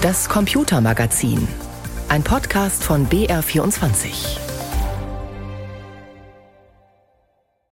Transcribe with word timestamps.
Das 0.00 0.28
Computermagazin. 0.28 1.48
Ein 2.08 2.22
Podcast 2.22 2.84
von 2.84 3.08
BR24. 3.08 4.38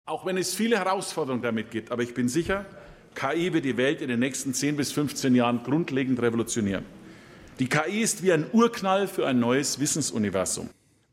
Auch 0.06 0.27
wenn 0.27 0.37
es 0.37 0.53
viele 0.53 0.77
Herausforderungen 0.77 1.45
damit 1.45 1.71
gibt, 1.71 1.93
aber 1.93 2.03
ich 2.03 2.15
bin 2.15 2.29
sicher, 2.29 2.67
KI 3.15 3.53
wird 3.53 3.65
die 3.65 3.77
Welt 3.77 4.01
in 4.03 4.09
den 4.09 4.19
nächsten 4.19 4.54
10 4.54 4.77
bis 4.77 4.91
15 4.91 5.37
Jahren 5.37 5.62
grundlegend 5.62 6.21
revolutionieren. 6.21 6.85
Die 7.61 7.69
KI 7.69 8.01
ist 8.01 8.25
wie 8.25 8.33
ein 8.33 8.47
Urknall 8.53 9.06
für 9.06 9.24
ein 9.24 9.38
neues 9.38 9.79
Wissensuniversum. 9.79 10.69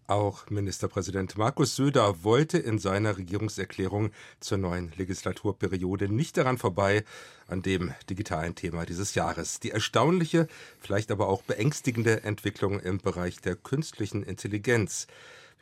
Auch 0.08 0.50
Ministerpräsident 0.50 1.38
Markus 1.38 1.78
Söder 1.78 2.24
wollte 2.24 2.58
in 2.58 2.78
seiner 2.78 3.18
Regierungserklärung 3.18 4.12
zur 4.42 4.58
neuen 4.58 4.92
Legislaturperiode 4.98 6.10
nicht 6.10 6.36
daran 6.36 6.58
vorbei, 6.58 7.06
an 7.48 7.62
dem 7.62 7.94
digitalen 8.10 8.54
Thema 8.54 8.86
dieses 8.86 9.16
Jahres. 9.16 9.62
Die 9.62 9.72
erstaunliche, 9.72 10.50
vielleicht 10.80 11.10
aber 11.10 11.30
auch 11.30 11.42
beängstigende 11.44 12.24
Entwicklung 12.24 12.82
im 12.82 12.98
Bereich 12.98 13.40
der 13.40 13.56
künstlichen 13.56 14.24
Intelligenz. 14.24 15.08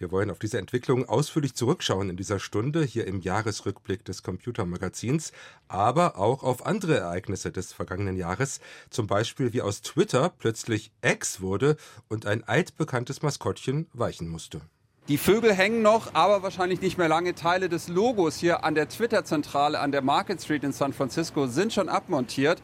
Wir 0.02 0.12
wollen 0.12 0.32
auf 0.32 0.40
diese 0.40 0.58
Entwicklung 0.58 1.08
ausführlich 1.08 1.54
zurückschauen 1.54 2.10
in 2.10 2.18
dieser 2.18 2.40
Stunde 2.40 2.84
hier 2.84 3.05
im 3.05 3.22
Jahresrückblick 3.22 4.04
des 4.04 4.24
Computermagazins, 4.24 5.32
aber 5.68 6.18
auch 6.18 6.41
auf 6.41 6.66
andere 6.66 6.98
Ereignisse 6.98 7.52
des 7.52 7.72
vergangenen 7.72 8.16
Jahres, 8.16 8.62
zum 8.90 9.05
Beispiel 9.05 9.54
wie 9.54 9.62
aus 9.62 9.84
Twitter 9.84 10.34
plötzlich 10.40 10.91
X 11.04 11.40
wurde 11.41 11.77
und 12.10 12.26
ein 12.26 12.44
altbekanntes 12.44 13.22
Maskottchen 13.22 13.86
weichen 13.94 14.27
musste. 14.27 14.62
Die 15.08 15.20
Vögel 15.20 15.54
hängen 15.54 15.84
noch, 15.84 16.16
aber 16.16 16.41
wahrscheinlich 16.41 16.82
nicht 16.82 16.98
mehr 16.98 17.08
lange. 17.08 17.36
Teile 17.36 17.70
des 17.70 17.88
Logos 17.88 18.38
hier 18.38 18.63
an 18.63 18.74
der 18.74 18.90
Twitter-Zentrale 18.90 19.80
an 19.80 19.91
der 19.91 20.02
Market 20.02 20.41
Street 20.41 20.63
in 20.63 20.74
San 20.74 20.94
Francisco 20.94 21.46
sind 21.46 21.74
schon 21.74 21.90
abmontiert. 21.90 22.60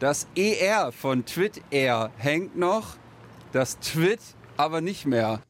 Das 0.00 0.26
ER 0.34 0.90
von 0.90 1.24
Twit 1.24 1.62
Air 1.70 2.10
hängt 2.16 2.56
noch, 2.56 2.96
das 3.52 3.78
Twit 3.78 4.18
aber 4.56 4.80
nicht 4.80 5.06
mehr. 5.06 5.40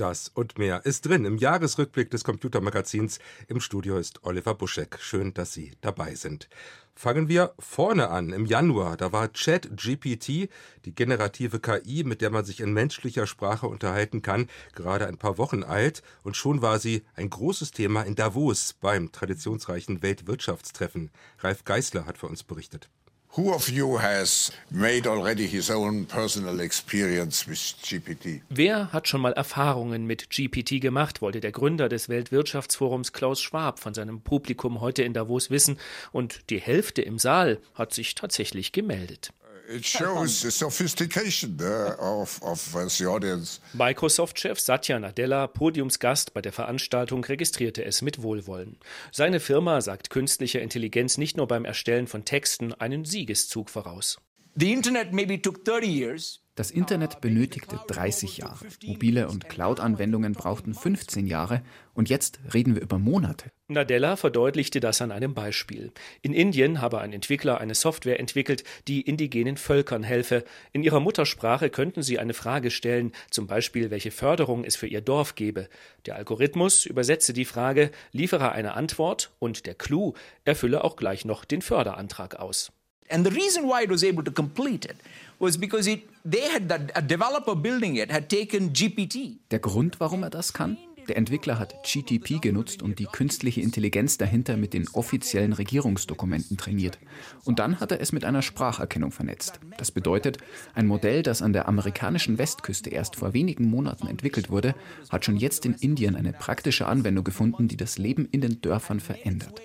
Das 0.00 0.28
und 0.28 0.56
mehr 0.56 0.86
ist 0.86 1.04
drin 1.04 1.26
im 1.26 1.36
Jahresrückblick 1.36 2.10
des 2.10 2.24
Computermagazins. 2.24 3.18
Im 3.48 3.60
Studio 3.60 3.98
ist 3.98 4.24
Oliver 4.24 4.54
Buschek. 4.54 4.98
Schön, 4.98 5.34
dass 5.34 5.52
Sie 5.52 5.72
dabei 5.82 6.14
sind. 6.14 6.48
Fangen 6.94 7.28
wir 7.28 7.52
vorne 7.58 8.08
an. 8.08 8.30
Im 8.32 8.46
Januar, 8.46 8.96
da 8.96 9.12
war 9.12 9.28
ChatGPT, 9.28 10.48
die 10.86 10.94
generative 10.94 11.60
KI, 11.60 12.02
mit 12.04 12.22
der 12.22 12.30
man 12.30 12.46
sich 12.46 12.60
in 12.60 12.72
menschlicher 12.72 13.26
Sprache 13.26 13.66
unterhalten 13.66 14.22
kann, 14.22 14.48
gerade 14.74 15.06
ein 15.06 15.18
paar 15.18 15.36
Wochen 15.36 15.64
alt 15.64 16.02
und 16.22 16.34
schon 16.34 16.62
war 16.62 16.78
sie 16.78 17.04
ein 17.14 17.28
großes 17.28 17.72
Thema 17.72 18.00
in 18.00 18.14
Davos 18.14 18.72
beim 18.80 19.12
traditionsreichen 19.12 20.00
Weltwirtschaftstreffen. 20.00 21.10
Ralf 21.40 21.64
Geißler 21.64 22.06
hat 22.06 22.16
für 22.16 22.26
uns 22.26 22.42
berichtet. 22.42 22.88
Who 23.36 23.52
of 23.54 23.68
you 23.68 24.00
has 24.00 24.50
made 24.70 25.06
already 25.06 25.46
his 25.46 25.70
own 25.70 26.06
personal 26.06 26.58
experience 26.58 27.46
with 27.46 27.76
GPT? 27.80 28.42
Wer 28.48 28.92
hat 28.92 29.06
schon 29.06 29.20
mal 29.20 29.32
Erfahrungen 29.34 30.04
mit 30.04 30.30
GPT 30.30 30.80
gemacht, 30.80 31.22
wollte 31.22 31.38
der 31.38 31.52
Gründer 31.52 31.88
des 31.88 32.08
Weltwirtschaftsforums 32.08 33.12
Klaus 33.12 33.40
Schwab 33.40 33.78
von 33.78 33.94
seinem 33.94 34.20
Publikum 34.20 34.80
heute 34.80 35.04
in 35.04 35.14
Davos 35.14 35.48
wissen, 35.48 35.78
und 36.10 36.50
die 36.50 36.60
Hälfte 36.60 37.02
im 37.02 37.20
Saal 37.20 37.60
hat 37.74 37.94
sich 37.94 38.16
tatsächlich 38.16 38.72
gemeldet. 38.72 39.32
It 39.72 39.86
shows 39.86 40.42
the 40.42 40.50
sophistication 40.50 41.56
uh, 41.60 41.94
of, 42.00 42.42
of 42.42 42.74
uh, 42.74 42.88
the 42.88 43.06
audience. 43.06 43.60
Microsoft-Chef 43.74 44.58
Satya 44.58 44.98
Nadella, 44.98 45.46
Podiumsgast 45.46 46.34
bei 46.34 46.40
der 46.40 46.52
Veranstaltung, 46.52 47.22
registrierte 47.22 47.84
es 47.84 48.02
mit 48.02 48.20
Wohlwollen. 48.20 48.78
Seine 49.12 49.38
Firma 49.38 49.80
sagt 49.80 50.10
künstlicher 50.10 50.60
Intelligenz 50.60 51.18
nicht 51.18 51.36
nur 51.36 51.46
beim 51.46 51.64
Erstellen 51.64 52.08
von 52.08 52.24
Texten 52.24 52.74
einen 52.74 53.04
Siegeszug 53.04 53.70
voraus. 53.70 54.18
The 54.56 54.72
Internet 54.72 55.12
maybe 55.12 55.40
took 55.40 55.64
30 55.64 55.86
years. 55.86 56.40
Das 56.56 56.72
Internet 56.72 57.20
benötigte 57.20 57.78
30 57.86 58.38
Jahre. 58.38 58.66
Mobile 58.84 59.28
und 59.28 59.48
Cloud-Anwendungen 59.48 60.32
brauchten 60.32 60.74
15 60.74 61.26
Jahre 61.26 61.62
und 61.94 62.10
jetzt 62.10 62.40
reden 62.52 62.74
wir 62.74 62.82
über 62.82 62.98
Monate. 62.98 63.52
Nadella 63.68 64.16
verdeutlichte 64.16 64.80
das 64.80 65.00
an 65.00 65.12
einem 65.12 65.32
Beispiel. 65.32 65.92
In 66.20 66.34
Indien 66.34 66.80
habe 66.80 67.00
ein 67.00 67.12
Entwickler 67.12 67.60
eine 67.60 67.76
Software 67.76 68.18
entwickelt, 68.18 68.64
die 68.88 69.00
indigenen 69.02 69.56
Völkern 69.56 70.02
helfe. 70.02 70.44
In 70.72 70.82
ihrer 70.82 71.00
Muttersprache 71.00 71.70
könnten 71.70 72.02
sie 72.02 72.18
eine 72.18 72.34
Frage 72.34 72.72
stellen, 72.72 73.12
zum 73.30 73.46
Beispiel 73.46 73.90
welche 73.90 74.10
Förderung 74.10 74.64
es 74.64 74.74
für 74.74 74.88
ihr 74.88 75.00
Dorf 75.00 75.36
gebe. 75.36 75.68
Der 76.04 76.16
Algorithmus 76.16 76.84
übersetze 76.84 77.32
die 77.32 77.44
Frage, 77.44 77.92
liefere 78.10 78.50
eine 78.50 78.74
Antwort 78.74 79.32
und 79.38 79.64
der 79.64 79.76
Clou 79.76 80.14
erfülle 80.44 80.82
auch 80.82 80.96
gleich 80.96 81.24
noch 81.24 81.44
den 81.44 81.62
Förderantrag 81.62 82.34
aus. 82.34 82.72
And 83.10 83.26
the 83.26 83.32
reason 83.32 83.64
why 83.64 83.84
it 83.84 83.90
was 83.90 84.04
able 84.04 84.24
to 84.24 84.30
complete 84.30 84.84
it 84.84 84.96
was 85.40 85.58
because 85.58 85.90
it, 85.90 86.02
they 86.24 86.48
had 86.48 86.68
the, 86.68 86.92
a 86.94 87.02
developer 87.02 87.56
building 87.56 87.96
it 87.96 88.10
had 88.12 88.28
taken 88.28 88.72
GPT. 88.72 89.38
Der 89.50 89.58
Grund, 89.58 89.98
warum 89.98 90.22
er 90.22 90.30
das 90.30 90.52
kann? 90.52 90.76
Der 91.08 91.16
Entwickler 91.16 91.58
hat 91.58 91.74
GTP 91.82 92.40
genutzt 92.40 92.82
und 92.82 93.00
die 93.00 93.06
künstliche 93.06 93.60
Intelligenz 93.62 94.16
dahinter 94.16 94.56
mit 94.56 94.74
den 94.74 94.86
offiziellen 94.92 95.52
Regierungsdokumenten 95.52 96.56
trainiert. 96.56 97.00
Und 97.44 97.58
dann 97.58 97.80
hat 97.80 97.90
er 97.90 98.00
es 98.00 98.12
mit 98.12 98.24
einer 98.24 98.42
Spracherkennung 98.42 99.10
vernetzt. 99.10 99.58
Das 99.76 99.90
bedeutet, 99.90 100.38
ein 100.74 100.86
Modell, 100.86 101.24
das 101.24 101.42
an 101.42 101.52
der 101.52 101.66
amerikanischen 101.66 102.38
Westküste 102.38 102.90
erst 102.90 103.16
vor 103.16 103.32
wenigen 103.32 103.64
Monaten 103.64 104.06
entwickelt 104.06 104.50
wurde, 104.50 104.76
hat 105.08 105.24
schon 105.24 105.36
jetzt 105.36 105.66
in 105.66 105.74
Indien 105.74 106.14
eine 106.14 106.32
praktische 106.32 106.86
Anwendung 106.86 107.24
gefunden, 107.24 107.66
die 107.66 107.76
das 107.76 107.98
Leben 107.98 108.28
in 108.30 108.40
den 108.40 108.60
Dörfern 108.60 109.00
verändert. 109.00 109.60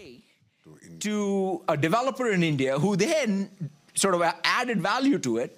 To 1.06 1.62
a 1.68 1.78
developer 1.78 2.32
in 2.32 2.42
India 2.42 2.80
who 2.80 2.96
then 2.96 3.52
sort 3.94 4.16
of 4.16 4.24
added 4.44 4.82
value 4.82 5.20
to 5.20 5.38
it 5.38 5.56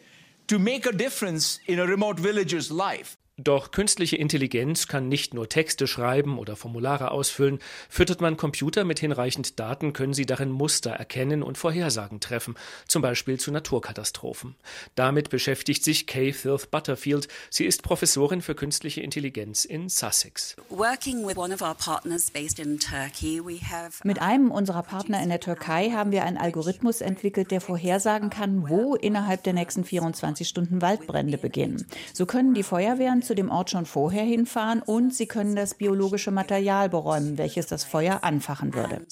to 0.48 0.60
make 0.60 0.86
a 0.86 0.92
difference 0.92 1.62
in 1.68 1.80
a 1.80 1.88
remote 1.88 2.20
villager's 2.20 2.70
life. 2.70 3.16
Doch 3.40 3.70
künstliche 3.70 4.16
Intelligenz 4.16 4.88
kann 4.88 5.10
nicht 5.10 5.36
nur 5.36 5.48
Texte 5.48 5.86
schreiben 5.86 6.40
oder 6.40 6.56
Formulare 6.56 7.12
ausfüllen. 7.12 7.60
Füttert 7.88 8.20
man 8.20 8.36
Computer 8.36 8.84
mit 8.84 8.98
hinreichend 8.98 9.60
Daten, 9.60 9.94
können 9.94 10.16
sie 10.16 10.26
darin 10.26 10.50
Muster 10.50 10.90
erkennen 10.90 11.44
und 11.44 11.56
Vorhersagen 11.56 12.20
treffen, 12.20 12.56
zum 12.88 13.04
Beispiel 13.04 13.40
zu 13.40 13.52
Naturkatastrophen. 13.52 14.56
Damit 14.96 15.30
beschäftigt 15.30 15.84
sich 15.84 16.08
Kay 16.08 16.34
Firth 16.34 16.72
Butterfield. 16.72 17.28
Sie 17.52 17.66
ist 17.66 17.84
Professorin 17.84 18.42
für 18.42 18.56
künstliche 18.56 19.02
Intelligenz 19.02 19.66
in 19.66 19.88
Sussex. 19.88 20.56
Mit 24.04 24.22
einem 24.22 24.50
unserer 24.50 24.82
Partner 24.82 25.22
in 25.22 25.30
der 25.30 25.40
Türkei 25.42 25.92
haben 25.92 26.12
wir 26.12 26.24
einen 26.24 26.38
Algorithmus 26.38 27.02
entwickelt, 27.02 27.52
der 27.52 27.62
vorhersagen 27.62 28.32
kann, 28.32 28.68
wo 28.68 28.96
innerhalb 28.96 29.44
der 29.44 29.54
nächsten 29.54 29.84
24 29.84 30.48
Stunden 30.48 30.82
Waldbrände 30.82 31.38
beginnen. 31.38 31.86
So 32.14 32.26
können 32.26 32.56
die 32.56 32.64
Feuerwehren 32.64 33.22
zu 33.28 33.36
dem 33.36 33.50
Ort 33.52 33.70
schon 33.70 33.86
vorher 33.86 34.24
hinfahren 34.24 34.82
und 34.82 35.14
sie 35.14 35.28
können 35.28 35.56
das 35.56 35.76
biologische 35.76 36.32
Material 36.32 36.90
beräumen, 36.90 37.38
welches 37.38 37.68
das 37.68 37.84
Feuer 37.84 38.24
anfachen 38.24 38.74
würde. 38.74 39.06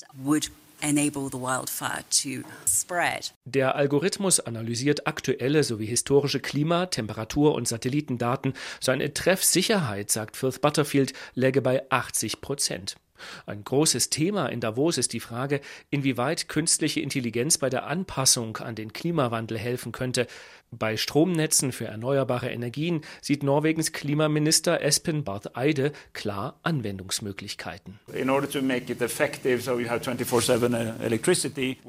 Der 3.45 3.75
Algorithmus 3.75 4.39
analysiert 4.39 5.07
aktuelle 5.07 5.63
sowie 5.63 5.85
historische 5.85 6.39
Klima-, 6.39 6.87
Temperatur- 6.87 7.55
und 7.55 7.67
Satellitendaten. 7.67 8.53
Seine 8.79 9.13
Treffsicherheit, 9.13 10.11
sagt 10.11 10.37
Firth 10.37 10.61
Butterfield, 10.61 11.13
läge 11.33 11.61
bei 11.61 11.89
80 11.89 12.41
Prozent. 12.41 12.97
Ein 13.45 13.63
großes 13.63 14.09
Thema 14.09 14.47
in 14.47 14.59
Davos 14.59 14.97
ist 14.97 15.13
die 15.13 15.19
Frage, 15.19 15.61
inwieweit 15.89 16.47
künstliche 16.49 17.01
Intelligenz 17.01 17.57
bei 17.57 17.69
der 17.69 17.87
Anpassung 17.87 18.57
an 18.57 18.75
den 18.75 18.93
Klimawandel 18.93 19.57
helfen 19.57 19.91
könnte. 19.91 20.27
Bei 20.71 20.97
Stromnetzen 20.97 21.71
für 21.71 21.85
erneuerbare 21.85 22.49
Energien 22.49 23.01
sieht 23.21 23.43
Norwegens 23.43 23.93
Klimaminister 23.93 24.81
Espen 24.81 25.23
Barth 25.23 25.55
Eide 25.55 25.93
klar 26.13 26.59
Anwendungsmöglichkeiten. 26.63 27.99
Uh, 28.07 28.13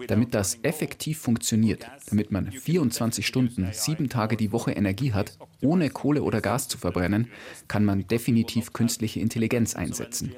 damit 0.06 0.34
das 0.34 0.58
effektiv 0.62 1.18
funktioniert, 1.18 1.86
damit 2.08 2.30
man 2.30 2.52
24 2.52 3.26
Stunden, 3.26 3.68
sieben 3.72 4.08
Tage 4.08 4.36
die 4.36 4.52
Woche 4.52 4.72
Energie 4.72 5.12
hat, 5.12 5.38
ohne 5.62 5.90
Kohle 5.90 6.22
oder 6.22 6.40
Gas 6.40 6.68
zu 6.68 6.78
verbrennen, 6.78 7.30
kann 7.66 7.84
man 7.84 8.06
definitiv 8.06 8.72
künstliche 8.72 9.20
Intelligenz 9.20 9.74
einsetzen. 9.74 10.34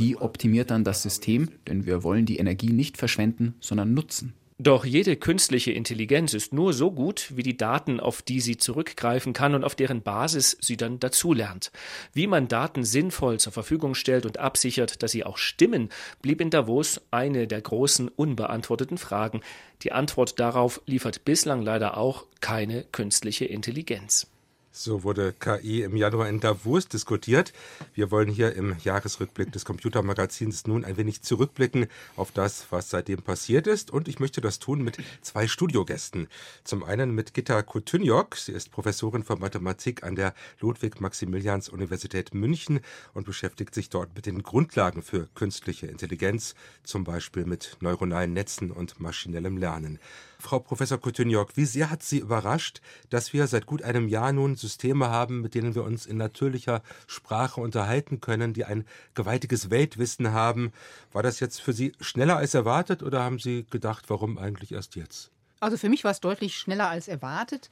Die 0.00 0.16
optimiert 0.16 0.70
dann 0.70 0.82
das 0.82 1.02
System, 1.02 1.50
denn 1.68 1.84
wir 1.84 2.02
wollen 2.02 2.24
die 2.24 2.38
Energie 2.38 2.72
nicht 2.72 2.96
verschwenden, 2.96 3.54
sondern 3.60 3.92
nutzen. 3.92 4.32
Doch 4.56 4.86
jede 4.86 5.16
künstliche 5.16 5.72
Intelligenz 5.72 6.32
ist 6.32 6.54
nur 6.54 6.72
so 6.72 6.90
gut 6.90 7.32
wie 7.34 7.42
die 7.42 7.56
Daten, 7.56 8.00
auf 8.00 8.22
die 8.22 8.40
sie 8.40 8.56
zurückgreifen 8.56 9.34
kann 9.34 9.54
und 9.54 9.62
auf 9.62 9.74
deren 9.74 10.02
Basis 10.02 10.56
sie 10.60 10.78
dann 10.78 10.98
dazulernt. 11.00 11.70
Wie 12.14 12.26
man 12.26 12.48
Daten 12.48 12.84
sinnvoll 12.84 13.38
zur 13.38 13.52
Verfügung 13.52 13.94
stellt 13.94 14.24
und 14.24 14.38
absichert, 14.38 15.02
dass 15.02 15.12
sie 15.12 15.24
auch 15.24 15.36
stimmen, 15.36 15.90
blieb 16.22 16.40
in 16.40 16.50
Davos 16.50 17.02
eine 17.10 17.46
der 17.46 17.60
großen 17.60 18.08
unbeantworteten 18.08 18.96
Fragen. 18.96 19.40
Die 19.82 19.92
Antwort 19.92 20.40
darauf 20.40 20.80
liefert 20.86 21.26
bislang 21.26 21.62
leider 21.62 21.98
auch 21.98 22.26
keine 22.40 22.84
künstliche 22.84 23.44
Intelligenz. 23.44 24.30
So 24.72 25.02
wurde 25.02 25.32
KI 25.32 25.82
im 25.82 25.96
Januar 25.96 26.28
in 26.28 26.38
Davos 26.38 26.86
diskutiert. 26.86 27.52
Wir 27.92 28.12
wollen 28.12 28.28
hier 28.28 28.54
im 28.54 28.76
Jahresrückblick 28.84 29.50
des 29.50 29.64
Computermagazins 29.64 30.68
nun 30.68 30.84
ein 30.84 30.96
wenig 30.96 31.22
zurückblicken 31.22 31.88
auf 32.14 32.30
das, 32.30 32.68
was 32.70 32.88
seitdem 32.88 33.20
passiert 33.20 33.66
ist. 33.66 33.90
Und 33.90 34.06
ich 34.06 34.20
möchte 34.20 34.40
das 34.40 34.60
tun 34.60 34.82
mit 34.82 34.96
zwei 35.22 35.48
Studiogästen. 35.48 36.28
Zum 36.62 36.84
einen 36.84 37.12
mit 37.16 37.34
Gitta 37.34 37.62
Kutynjok. 37.62 38.36
Sie 38.36 38.52
ist 38.52 38.70
Professorin 38.70 39.24
für 39.24 39.34
Mathematik 39.34 40.04
an 40.04 40.14
der 40.14 40.34
Ludwig-Maximilians-Universität 40.60 42.32
München 42.32 42.78
und 43.12 43.26
beschäftigt 43.26 43.74
sich 43.74 43.90
dort 43.90 44.14
mit 44.14 44.26
den 44.26 44.44
Grundlagen 44.44 45.02
für 45.02 45.26
künstliche 45.34 45.88
Intelligenz, 45.88 46.54
zum 46.84 47.02
Beispiel 47.02 47.44
mit 47.44 47.76
neuronalen 47.80 48.32
Netzen 48.32 48.70
und 48.70 49.00
maschinellem 49.00 49.56
Lernen. 49.56 49.98
Frau 50.40 50.58
Professor 50.58 50.98
Coutinhoc, 50.98 51.56
wie 51.56 51.64
sehr 51.64 51.90
hat 51.90 52.02
Sie 52.02 52.18
überrascht, 52.18 52.80
dass 53.10 53.32
wir 53.32 53.46
seit 53.46 53.66
gut 53.66 53.82
einem 53.82 54.08
Jahr 54.08 54.32
nun 54.32 54.56
Systeme 54.56 55.08
haben, 55.08 55.40
mit 55.40 55.54
denen 55.54 55.74
wir 55.74 55.84
uns 55.84 56.06
in 56.06 56.16
natürlicher 56.16 56.82
Sprache 57.06 57.60
unterhalten 57.60 58.20
können, 58.20 58.52
die 58.52 58.64
ein 58.64 58.86
gewaltiges 59.14 59.70
Weltwissen 59.70 60.32
haben? 60.32 60.72
War 61.12 61.22
das 61.22 61.40
jetzt 61.40 61.60
für 61.60 61.72
Sie 61.72 61.92
schneller 62.00 62.36
als 62.36 62.54
erwartet 62.54 63.02
oder 63.02 63.22
haben 63.22 63.38
Sie 63.38 63.66
gedacht, 63.70 64.06
warum 64.08 64.38
eigentlich 64.38 64.72
erst 64.72 64.96
jetzt? 64.96 65.30
Also 65.60 65.76
für 65.76 65.88
mich 65.88 66.04
war 66.04 66.10
es 66.10 66.20
deutlich 66.20 66.56
schneller 66.56 66.88
als 66.88 67.06
erwartet. 67.06 67.70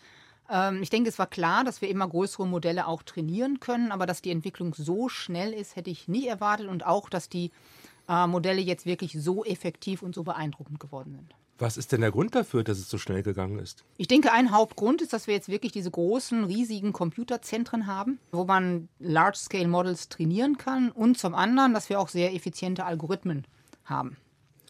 Ähm, 0.51 0.83
ich 0.83 0.91
denke, 0.91 1.09
es 1.09 1.19
war 1.19 1.27
klar, 1.27 1.65
dass 1.65 1.81
wir 1.81 1.89
immer 1.89 2.09
größere 2.09 2.47
Modelle 2.47 2.87
auch 2.87 3.03
trainieren 3.03 3.61
können, 3.61 3.93
aber 3.93 4.07
dass 4.07 4.23
die 4.23 4.31
Entwicklung 4.31 4.75
so 4.75 5.09
schnell 5.09 5.53
ist, 5.53 5.77
hätte 5.77 5.91
ich 5.91 6.09
nicht 6.09 6.27
erwartet 6.27 6.69
und 6.69 6.87
auch, 6.87 7.09
dass 7.09 7.29
die 7.29 7.51
äh, 8.09 8.27
Modelle 8.27 8.61
jetzt 8.61 8.87
wirklich 8.87 9.17
so 9.19 9.45
effektiv 9.45 10.03
und 10.03 10.15
so 10.15 10.23
beeindruckend 10.23 10.81
geworden 10.81 11.15
sind. 11.15 11.35
Was 11.59 11.77
ist 11.77 11.91
denn 11.91 12.01
der 12.01 12.13
Grund 12.13 12.37
dafür, 12.37 12.63
dass 12.63 12.79
es 12.79 12.89
so 12.89 12.99
schnell 12.99 13.25
gegangen 13.25 13.59
ist? 13.59 13.85
Ich 13.97 14.07
denke, 14.07 14.33
ein 14.33 14.53
Hauptgrund 14.53 15.03
ist, 15.03 15.13
dass 15.13 15.27
wir 15.27 15.35
jetzt 15.35 15.49
wirklich 15.49 15.73
diese 15.73 15.91
großen, 15.91 16.45
riesigen 16.45 16.93
Computerzentren 16.93 17.89
haben, 17.89 18.21
wo 18.31 18.45
man 18.45 18.89
Large-Scale-Models 19.01 20.09
trainieren 20.09 20.57
kann 20.57 20.91
und 20.91 21.19
zum 21.19 21.35
anderen, 21.35 21.75
dass 21.75 21.89
wir 21.89 21.99
auch 21.99 22.09
sehr 22.09 22.33
effiziente 22.33 22.85
Algorithmen 22.85 23.45
haben. 23.85 24.17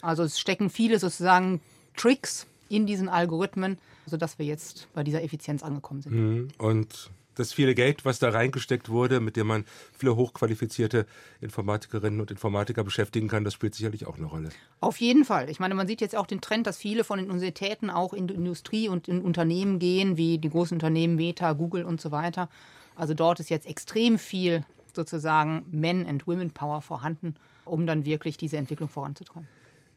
Also 0.01 0.23
es 0.23 0.41
stecken 0.41 0.71
viele 0.71 0.99
sozusagen 0.99 1.61
Tricks 1.95 2.47
in 2.71 2.87
diesen 2.87 3.09
Algorithmen, 3.09 3.79
sodass 4.07 4.39
wir 4.39 4.47
jetzt 4.47 4.89
bei 4.95 5.05
dieser 5.05 5.23
Effizienz 5.23 5.63
angekommen 5.63 6.01
sind. 6.01 6.15
Mhm. 6.15 6.49
Und 6.57 7.11
das 7.39 7.53
viele 7.53 7.75
Geld, 7.75 8.05
was 8.05 8.19
da 8.19 8.31
reingesteckt 8.31 8.89
wurde, 8.89 9.21
mit 9.21 9.37
dem 9.37 9.47
man 9.47 9.65
viele 9.97 10.17
hochqualifizierte 10.17 11.07
Informatikerinnen 11.41 12.21
und 12.21 12.31
Informatiker 12.31 12.85
beschäftigen 12.85 13.29
kann, 13.29 13.45
das 13.45 13.55
spielt 13.55 13.75
sicherlich 13.75 14.07
auch 14.07 14.17
eine 14.17 14.27
Rolle. 14.27 14.51
Auf 14.81 14.99
jeden 14.99 15.25
Fall. 15.25 15.49
Ich 15.51 15.61
meine, 15.61 15.75
man 15.75 15.87
sieht 15.87 16.01
jetzt 16.01 16.17
auch 16.17 16.27
den 16.27 16.41
Trend, 16.41 16.67
dass 16.67 16.77
viele 16.79 17.05
von 17.05 17.19
den 17.19 17.31
Universitäten 17.31 17.91
auch 17.91 18.13
in 18.13 18.27
die 18.27 18.35
Industrie 18.35 18.89
und 18.89 19.09
in 19.09 19.23
Unternehmen 19.23 19.79
gehen, 19.79 20.17
wie 20.17 20.39
die 20.39 20.51
großen 20.51 20.75
Unternehmen 20.75 21.17
Meta, 21.17 21.53
Google 21.53 21.85
und 21.85 22.01
so 22.01 22.11
weiter. 22.11 22.49
Also 22.95 23.15
dort 23.15 23.41
ist 23.41 23.51
jetzt 23.51 23.67
extrem 23.67 24.19
viel 24.19 24.65
sozusagen 24.95 25.65
Men- 25.71 26.07
and 26.07 26.27
Women-Power 26.27 26.83
vorhanden, 26.83 27.37
um 27.65 27.87
dann 27.87 28.05
wirklich 28.05 28.37
diese 28.37 28.57
Entwicklung 28.57 28.89
voranzutreiben. 28.89 29.47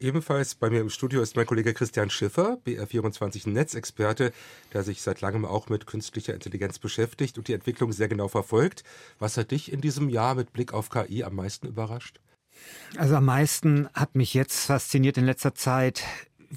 Ebenfalls 0.02 0.56
bei 0.56 0.68
mir 0.68 0.80
im 0.80 0.90
Studio 0.90 1.22
ist 1.22 1.36
mein 1.36 1.46
Kollege 1.46 1.72
Christian 1.74 2.10
Schiffer, 2.10 2.58
BR24 2.66 3.48
Netzexperte, 3.48 4.32
der 4.72 4.82
sich 4.82 5.00
seit 5.00 5.20
langem 5.20 5.44
auch 5.44 5.68
mit 5.68 5.86
künstlicher 5.86 6.34
Intelligenz 6.34 6.80
beschäftigt 6.80 7.38
und 7.38 7.46
die 7.46 7.52
Entwicklung 7.52 7.92
sehr 7.92 8.08
genau 8.08 8.26
verfolgt. 8.26 8.82
Was 9.20 9.36
hat 9.36 9.52
dich 9.52 9.70
in 9.70 9.80
diesem 9.80 10.08
Jahr 10.08 10.34
mit 10.34 10.52
Blick 10.52 10.72
auf 10.72 10.90
KI 10.90 11.22
am 11.22 11.36
meisten 11.36 11.68
überrascht? 11.68 12.18
Also 12.96 13.14
am 13.14 13.26
meisten 13.26 13.88
hat 13.94 14.16
mich 14.16 14.34
jetzt 14.34 14.66
fasziniert 14.66 15.18
in 15.18 15.24
letzter 15.24 15.54
Zeit, 15.54 16.02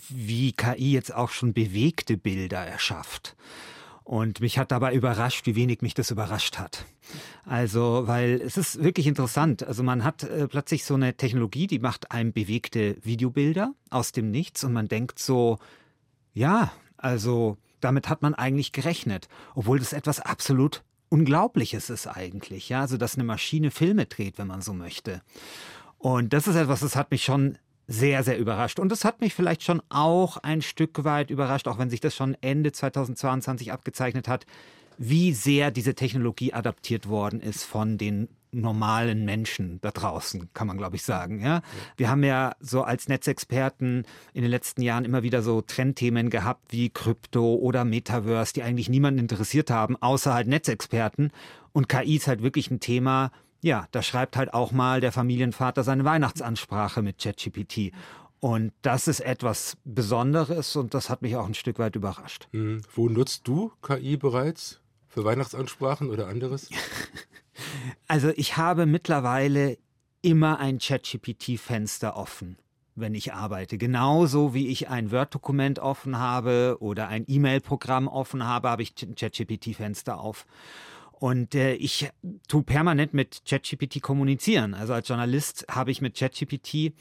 wie 0.10 0.52
KI 0.52 0.94
jetzt 0.94 1.14
auch 1.14 1.30
schon 1.30 1.54
bewegte 1.54 2.18
Bilder 2.18 2.66
erschafft. 2.66 3.36
Und 4.06 4.40
mich 4.40 4.60
hat 4.60 4.72
dabei 4.72 4.94
überrascht, 4.94 5.48
wie 5.48 5.56
wenig 5.56 5.82
mich 5.82 5.96
das 5.96 6.12
überrascht 6.12 6.60
hat. 6.60 6.86
Also, 7.44 8.04
weil 8.06 8.40
es 8.40 8.56
ist 8.56 8.84
wirklich 8.84 9.08
interessant. 9.08 9.64
Also 9.64 9.82
man 9.82 10.04
hat 10.04 10.24
äh, 10.24 10.48
plötzlich 10.48 10.86
so 10.86 10.94
eine 10.94 11.16
Technologie, 11.16 11.66
die 11.66 11.80
macht 11.80 12.12
einem 12.12 12.32
bewegte 12.32 12.98
Videobilder 13.04 13.74
aus 13.90 14.12
dem 14.12 14.30
Nichts 14.30 14.64
und 14.64 14.74
man 14.74 14.88
denkt 14.88 15.18
so, 15.18 15.58
ja, 16.34 16.72
also 16.98 17.58
damit 17.82 18.08
hat 18.08 18.22
man 18.22 18.36
eigentlich 18.36 18.74
gerechnet, 18.74 19.28
obwohl 19.56 19.80
das 19.80 19.92
etwas 19.92 20.20
absolut 20.20 20.84
Unglaubliches 21.10 21.90
ist 21.90 22.06
eigentlich. 22.06 22.70
Ja, 22.70 22.82
also 22.82 22.98
dass 22.98 23.16
eine 23.16 23.24
Maschine 23.24 23.72
Filme 23.72 24.06
dreht, 24.06 24.38
wenn 24.38 24.48
man 24.48 24.62
so 24.62 24.74
möchte. 24.74 25.22
Und 25.98 26.34
das 26.34 26.48
ist 26.48 26.56
etwas, 26.56 26.82
das 26.82 26.96
hat 26.96 27.10
mich 27.10 27.24
schon 27.24 27.58
sehr, 27.88 28.24
sehr 28.24 28.38
überrascht. 28.38 28.80
Und 28.80 28.90
das 28.90 29.06
hat 29.06 29.22
mich 29.22 29.34
vielleicht 29.34 29.64
schon 29.64 29.82
auch 29.90 30.38
ein 30.38 30.62
Stück 30.62 31.04
weit 31.04 31.30
überrascht, 31.30 31.68
auch 31.68 31.78
wenn 31.78 31.90
sich 31.90 32.00
das 32.00 32.16
schon 32.16 32.36
Ende 32.42 32.72
2022 32.72 33.72
abgezeichnet 33.72 34.28
hat, 34.28 34.46
wie 34.98 35.34
sehr 35.34 35.72
diese 35.72 35.94
Technologie 35.94 36.54
adaptiert 36.54 37.10
worden 37.10 37.42
ist 37.42 37.64
von 37.64 37.98
den 37.98 38.30
normalen 38.56 39.26
Menschen 39.26 39.80
da 39.82 39.92
draußen, 39.92 40.50
kann 40.54 40.68
man 40.68 40.78
glaube 40.78 40.96
ich 40.96 41.04
sagen. 41.04 41.42
Ja? 41.42 41.62
Wir 41.98 42.10
haben 42.10 42.24
ja 42.24 42.56
so 42.60 42.84
als 42.84 43.08
Netzexperten 43.08 44.06
in 44.34 44.42
den 44.42 44.52
letzten 44.52 44.82
Jahren 44.82 45.06
immer 45.06 45.24
wieder 45.24 45.42
so 45.42 45.62
Trendthemen 45.62 46.30
gehabt 46.30 46.72
wie 46.72 46.90
Krypto 46.90 47.56
oder 47.56 47.84
Metaverse, 47.86 48.54
die 48.54 48.64
eigentlich 48.64 48.90
niemanden 48.90 49.20
interessiert 49.20 49.70
haben, 49.70 49.98
außer 49.98 50.34
halt 50.34 50.48
Netzexperten. 50.48 51.32
Und 51.74 51.90
KI 51.90 52.16
ist 52.16 52.28
halt 52.28 52.42
wirklich 52.42 52.72
ein 52.72 52.80
Thema, 52.80 53.32
ja, 53.66 53.88
da 53.90 54.04
schreibt 54.04 54.38
halt 54.38 54.54
auch 54.54 54.72
mal 54.72 55.02
der 55.02 55.12
Familienvater 55.12 55.84
seine 55.84 56.06
Weihnachtsansprache 56.06 57.02
mit 57.02 57.18
ChatGPT. 57.18 57.92
Und 58.40 58.74
das 58.84 59.08
ist 59.08 59.22
etwas 59.22 59.76
Besonderes 59.84 60.76
und 60.76 60.94
das 60.94 61.10
hat 61.10 61.24
mich 61.24 61.36
auch 61.36 61.48
ein 61.48 61.56
Stück 61.56 61.80
weit 61.80 61.96
überrascht. 61.96 62.48
Hm. 62.52 62.84
Wo 62.94 63.10
nutzt 63.10 63.48
du 63.48 63.72
KI 63.82 64.18
bereits? 64.18 64.82
Für 65.08 65.26
Weihnachtsansprachen 65.26 66.10
oder 66.10 66.28
anderes? 66.28 66.70
Also 68.10 68.34
ich 68.36 68.58
habe 68.58 68.86
mittlerweile 68.86 69.78
immer 70.22 70.60
ein 70.60 70.80
ChatGPT-Fenster 70.80 72.18
offen 72.18 72.58
wenn 72.96 73.14
ich 73.14 73.34
arbeite. 73.34 73.78
Genauso 73.78 74.54
wie 74.54 74.68
ich 74.68 74.90
ein 74.90 75.12
Word-Dokument 75.12 75.80
offen 75.80 76.18
habe 76.18 76.78
oder 76.80 77.10
ein 77.10 77.26
E-Mail-Programm 77.28 78.08
offen 78.08 78.46
habe, 78.46 78.70
habe 78.70 78.84
ich 78.84 78.94
ein 79.04 79.16
ChatGPT-Fenster 79.16 80.20
auf. 80.20 80.46
Und 81.20 81.56
äh, 81.56 81.74
ich 81.76 82.10
tue 82.48 82.64
permanent 82.64 83.14
mit 83.14 83.44
ChatGPT 83.46 84.02
kommunizieren. 84.02 84.74
Also 84.74 84.94
als 84.94 85.08
Journalist 85.08 85.66
habe 85.70 85.92
ich 85.92 86.02
mit 86.02 86.16
ChatGPT 86.18 86.94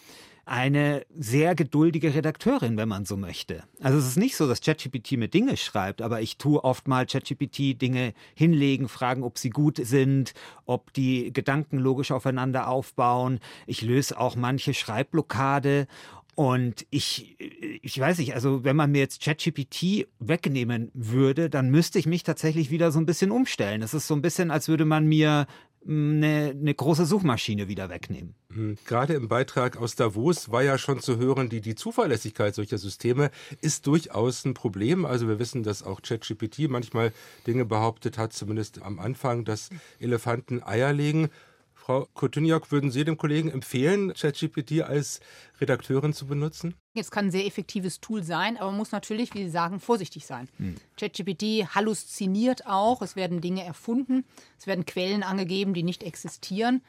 eine 0.46 1.06
sehr 1.14 1.55
geduldige 1.55 2.14
Redakteurin, 2.14 2.76
wenn 2.76 2.88
man 2.88 3.06
so 3.06 3.16
möchte. 3.16 3.64
Also 3.81 3.99
es 3.99 4.06
ist 4.06 4.16
nicht 4.16 4.37
so, 4.37 4.46
dass 4.46 4.61
ChatGPT 4.61 5.12
mir 5.12 5.28
Dinge 5.28 5.56
schreibt, 5.56 6.02
aber 6.02 6.20
ich 6.20 6.37
tue 6.37 6.62
oft 6.62 6.87
mal 6.87 7.06
ChatGPT 7.06 7.81
Dinge 7.81 8.12
hinlegen, 8.34 8.88
fragen, 8.88 9.22
ob 9.22 9.38
sie 9.38 9.50
gut 9.50 9.81
sind, 9.82 10.34
ob 10.66 10.93
die 10.93 11.32
Gedanken 11.32 11.78
logisch 11.78 12.11
aufeinander 12.11 12.69
aufbauen. 12.69 13.40
Ich 13.66 13.81
löse 13.81 14.20
auch 14.20 14.37
manche 14.37 14.75
Schreibblockade 14.75 15.87
und 16.35 16.87
ich, 16.91 17.37
ich 17.83 17.99
weiß 17.99 18.19
nicht, 18.19 18.35
also 18.35 18.65
wenn 18.65 18.77
man 18.77 18.91
mir 18.91 18.99
jetzt 18.99 19.23
ChatGPT 19.23 20.07
wegnehmen 20.19 20.91
würde, 20.95 21.51
dann 21.51 21.71
müsste 21.71 21.99
ich 21.99 22.07
mich 22.07 22.23
tatsächlich 22.23 22.71
wieder 22.71 22.93
so 22.93 22.99
ein 22.99 23.07
bisschen 23.07 23.31
umstellen. 23.31 23.83
Es 23.83 23.95
ist 23.95 24.07
so 24.07 24.14
ein 24.14 24.23
bisschen, 24.23 24.50
als 24.50 24.69
würde 24.69 24.85
man 24.85 25.07
mir 25.07 25.47
eine, 25.87 26.55
eine 26.59 26.75
große 26.75 27.05
Suchmaschine 27.05 27.69
wieder 27.69 27.91
wegnehmen. 27.91 28.35
Hm, 28.53 28.79
gerade 28.87 29.14
im 29.14 29.29
Beitrag 29.29 29.76
aus 29.76 29.97
Davos 29.97 30.50
war 30.50 30.62
ja 30.62 30.79
schon 30.79 31.00
zu 31.00 31.19
hören, 31.19 31.49
die, 31.49 31.61
die 31.61 31.75
Zuverlässigkeit 31.75 32.55
solcher 32.55 32.79
Systeme 32.79 33.31
ist 33.61 33.87
durchaus 33.87 34.45
ein 34.45 34.55
Problem. 34.55 35.05
Also 35.05 35.29
wir 35.29 35.38
wissen, 35.38 35.62
dass 35.62 35.83
auch 35.83 36.03
ChatGPT 36.03 36.71
manchmal 36.71 37.12
Dinge 37.47 37.64
behauptet 37.64 38.19
hat, 38.19 38.33
zumindest 38.33 38.83
am 38.83 38.99
Anfang, 38.99 39.45
dass 39.45 39.71
Elefanten 40.00 40.62
Eier 40.62 40.93
legen. 40.93 41.29
Frau 41.85 42.09
Kotyniak, 42.14 42.73
würden 42.73 42.91
Sie 42.91 43.05
dem 43.05 43.19
Kollegen 43.19 43.50
empfehlen, 43.50 44.14
ChatGPT 44.14 44.81
als 44.81 45.21
Redakteurin 45.61 46.14
zu 46.14 46.26
benutzen? 46.26 46.76
Es 46.95 47.11
kann 47.11 47.26
ein 47.26 47.31
sehr 47.31 47.45
effektives 47.45 48.00
Tool 48.00 48.23
sein, 48.23 48.57
aber 48.57 48.71
man 48.71 48.79
muss 48.79 48.93
natürlich, 48.93 49.35
wie 49.35 49.45
Sie 49.45 49.50
sagen, 49.50 49.81
vorsichtig 49.81 50.25
sein. 50.25 50.49
Hm. 50.57 50.76
ChatGPT 50.99 51.75
halluziniert 51.75 52.67
auch, 52.67 53.03
es 53.03 53.17
werden 53.17 53.43
Dinge 53.43 53.64
erfunden, 53.64 54.25
es 54.59 54.67
werden 54.67 54.87
Quellen 54.87 55.23
angegeben, 55.23 55.75
die 55.75 55.83
nicht 55.83 56.03
existieren. 56.05 56.81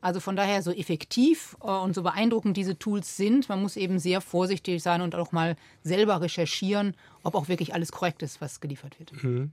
Also 0.00 0.20
von 0.20 0.36
daher 0.36 0.62
so 0.62 0.70
effektiv 0.70 1.56
äh, 1.60 1.66
und 1.66 1.96
so 1.96 2.04
beeindruckend 2.04 2.56
diese 2.56 2.78
Tools 2.78 3.16
sind, 3.16 3.48
man 3.48 3.60
muss 3.60 3.76
eben 3.76 3.98
sehr 3.98 4.20
vorsichtig 4.20 4.84
sein 4.84 5.00
und 5.00 5.16
auch 5.16 5.32
mal 5.32 5.56
selber 5.82 6.20
recherchieren, 6.20 6.94
ob 7.24 7.34
auch 7.34 7.48
wirklich 7.48 7.74
alles 7.74 7.90
korrekt 7.90 8.22
ist, 8.22 8.40
was 8.40 8.60
geliefert 8.60 9.00
wird. 9.00 9.20
Mhm 9.20 9.52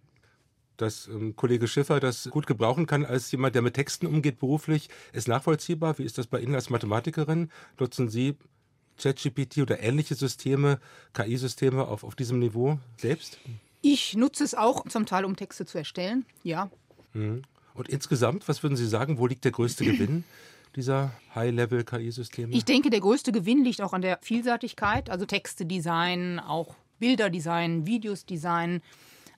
dass 0.82 1.08
ähm, 1.08 1.36
Kollege 1.36 1.68
Schiffer 1.68 2.00
das 2.00 2.30
gut 2.30 2.48
gebrauchen 2.48 2.88
kann 2.88 3.06
als 3.06 3.32
jemand, 3.32 3.56
der 3.56 3.62
mit 3.62 3.76
Texten 3.76 4.08
umgeht 4.08 4.40
beruflich, 4.40 4.90
ist 5.14 5.28
nachvollziehbar. 5.28 5.98
Wie 5.98 6.04
ist 6.04 6.18
das 6.18 6.28
bei 6.28 6.40
Ihnen 6.40 6.56
als 6.56 6.70
Mathematikerin? 6.70 7.50
Nutzen 7.80 8.10
Sie 8.10 8.36
ChatGPT 8.98 9.60
oder 9.60 9.82
ähnliche 9.82 10.16
Systeme, 10.16 10.80
KI-Systeme 11.14 11.88
auf, 11.88 12.04
auf 12.04 12.16
diesem 12.16 12.40
Niveau 12.40 12.80
selbst? 12.98 13.38
Ich 13.82 14.16
nutze 14.16 14.44
es 14.44 14.54
auch 14.54 14.88
zum 14.88 15.06
Teil, 15.06 15.26
um 15.26 15.36
Texte 15.36 15.66
zu 15.66 15.78
erstellen, 15.78 16.26
ja. 16.44 16.70
Mhm. 17.14 17.44
Und 17.74 17.90
insgesamt, 17.90 18.48
was 18.48 18.64
würden 18.64 18.76
Sie 18.76 18.88
sagen, 18.88 19.18
wo 19.18 19.28
liegt 19.28 19.46
der 19.46 19.52
größte 19.52 19.86
Gewinn? 19.86 20.24
dieser 20.76 21.12
High-Level-KI-Systeme? 21.36 22.54
Ich 22.54 22.66
denke, 22.66 22.90
der 22.90 23.02
größte 23.02 23.32
Gewinn 23.32 23.64
liegt 23.64 23.82
auch 23.82 23.94
an 23.94 24.02
der 24.02 24.20
Vielseitigkeit, 24.22 25.10
also 25.10 25.26
Texte 25.26 25.66
designen, 25.66 26.40
auch 26.40 26.76
Bilder 27.00 27.30
designen, 27.30 27.86
Videos 27.86 28.26
designen. 28.26 28.82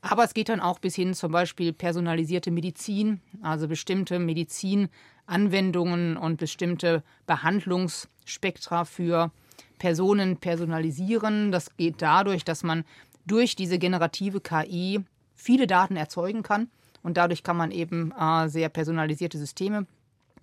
Aber 0.05 0.25
es 0.25 0.33
geht 0.33 0.50
dann 0.50 0.60
auch 0.60 0.79
bis 0.79 0.95
hin 0.95 1.13
zum 1.13 1.31
Beispiel 1.31 1.72
personalisierte 1.72 2.51
Medizin, 2.51 3.22
also 3.41 3.69
bestimmte 3.69 4.19
Medizinanwendungen 4.19 6.17
und 6.17 6.36
bestimmte 6.36 7.03
Behandlungsspektra 7.25 8.83
für 8.83 9.31
Personen 9.79 10.36
personalisieren. 10.36 11.53
Das 11.53 11.77
geht 11.77 12.01
dadurch, 12.01 12.43
dass 12.43 12.63
man 12.63 12.83
durch 13.25 13.55
diese 13.55 13.79
generative 13.79 14.41
KI 14.41 15.00
viele 15.36 15.67
Daten 15.67 15.95
erzeugen 15.95 16.43
kann 16.43 16.69
und 17.01 17.15
dadurch 17.15 17.41
kann 17.41 17.55
man 17.55 17.72
eben 17.72 18.12
äh, 18.12 18.50
sehr 18.50 18.67
personalisierte 18.67 19.38
Systeme 19.38 19.88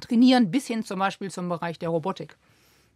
trainieren, 0.01 0.51
bis 0.51 0.69
hin 0.69 0.85
zum 0.85 1.01
Beispiel 1.01 1.31
zum 1.31 1.51
Bereich 1.51 1.79
der 1.79 1.91
Robotik. 1.91 2.39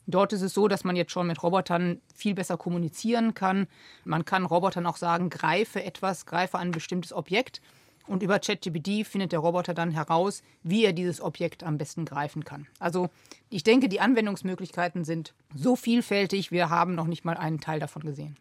Dort 0.06 0.32
ist 0.32 0.42
es 0.42 0.54
so, 0.54 0.68
dass 0.68 0.84
man 0.84 0.96
jetzt 0.96 1.12
schon 1.12 1.26
mit 1.26 1.42
Robotern 1.42 2.00
viel 2.14 2.34
besser 2.34 2.56
kommunizieren 2.56 3.34
kann. 3.34 3.66
Man 4.04 4.24
kann 4.24 4.44
Robotern 4.44 4.86
auch 4.86 4.96
sagen, 4.96 5.30
greife 5.30 5.82
etwas, 5.82 6.26
greife 6.26 6.58
ein 6.58 6.70
bestimmtes 6.70 7.12
Objekt. 7.12 7.60
Und 8.06 8.22
über 8.22 8.38
ChatGPT 8.38 9.06
findet 9.06 9.32
der 9.32 9.38
Roboter 9.38 9.72
dann 9.72 9.90
heraus, 9.90 10.42
wie 10.62 10.84
er 10.84 10.92
dieses 10.92 11.22
Objekt 11.22 11.64
am 11.64 11.78
besten 11.78 12.04
greifen 12.04 12.44
kann. 12.44 12.66
Also 12.78 13.08
ich 13.48 13.64
denke, 13.64 13.88
die 13.88 14.00
Anwendungsmöglichkeiten 14.00 15.04
sind 15.04 15.32
so 15.54 15.74
vielfältig, 15.74 16.50
wir 16.50 16.68
haben 16.68 16.94
noch 16.94 17.06
nicht 17.06 17.24
mal 17.24 17.36
einen 17.36 17.60
Teil 17.60 17.80
davon 17.80 18.02
gesehen. 18.02 18.36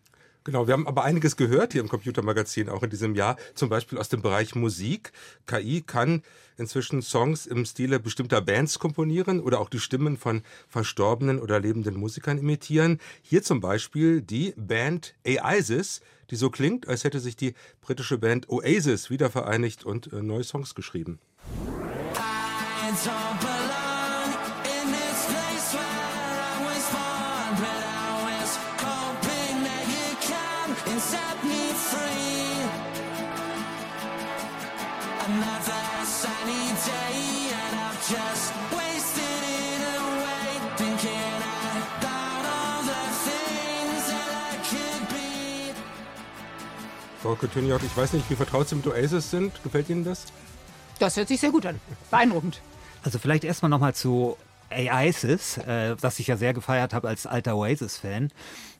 Genau, 0.45 0.67
wir 0.67 0.73
haben 0.73 0.87
aber 0.87 1.05
einiges 1.05 1.37
gehört 1.37 1.71
hier 1.71 1.81
im 1.81 1.87
Computermagazin, 1.87 2.67
auch 2.67 2.83
in 2.83 2.89
diesem 2.89 3.15
Jahr, 3.15 3.37
zum 3.55 3.69
Beispiel 3.69 3.97
aus 3.97 4.09
dem 4.09 4.21
Bereich 4.21 4.55
Musik. 4.55 5.13
KI 5.47 5.81
kann 5.81 6.21
inzwischen 6.57 7.01
Songs 7.01 7.45
im 7.45 7.65
Stile 7.65 7.99
bestimmter 7.99 8.41
Bands 8.41 8.77
komponieren 8.77 9.39
oder 9.39 9.59
auch 9.61 9.69
die 9.69 9.79
Stimmen 9.79 10.17
von 10.17 10.43
verstorbenen 10.67 11.39
oder 11.39 11.61
lebenden 11.61 11.95
Musikern 11.95 12.37
imitieren. 12.37 12.99
Hier 13.21 13.41
zum 13.41 13.61
Beispiel 13.61 14.21
die 14.21 14.53
Band 14.57 15.15
AISIS, 15.25 16.01
die 16.29 16.35
so 16.35 16.49
klingt, 16.49 16.89
als 16.89 17.05
hätte 17.05 17.21
sich 17.21 17.37
die 17.37 17.53
britische 17.81 18.17
Band 18.17 18.49
Oasis 18.49 19.09
wiedervereinigt 19.09 19.85
und 19.85 20.11
äh, 20.11 20.21
neue 20.21 20.43
Songs 20.43 20.75
geschrieben. 20.75 21.19
Frau 47.23 47.35
Coutinho, 47.35 47.77
ich 47.77 47.95
weiß 47.95 48.11
nicht, 48.11 48.29
wie 48.29 48.35
vertraut 48.35 48.67
Sie 48.67 48.75
mit 48.75 48.85
Oasis 48.85 49.31
sind. 49.31 49.63
Gefällt 49.63 49.89
Ihnen 49.89 50.03
das? 50.03 50.25
Das 50.99 51.15
hört 51.15 51.29
sich 51.29 51.39
sehr 51.39 51.51
gut 51.51 51.65
an. 51.65 51.79
Beeindruckend. 52.11 52.61
Also 53.01 53.17
vielleicht 53.17 53.45
erstmal 53.45 53.69
nochmal 53.69 53.95
zu 53.95 54.35
AISIS, 54.69 55.57
äh, 55.59 55.95
das 55.95 56.19
ich 56.19 56.27
ja 56.27 56.35
sehr 56.35 56.53
gefeiert 56.53 56.93
habe 56.93 57.07
als 57.07 57.25
alter 57.25 57.55
Oasis-Fan. 57.55 58.29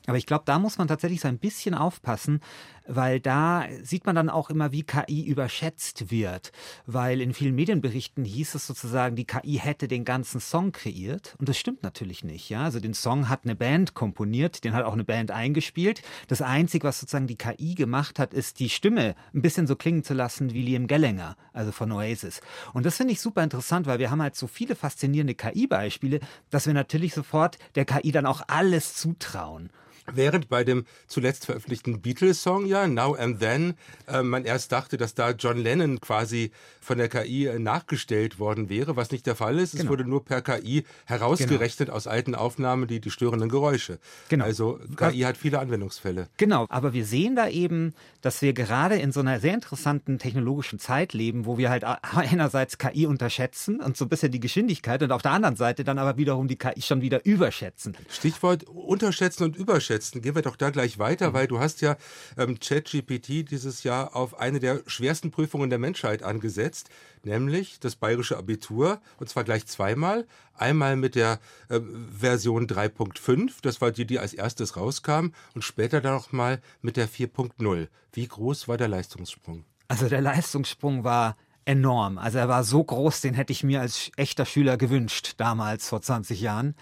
Aber 0.05 0.17
ich 0.17 0.25
glaube, 0.25 0.43
da 0.45 0.59
muss 0.59 0.77
man 0.77 0.87
tatsächlich 0.87 1.21
so 1.21 1.29
ein 1.29 1.39
bisschen 1.39 1.73
aufpassen, 1.73 2.41
weil 2.85 3.21
da 3.21 3.65
sieht 3.81 4.05
man 4.05 4.15
dann 4.15 4.29
auch 4.29 4.49
immer, 4.49 4.73
wie 4.73 4.83
KI 4.83 5.25
überschätzt 5.25 6.11
wird. 6.11 6.51
Weil 6.85 7.21
in 7.21 7.33
vielen 7.33 7.55
Medienberichten 7.55 8.25
hieß 8.25 8.55
es 8.55 8.67
sozusagen, 8.67 9.15
die 9.15 9.25
KI 9.25 9.57
hätte 9.57 9.87
den 9.87 10.03
ganzen 10.03 10.41
Song 10.41 10.73
kreiert. 10.73 11.35
Und 11.39 11.47
das 11.47 11.57
stimmt 11.57 11.83
natürlich 11.83 12.25
nicht. 12.25 12.49
Ja? 12.49 12.63
Also 12.63 12.81
den 12.81 12.93
Song 12.93 13.29
hat 13.29 13.45
eine 13.45 13.55
Band 13.55 13.93
komponiert, 13.93 14.65
den 14.65 14.73
hat 14.73 14.83
auch 14.83 14.93
eine 14.93 15.05
Band 15.05 15.31
eingespielt. 15.31 16.01
Das 16.27 16.41
Einzige, 16.41 16.87
was 16.87 16.99
sozusagen 16.99 17.27
die 17.27 17.37
KI 17.37 17.75
gemacht 17.75 18.19
hat, 18.19 18.33
ist 18.33 18.59
die 18.59 18.69
Stimme 18.69 19.15
ein 19.33 19.41
bisschen 19.41 19.67
so 19.67 19.77
klingen 19.77 20.03
zu 20.03 20.13
lassen 20.13 20.53
wie 20.53 20.63
Liam 20.63 20.87
Gallagher, 20.87 21.37
also 21.53 21.71
von 21.71 21.91
Oasis. 21.93 22.41
Und 22.73 22.85
das 22.85 22.97
finde 22.97 23.13
ich 23.13 23.21
super 23.21 23.43
interessant, 23.43 23.87
weil 23.87 23.99
wir 23.99 24.11
haben 24.11 24.21
halt 24.21 24.35
so 24.35 24.47
viele 24.47 24.75
faszinierende 24.75 25.35
KI-Beispiele, 25.35 26.19
dass 26.49 26.67
wir 26.67 26.73
natürlich 26.73 27.13
sofort 27.13 27.57
der 27.75 27.85
KI 27.85 28.11
dann 28.11 28.25
auch 28.25 28.41
alles 28.47 28.95
zutrauen. 28.95 29.69
Während 30.11 30.49
bei 30.49 30.65
dem 30.65 30.85
zuletzt 31.07 31.45
veröffentlichten 31.45 32.01
Beatles-Song, 32.01 32.65
ja, 32.65 32.87
Now 32.87 33.15
and 33.15 33.39
Then, 33.39 33.75
äh, 34.07 34.21
man 34.21 34.43
erst 34.43 34.71
dachte, 34.73 34.97
dass 34.97 35.13
da 35.13 35.31
John 35.31 35.57
Lennon 35.57 36.01
quasi 36.01 36.51
von 36.81 36.97
der 36.97 37.07
KI 37.07 37.47
äh, 37.47 37.57
nachgestellt 37.57 38.37
worden 38.37 38.67
wäre, 38.67 38.97
was 38.97 39.11
nicht 39.11 39.25
der 39.25 39.35
Fall 39.35 39.59
ist. 39.59 39.71
Genau. 39.71 39.83
Es 39.83 39.89
wurde 39.89 40.03
nur 40.03 40.25
per 40.25 40.41
KI 40.41 40.83
herausgerechnet 41.05 41.87
genau. 41.87 41.95
aus 41.95 42.07
alten 42.07 42.35
Aufnahmen 42.35 42.87
die, 42.87 42.99
die 42.99 43.11
störenden 43.11 43.47
Geräusche. 43.47 43.99
Genau. 44.27 44.43
Also 44.43 44.77
KI 44.97 45.21
hat 45.21 45.37
viele 45.37 45.59
Anwendungsfälle. 45.59 46.27
Genau, 46.35 46.65
aber 46.67 46.91
wir 46.91 47.05
sehen 47.05 47.37
da 47.37 47.47
eben, 47.47 47.93
dass 48.21 48.41
wir 48.41 48.51
gerade 48.51 48.97
in 48.97 49.13
so 49.13 49.21
einer 49.21 49.39
sehr 49.39 49.53
interessanten 49.53 50.19
technologischen 50.19 50.79
Zeit 50.79 51.13
leben, 51.13 51.45
wo 51.45 51.57
wir 51.57 51.69
halt 51.69 51.85
einerseits 52.01 52.77
KI 52.77 53.05
unterschätzen 53.05 53.79
und 53.79 53.95
so 53.95 54.03
ein 54.05 54.09
bisschen 54.09 54.33
die 54.33 54.41
Geschwindigkeit 54.41 55.01
und 55.01 55.13
auf 55.13 55.21
der 55.21 55.31
anderen 55.31 55.55
Seite 55.55 55.85
dann 55.85 55.97
aber 55.97 56.17
wiederum 56.17 56.49
die 56.49 56.57
KI 56.57 56.81
schon 56.81 57.01
wieder 57.01 57.25
überschätzen. 57.25 57.95
Stichwort 58.09 58.63
unterschätzen 58.65 59.45
und 59.45 59.55
überschätzen 59.55 59.92
einschätzen. 59.93 60.21
Gehen 60.21 60.35
wir 60.35 60.41
doch 60.41 60.55
da 60.55 60.69
gleich 60.69 60.99
weiter, 60.99 61.29
mhm. 61.29 61.33
weil 61.33 61.47
du 61.47 61.59
hast 61.59 61.81
ja 61.81 61.97
ähm, 62.37 62.59
ChatGPT 62.59 63.49
dieses 63.49 63.83
Jahr 63.83 64.15
auf 64.15 64.39
eine 64.39 64.59
der 64.59 64.81
schwersten 64.87 65.31
Prüfungen 65.31 65.69
der 65.69 65.79
Menschheit 65.79 66.23
angesetzt, 66.23 66.89
nämlich 67.23 67.79
das 67.79 67.95
bayerische 67.95 68.37
Abitur, 68.37 69.01
und 69.19 69.29
zwar 69.29 69.43
gleich 69.43 69.65
zweimal. 69.67 70.25
Einmal 70.55 70.95
mit 70.95 71.15
der 71.15 71.39
äh, 71.69 71.79
Version 72.17 72.67
3.5, 72.67 73.53
das 73.61 73.81
war 73.81 73.91
die, 73.91 74.05
die 74.05 74.19
als 74.19 74.33
erstes 74.33 74.75
rauskam, 74.75 75.29
und 75.55 75.63
später 75.63 76.01
dann 76.01 76.15
noch 76.15 76.31
mal 76.31 76.61
mit 76.81 76.97
der 76.97 77.07
4.0. 77.07 77.87
Wie 78.13 78.27
groß 78.27 78.67
war 78.67 78.77
der 78.77 78.87
Leistungssprung? 78.87 79.65
Also 79.87 80.09
der 80.09 80.21
Leistungssprung 80.21 81.03
war 81.03 81.37
enorm. 81.65 82.17
Also 82.17 82.37
er 82.37 82.49
war 82.49 82.63
so 82.63 82.83
groß, 82.83 83.21
den 83.21 83.33
hätte 83.33 83.53
ich 83.53 83.63
mir 83.63 83.81
als 83.81 84.11
echter 84.17 84.45
Schüler 84.45 84.77
gewünscht, 84.77 85.35
damals 85.37 85.89
vor 85.89 86.01
20 86.01 86.41
Jahren. 86.41 86.75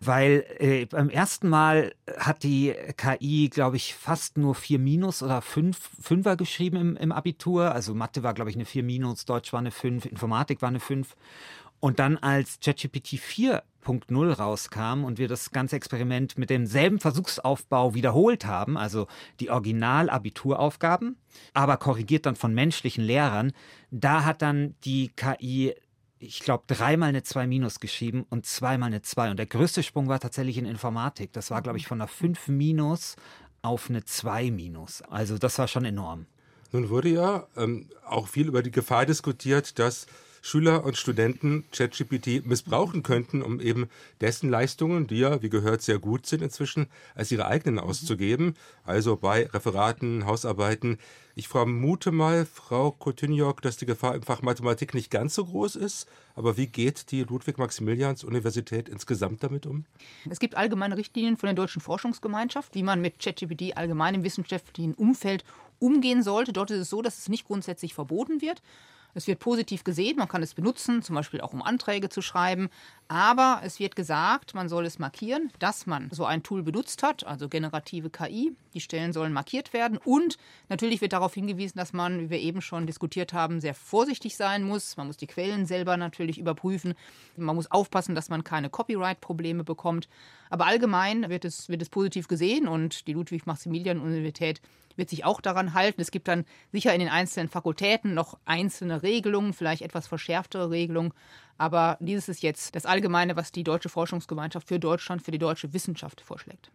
Weil 0.00 0.44
äh, 0.58 0.86
beim 0.86 1.10
ersten 1.10 1.48
Mal 1.48 1.92
hat 2.18 2.42
die 2.42 2.74
KI, 2.96 3.48
glaube 3.48 3.76
ich, 3.76 3.94
fast 3.94 4.38
nur 4.38 4.54
4 4.54 4.78
Minus 4.78 5.22
oder 5.22 5.42
5 5.42 5.78
Fünfer 6.00 6.36
geschrieben 6.36 6.76
im, 6.76 6.96
im 6.96 7.12
Abitur. 7.12 7.72
Also 7.72 7.94
Mathe 7.94 8.22
war, 8.22 8.34
glaube 8.34 8.50
ich, 8.50 8.56
eine 8.56 8.64
4 8.64 8.82
Minus, 8.82 9.24
Deutsch 9.24 9.52
war 9.52 9.60
eine 9.60 9.70
5, 9.70 10.06
Informatik 10.06 10.62
war 10.62 10.68
eine 10.68 10.80
5. 10.80 11.16
Und 11.80 11.98
dann 11.98 12.16
als 12.16 12.58
ChatGPT 12.60 13.14
4.0 13.14 14.32
rauskam 14.32 15.04
und 15.04 15.18
wir 15.18 15.28
das 15.28 15.50
ganze 15.50 15.76
Experiment 15.76 16.36
mit 16.36 16.50
demselben 16.50 16.98
Versuchsaufbau 16.98 17.94
wiederholt 17.94 18.46
haben, 18.46 18.76
also 18.76 19.06
die 19.40 19.50
Original-Abituraufgaben, 19.50 21.16
aber 21.54 21.76
korrigiert 21.76 22.26
dann 22.26 22.36
von 22.36 22.52
menschlichen 22.52 23.04
Lehrern, 23.04 23.52
da 23.90 24.24
hat 24.24 24.42
dann 24.42 24.74
die 24.84 25.08
KI 25.14 25.74
ich 26.20 26.40
glaube, 26.40 26.64
dreimal 26.66 27.10
eine 27.10 27.22
2 27.22 27.46
minus 27.46 27.80
geschrieben 27.80 28.26
und 28.28 28.46
zweimal 28.46 28.88
eine 28.88 29.02
2. 29.02 29.30
Und 29.30 29.36
der 29.36 29.46
größte 29.46 29.82
Sprung 29.82 30.08
war 30.08 30.18
tatsächlich 30.20 30.58
in 30.58 30.64
Informatik. 30.64 31.32
Das 31.32 31.50
war, 31.50 31.62
glaube 31.62 31.78
ich, 31.78 31.86
von 31.86 32.00
einer 32.00 32.08
5 32.08 32.48
minus 32.48 33.16
auf 33.62 33.88
eine 33.88 34.04
2 34.04 34.50
minus. 34.50 35.02
Also 35.02 35.38
das 35.38 35.58
war 35.58 35.68
schon 35.68 35.84
enorm. 35.84 36.26
Nun 36.72 36.90
wurde 36.90 37.08
ja 37.08 37.46
ähm, 37.56 37.88
auch 38.04 38.28
viel 38.28 38.48
über 38.48 38.62
die 38.62 38.70
Gefahr 38.70 39.06
diskutiert, 39.06 39.78
dass 39.78 40.06
Schüler 40.42 40.84
und 40.84 40.96
Studenten 40.96 41.64
ChatGPT 41.72 42.46
missbrauchen 42.46 43.02
könnten, 43.02 43.42
um 43.42 43.60
eben 43.60 43.88
dessen 44.20 44.50
Leistungen, 44.50 45.06
die 45.06 45.18
ja, 45.18 45.42
wie 45.42 45.50
gehört, 45.50 45.82
sehr 45.82 45.98
gut 45.98 46.26
sind 46.26 46.42
inzwischen, 46.42 46.86
als 47.14 47.30
ihre 47.30 47.46
eigenen 47.46 47.78
auszugeben. 47.78 48.54
Also 48.84 49.16
bei 49.16 49.46
Referaten, 49.46 50.26
Hausarbeiten. 50.26 50.98
Ich 51.34 51.46
vermute 51.46 52.10
mal, 52.10 52.46
Frau 52.46 52.90
Kotinjok, 52.90 53.62
dass 53.62 53.76
die 53.76 53.86
Gefahr 53.86 54.16
im 54.16 54.22
Fach 54.22 54.42
Mathematik 54.42 54.92
nicht 54.92 55.08
ganz 55.08 55.36
so 55.36 55.44
groß 55.44 55.76
ist. 55.76 56.08
Aber 56.34 56.56
wie 56.56 56.66
geht 56.66 57.12
die 57.12 57.22
Ludwig-Maximilians-Universität 57.22 58.88
insgesamt 58.88 59.44
damit 59.44 59.64
um? 59.64 59.84
Es 60.28 60.40
gibt 60.40 60.56
allgemeine 60.56 60.96
Richtlinien 60.96 61.36
von 61.36 61.46
der 61.46 61.54
Deutschen 61.54 61.80
Forschungsgemeinschaft, 61.80 62.74
wie 62.74 62.82
man 62.82 63.00
mit 63.00 63.20
ChatGPT 63.20 63.76
allgemein 63.76 64.16
im 64.16 64.24
wissenschaftlichen 64.24 64.94
Umfeld 64.94 65.44
umgehen 65.78 66.22
sollte. 66.22 66.52
Dort 66.52 66.72
ist 66.72 66.80
es 66.80 66.90
so, 66.90 67.02
dass 67.02 67.18
es 67.18 67.28
nicht 67.28 67.46
grundsätzlich 67.46 67.94
verboten 67.94 68.40
wird. 68.40 68.62
Es 69.18 69.26
wird 69.26 69.40
positiv 69.40 69.82
gesehen, 69.82 70.16
man 70.16 70.28
kann 70.28 70.44
es 70.44 70.54
benutzen, 70.54 71.02
zum 71.02 71.16
Beispiel 71.16 71.40
auch 71.40 71.52
um 71.52 71.60
Anträge 71.60 72.08
zu 72.08 72.22
schreiben. 72.22 72.68
Aber 73.08 73.62
es 73.64 73.80
wird 73.80 73.96
gesagt, 73.96 74.54
man 74.54 74.68
soll 74.68 74.86
es 74.86 75.00
markieren, 75.00 75.50
dass 75.58 75.86
man 75.86 76.08
so 76.12 76.24
ein 76.24 76.44
Tool 76.44 76.62
benutzt 76.62 77.02
hat, 77.02 77.26
also 77.26 77.48
generative 77.48 78.10
KI. 78.10 78.54
Die 78.74 78.80
Stellen 78.80 79.12
sollen 79.12 79.32
markiert 79.32 79.72
werden. 79.72 79.98
Und 79.98 80.38
natürlich 80.68 81.00
wird 81.00 81.14
darauf 81.14 81.34
hingewiesen, 81.34 81.78
dass 81.78 81.92
man, 81.92 82.20
wie 82.20 82.30
wir 82.30 82.38
eben 82.38 82.62
schon 82.62 82.86
diskutiert 82.86 83.32
haben, 83.32 83.60
sehr 83.60 83.74
vorsichtig 83.74 84.36
sein 84.36 84.62
muss. 84.62 84.96
Man 84.96 85.08
muss 85.08 85.16
die 85.16 85.26
Quellen 85.26 85.66
selber 85.66 85.96
natürlich 85.96 86.38
überprüfen. 86.38 86.94
Man 87.36 87.56
muss 87.56 87.72
aufpassen, 87.72 88.14
dass 88.14 88.28
man 88.28 88.44
keine 88.44 88.70
Copyright-Probleme 88.70 89.64
bekommt. 89.64 90.08
Aber 90.48 90.66
allgemein 90.66 91.28
wird 91.28 91.44
es, 91.44 91.68
wird 91.68 91.82
es 91.82 91.88
positiv 91.88 92.28
gesehen 92.28 92.68
und 92.68 93.08
die 93.08 93.14
Ludwig-Maximilian-Universität 93.14 94.60
wird 94.98 95.08
sich 95.08 95.24
auch 95.24 95.40
daran 95.40 95.72
halten. 95.72 96.00
Es 96.00 96.10
gibt 96.10 96.28
dann 96.28 96.44
sicher 96.72 96.92
in 96.92 97.00
den 97.00 97.08
einzelnen 97.08 97.48
Fakultäten 97.48 98.12
noch 98.12 98.38
einzelne 98.44 99.02
Regelungen, 99.02 99.52
vielleicht 99.52 99.82
etwas 99.82 100.06
verschärftere 100.06 100.70
Regelungen. 100.70 101.12
Aber 101.56 101.96
dieses 102.00 102.28
ist 102.28 102.42
jetzt 102.42 102.76
das 102.76 102.84
Allgemeine, 102.84 103.36
was 103.36 103.52
die 103.52 103.64
Deutsche 103.64 103.88
Forschungsgemeinschaft 103.88 104.68
für 104.68 104.78
Deutschland, 104.78 105.22
für 105.22 105.30
die 105.30 105.38
deutsche 105.38 105.72
Wissenschaft 105.72 106.20
vorschlägt. 106.20 106.70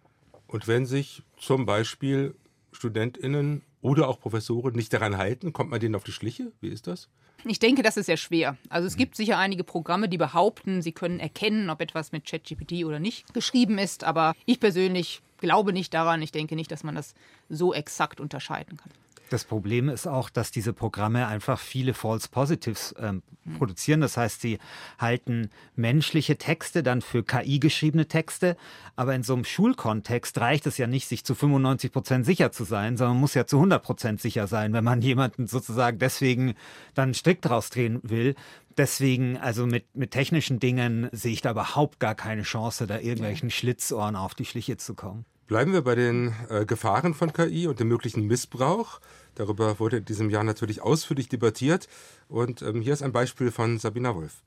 Und 0.47 0.67
wenn 0.67 0.85
sich 0.85 1.23
zum 1.37 1.65
Beispiel 1.65 2.35
StudentInnen 2.71 3.63
oder 3.83 4.07
auch 4.07 4.19
Professoren 4.19 4.75
nicht 4.75 4.91
daran 4.93 5.17
halten? 5.17 5.53
Kommt 5.53 5.69
man 5.69 5.79
denen 5.79 5.93
auf 5.93 6.03
die 6.03 6.11
Schliche? 6.11 6.51
Wie 6.61 6.69
ist 6.69 6.87
das? 6.87 7.09
Ich 7.45 7.59
denke, 7.59 7.83
das 7.83 7.97
ist 7.97 8.05
sehr 8.05 8.17
schwer. 8.17 8.57
Also 8.69 8.87
es 8.87 8.95
gibt 8.95 9.15
sicher 9.15 9.37
einige 9.37 9.65
Programme, 9.65 10.07
die 10.07 10.17
behaupten, 10.17 10.81
sie 10.81 10.93
können 10.93 11.19
erkennen, 11.19 11.69
ob 11.69 11.81
etwas 11.81 12.13
mit 12.13 12.25
ChatGPT 12.25 12.85
oder 12.85 12.99
nicht 12.99 13.33
geschrieben 13.33 13.77
ist. 13.77 14.05
Aber 14.05 14.33
ich 14.45 14.61
persönlich 14.61 15.21
glaube 15.37 15.73
nicht 15.73 15.93
daran. 15.93 16.21
Ich 16.21 16.31
denke 16.31 16.55
nicht, 16.55 16.71
dass 16.71 16.83
man 16.83 16.95
das 16.95 17.13
so 17.49 17.73
exakt 17.73 18.21
unterscheiden 18.21 18.77
kann. 18.77 18.91
Das 19.33 19.45
Problem 19.45 19.89
ist 19.89 20.05
auch, 20.05 20.29
dass 20.29 20.51
diese 20.51 20.73
Programme 20.73 21.25
einfach 21.25 21.59
viele 21.59 21.95
False 21.95 22.29
Positives 22.29 22.93
ähm, 22.99 23.23
mhm. 23.45 23.57
produzieren. 23.57 24.01
Das 24.01 24.15
heißt, 24.15 24.41
sie 24.41 24.59
halten 24.99 25.49
menschliche 25.75 26.37
Texte 26.37 26.83
dann 26.83 27.01
für 27.01 27.23
KI 27.23 27.57
geschriebene 27.57 28.07
Texte. 28.07 28.55
Aber 28.95 29.15
in 29.15 29.23
so 29.23 29.33
einem 29.33 29.43
Schulkontext 29.43 30.39
reicht 30.39 30.67
es 30.67 30.77
ja 30.77 30.85
nicht, 30.85 31.07
sich 31.07 31.25
zu 31.25 31.33
95 31.33 31.91
Prozent 31.91 32.27
sicher 32.27 32.51
zu 32.51 32.63
sein, 32.63 32.95
sondern 32.95 33.15
man 33.15 33.21
muss 33.21 33.33
ja 33.33 33.47
zu 33.47 33.55
100 33.55 33.81
Prozent 33.81 34.21
sicher 34.21 34.45
sein, 34.45 34.71
wenn 34.71 34.83
man 34.83 35.01
jemanden 35.01 35.47
sozusagen 35.47 35.97
deswegen 35.97 36.53
dann 36.93 37.05
einen 37.05 37.13
Strick 37.15 37.41
draus 37.41 37.71
drehen 37.71 38.01
will. 38.03 38.35
Deswegen, 38.77 39.37
also 39.37 39.65
mit, 39.65 39.95
mit 39.95 40.11
technischen 40.11 40.59
Dingen 40.59 41.09
sehe 41.11 41.33
ich 41.33 41.41
da 41.41 41.49
überhaupt 41.49 41.99
gar 41.99 42.13
keine 42.13 42.43
Chance, 42.43 42.85
da 42.85 42.99
irgendwelchen 42.99 43.49
Schlitzohren 43.49 44.15
auf 44.15 44.35
die 44.35 44.45
Schliche 44.45 44.77
zu 44.77 44.93
kommen. 44.93 45.25
Bleiben 45.53 45.71
wir 45.71 45.83
bei 45.83 45.93
den 45.93 46.33
äh, 46.49 46.65
Gefahren 46.65 47.13
von 47.13 47.31
KI 47.31 47.67
und 47.67 47.79
dem 47.79 47.87
möglichen 47.87 48.25
Missbrauch. 48.25 48.99
Darüber 49.35 49.77
wurde 49.79 49.97
in 49.97 50.05
diesem 50.05 50.31
Jahr 50.31 50.43
natürlich 50.43 50.81
ausführlich 50.81 51.29
debattiert. 51.29 51.87
Und 52.27 52.63
ähm, 52.63 52.81
hier 52.81 52.91
ist 52.91 53.03
ein 53.03 53.11
Beispiel 53.11 53.51
von 53.51 53.77
Sabina 53.77 54.15
Wolf. 54.15 54.41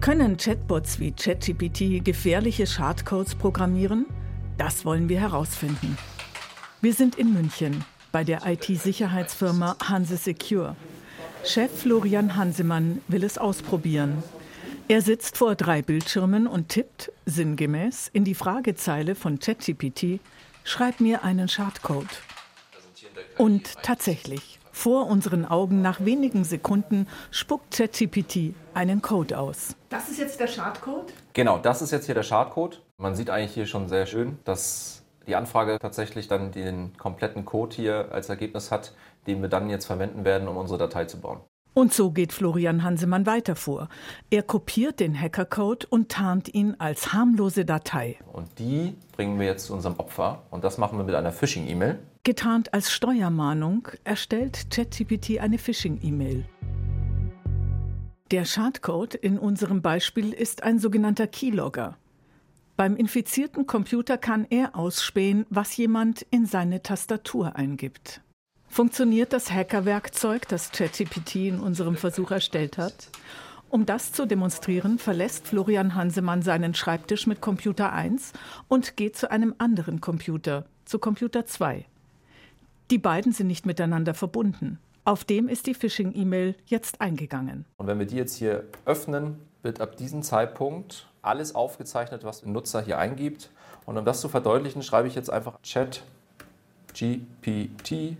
Können 0.00 0.36
Chatbots 0.36 1.00
wie 1.00 1.10
ChatGPT 1.10 2.04
gefährliche 2.04 2.68
Schadcodes 2.68 3.34
programmieren? 3.34 4.06
Das 4.58 4.84
wollen 4.84 5.08
wir 5.08 5.18
herausfinden. 5.18 5.98
Wir 6.80 6.94
sind 6.94 7.16
in 7.16 7.34
München 7.34 7.84
bei 8.12 8.22
der 8.22 8.46
IT-Sicherheitsfirma 8.46 9.76
Hanse 9.82 10.16
Secure. 10.16 10.76
Chef 11.42 11.80
Florian 11.80 12.36
Hansemann 12.36 13.00
will 13.08 13.24
es 13.24 13.38
ausprobieren. 13.38 14.22
Er 14.90 15.02
sitzt 15.02 15.38
vor 15.38 15.54
drei 15.54 15.82
Bildschirmen 15.82 16.48
und 16.48 16.68
tippt, 16.68 17.12
sinngemäß, 17.24 18.10
in 18.12 18.24
die 18.24 18.34
Fragezeile 18.34 19.14
von 19.14 19.38
ChatGPT, 19.38 20.18
schreib 20.64 20.98
mir 20.98 21.22
einen 21.22 21.46
Schadcode. 21.46 22.08
Und 23.38 23.84
tatsächlich, 23.84 24.58
vor 24.72 25.06
unseren 25.06 25.44
Augen 25.44 25.80
nach 25.80 26.04
wenigen 26.04 26.42
Sekunden 26.42 27.06
spuckt 27.30 27.72
ChatGPT 27.72 28.56
einen 28.74 29.00
Code 29.00 29.38
aus. 29.38 29.76
Das 29.90 30.08
ist 30.08 30.18
jetzt 30.18 30.40
der 30.40 30.48
Schadcode? 30.48 31.12
Genau, 31.34 31.58
das 31.58 31.82
ist 31.82 31.92
jetzt 31.92 32.06
hier 32.06 32.16
der 32.16 32.24
Schadcode. 32.24 32.82
Man 32.96 33.14
sieht 33.14 33.30
eigentlich 33.30 33.54
hier 33.54 33.66
schon 33.66 33.88
sehr 33.88 34.06
schön, 34.06 34.38
dass 34.42 35.04
die 35.28 35.36
Anfrage 35.36 35.78
tatsächlich 35.78 36.26
dann 36.26 36.50
den 36.50 36.96
kompletten 36.96 37.44
Code 37.44 37.76
hier 37.76 38.08
als 38.10 38.28
Ergebnis 38.28 38.72
hat, 38.72 38.92
den 39.28 39.40
wir 39.40 39.48
dann 39.48 39.70
jetzt 39.70 39.86
verwenden 39.86 40.24
werden, 40.24 40.48
um 40.48 40.56
unsere 40.56 40.80
Datei 40.80 41.04
zu 41.04 41.20
bauen. 41.20 41.38
Und 41.72 41.94
so 41.94 42.10
geht 42.10 42.32
Florian 42.32 42.82
Hansemann 42.82 43.26
weiter 43.26 43.54
vor. 43.54 43.88
Er 44.28 44.42
kopiert 44.42 44.98
den 44.98 45.18
Hackercode 45.18 45.84
und 45.84 46.10
tarnt 46.10 46.52
ihn 46.52 46.74
als 46.78 47.12
harmlose 47.12 47.64
Datei. 47.64 48.18
Und 48.32 48.58
die 48.58 48.94
bringen 49.12 49.38
wir 49.38 49.46
jetzt 49.46 49.66
zu 49.66 49.74
unserem 49.74 49.96
Opfer. 49.96 50.42
Und 50.50 50.64
das 50.64 50.78
machen 50.78 50.98
wir 50.98 51.04
mit 51.04 51.14
einer 51.14 51.32
Phishing-E-Mail. 51.32 51.98
Getarnt 52.24 52.74
als 52.74 52.90
Steuermahnung 52.90 53.88
erstellt 54.04 54.70
ChatGPT 54.70 55.38
eine 55.40 55.58
Phishing-E-Mail. 55.58 56.44
Der 58.30 58.44
Schadcode 58.44 59.14
in 59.14 59.38
unserem 59.38 59.80
Beispiel 59.80 60.32
ist 60.32 60.62
ein 60.62 60.78
sogenannter 60.78 61.26
Keylogger. 61.26 61.96
Beim 62.76 62.96
infizierten 62.96 63.66
Computer 63.66 64.18
kann 64.18 64.46
er 64.48 64.76
ausspähen, 64.76 65.46
was 65.50 65.76
jemand 65.76 66.22
in 66.30 66.46
seine 66.46 66.82
Tastatur 66.82 67.56
eingibt. 67.56 68.22
Funktioniert 68.72 69.32
das 69.32 69.50
Hackerwerkzeug, 69.50 70.46
das 70.46 70.70
ChatGPT 70.70 71.34
in 71.34 71.58
unserem 71.58 71.96
Versuch 71.96 72.30
erstellt 72.30 72.78
hat? 72.78 73.08
Um 73.68 73.84
das 73.84 74.12
zu 74.12 74.26
demonstrieren, 74.26 75.00
verlässt 75.00 75.48
Florian 75.48 75.96
Hansemann 75.96 76.42
seinen 76.42 76.74
Schreibtisch 76.74 77.26
mit 77.26 77.40
Computer 77.40 77.92
1 77.92 78.32
und 78.68 78.96
geht 78.96 79.16
zu 79.16 79.28
einem 79.28 79.56
anderen 79.58 80.00
Computer, 80.00 80.66
zu 80.84 81.00
Computer 81.00 81.46
2. 81.46 81.84
Die 82.92 82.98
beiden 82.98 83.32
sind 83.32 83.48
nicht 83.48 83.66
miteinander 83.66 84.14
verbunden. 84.14 84.78
Auf 85.04 85.24
dem 85.24 85.48
ist 85.48 85.66
die 85.66 85.74
Phishing-E-Mail 85.74 86.54
jetzt 86.66 87.00
eingegangen. 87.00 87.64
Und 87.76 87.88
wenn 87.88 87.98
wir 87.98 88.06
die 88.06 88.16
jetzt 88.16 88.36
hier 88.36 88.68
öffnen, 88.84 89.40
wird 89.62 89.80
ab 89.80 89.96
diesem 89.96 90.22
Zeitpunkt 90.22 91.08
alles 91.22 91.56
aufgezeichnet, 91.56 92.22
was 92.22 92.42
der 92.42 92.50
Nutzer 92.50 92.82
hier 92.82 92.98
eingibt. 92.98 93.50
Und 93.84 93.98
um 93.98 94.04
das 94.04 94.20
zu 94.20 94.28
verdeutlichen, 94.28 94.84
schreibe 94.84 95.08
ich 95.08 95.16
jetzt 95.16 95.28
einfach 95.28 95.60
Chat 95.62 96.04
GPT 96.92 98.16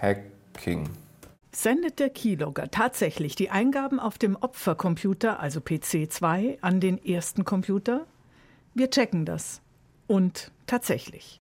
Hacking. 0.00 0.88
Sendet 1.52 1.98
der 1.98 2.10
Keylogger 2.10 2.70
tatsächlich 2.70 3.34
die 3.34 3.50
Eingaben 3.50 3.98
auf 3.98 4.18
dem 4.18 4.36
Opfercomputer, 4.36 5.40
also 5.40 5.58
PC2, 5.60 6.58
an 6.60 6.80
den 6.80 7.04
ersten 7.04 7.44
Computer? 7.44 8.06
Wir 8.74 8.90
checken 8.90 9.24
das. 9.24 9.62
Und 10.06 10.52
tatsächlich. 10.66 11.40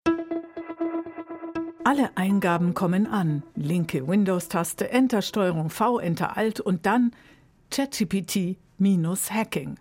Alle 1.84 2.16
Eingaben 2.16 2.74
kommen 2.74 3.06
an. 3.06 3.42
Linke 3.56 4.06
Windows-Taste, 4.06 4.90
Enter 4.90 5.22
Steuerung 5.22 5.70
V, 5.70 5.98
Enter 5.98 6.36
Alt 6.36 6.60
und 6.60 6.84
dann 6.86 7.12
ChatGPT-Hacking. 7.70 9.76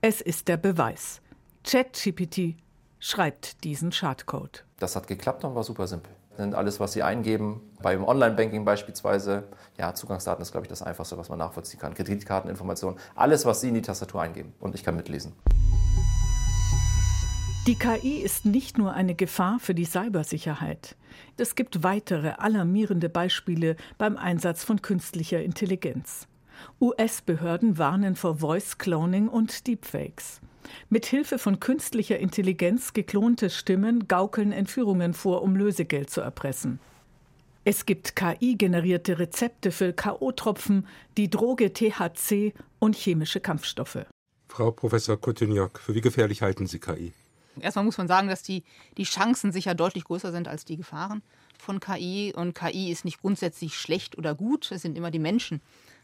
Es 0.00 0.20
ist 0.20 0.48
der 0.48 0.56
Beweis. 0.56 1.20
ChatGPT 1.64 2.54
schreibt 2.98 3.64
diesen 3.64 3.92
Schadcode. 3.92 4.64
Das 4.78 4.96
hat 4.96 5.06
geklappt 5.06 5.44
und 5.44 5.54
war 5.54 5.64
super 5.64 5.86
simpel. 5.86 6.12
Denn 6.38 6.54
alles, 6.54 6.78
was 6.78 6.92
Sie 6.92 7.02
eingeben, 7.02 7.60
beim 7.82 8.04
Online-Banking 8.04 8.64
beispielsweise, 8.64 9.48
ja, 9.76 9.92
Zugangsdaten 9.94 10.40
ist, 10.40 10.52
glaube 10.52 10.66
ich, 10.66 10.68
das 10.68 10.82
Einfachste, 10.82 11.18
was 11.18 11.28
man 11.28 11.38
nachvollziehen 11.38 11.80
kann. 11.80 11.94
Kreditkarteninformationen, 11.94 12.98
alles, 13.16 13.44
was 13.44 13.60
Sie 13.60 13.68
in 13.68 13.74
die 13.74 13.82
Tastatur 13.82 14.22
eingeben. 14.22 14.54
Und 14.60 14.76
ich 14.76 14.84
kann 14.84 14.94
mitlesen. 14.94 15.32
Die 17.66 17.74
KI 17.74 18.22
ist 18.22 18.46
nicht 18.46 18.78
nur 18.78 18.94
eine 18.94 19.14
Gefahr 19.14 19.58
für 19.58 19.74
die 19.74 19.84
Cybersicherheit. 19.84 20.96
Es 21.36 21.54
gibt 21.54 21.82
weitere 21.82 22.30
alarmierende 22.38 23.08
Beispiele 23.08 23.76
beim 23.98 24.16
Einsatz 24.16 24.64
von 24.64 24.80
künstlicher 24.80 25.42
Intelligenz. 25.42 26.28
US-Behörden 26.80 27.76
warnen 27.76 28.16
vor 28.16 28.38
Voice 28.38 28.78
Cloning 28.78 29.28
und 29.28 29.66
Deepfakes. 29.66 30.40
Mit 30.88 31.06
Hilfe 31.06 31.38
von 31.38 31.60
künstlicher 31.60 32.18
Intelligenz 32.18 32.92
geklonte 32.92 33.50
Stimmen 33.50 34.08
gaukeln 34.08 34.52
Entführungen 34.52 35.14
vor, 35.14 35.42
um 35.42 35.56
Lösegeld 35.56 36.10
zu 36.10 36.20
erpressen. 36.20 36.80
Es 37.64 37.84
gibt 37.84 38.16
KI-generierte 38.16 39.18
Rezepte 39.18 39.72
für 39.72 39.92
K.O.-Tropfen, 39.92 40.84
die 41.16 41.28
Droge 41.28 41.72
THC 41.72 42.54
und 42.78 42.96
chemische 42.96 43.40
Kampfstoffe. 43.40 44.06
Frau 44.48 44.70
Professor 44.70 45.20
Cotignac, 45.20 45.78
für 45.78 45.94
wie 45.94 46.00
gefährlich 46.00 46.40
halten 46.40 46.66
Sie 46.66 46.78
KI? 46.78 47.12
Erstmal 47.60 47.84
muss 47.84 47.98
man 47.98 48.08
sagen, 48.08 48.28
dass 48.28 48.42
die, 48.42 48.64
die 48.96 49.04
Chancen 49.04 49.52
sicher 49.52 49.74
deutlich 49.74 50.04
größer 50.04 50.32
sind 50.32 50.48
als 50.48 50.64
die 50.64 50.76
Gefahren 50.76 51.22
von 51.58 51.80
KI. 51.80 52.32
Und 52.34 52.54
KI 52.54 52.90
ist 52.90 53.04
nicht 53.04 53.20
grundsätzlich 53.20 53.76
schlecht 53.76 54.16
oder 54.16 54.34
gut. 54.34 54.70
Es 54.72 54.82
sind 54.82 54.96
immer 54.96 55.10
die 55.10 55.18
Menschen, 55.18 55.60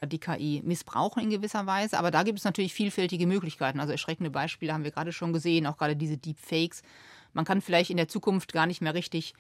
die 0.07 0.18
KI 0.18 0.62
missbrauchen 0.64 1.22
in 1.22 1.30
gewisser 1.30 1.66
Weise. 1.66 1.98
Aber 1.98 2.11
da 2.11 2.22
gibt 2.22 2.38
es 2.38 2.44
natürlich 2.44 2.74
vielfältige 2.74 3.26
Möglichkeiten. 3.26 3.80
Also 3.80 3.92
erschreckende 3.92 4.30
Beispiele 4.30 4.72
haben 4.72 4.85
wir 4.85 4.90
gerade 4.90 5.12
schon 5.12 5.33
gesehen, 5.33 5.66
auch 5.66 5.76
gerade 5.76 5.96
diese 5.96 6.16
Deepfakes. 6.16 6.83
Man 7.33 7.44
kann 7.44 7.61
vielleicht 7.61 7.90
in 7.90 7.96
der 7.96 8.09
Zukunft 8.09 8.52
gar 8.52 8.66
nicht 8.66 8.80
mehr 8.80 8.94
richtig 8.94 9.35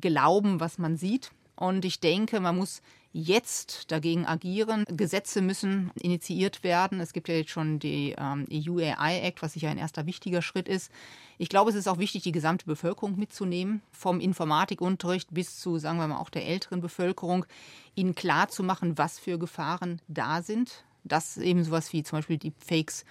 glauben, 0.00 0.60
was 0.60 0.78
man 0.78 0.96
sieht. 0.96 1.30
Und 1.56 1.84
ich 1.84 2.00
denke, 2.00 2.40
man 2.40 2.56
muss 2.56 2.82
jetzt 3.14 3.92
dagegen 3.92 4.26
agieren. 4.26 4.84
Gesetze 4.88 5.40
müssen 5.40 5.92
initiiert 5.94 6.64
werden. 6.64 7.00
Es 7.00 7.12
gibt 7.12 7.28
ja 7.28 7.36
jetzt 7.36 7.50
schon 7.50 7.78
die 7.78 8.14
ähm, 8.18 8.46
EU 8.52 8.78
AI 8.80 9.20
Act, 9.20 9.40
was 9.40 9.52
sicher 9.54 9.70
ein 9.70 9.78
erster 9.78 10.04
wichtiger 10.04 10.42
Schritt 10.42 10.68
ist. 10.68 10.90
Ich 11.38 11.48
glaube, 11.48 11.70
es 11.70 11.76
ist 11.76 11.88
auch 11.88 11.98
wichtig, 11.98 12.24
die 12.24 12.32
gesamte 12.32 12.66
Bevölkerung 12.66 13.16
mitzunehmen, 13.16 13.82
vom 13.92 14.20
Informatikunterricht 14.20 15.32
bis 15.32 15.60
zu, 15.60 15.78
sagen 15.78 15.98
wir 15.98 16.08
mal, 16.08 16.18
auch 16.18 16.28
der 16.28 16.46
älteren 16.46 16.80
Bevölkerung, 16.80 17.46
ihnen 17.94 18.16
klar 18.16 18.48
zu 18.48 18.64
machen, 18.64 18.98
was 18.98 19.18
für 19.20 19.38
Gefahren 19.38 20.02
da 20.08 20.42
sind. 20.42 20.84
Dass 21.04 21.36
eben 21.36 21.62
sowas 21.62 21.92
wie 21.92 22.02
zum 22.02 22.18
Beispiel 22.18 22.38
die 22.38 22.52
Fakes 22.58 23.04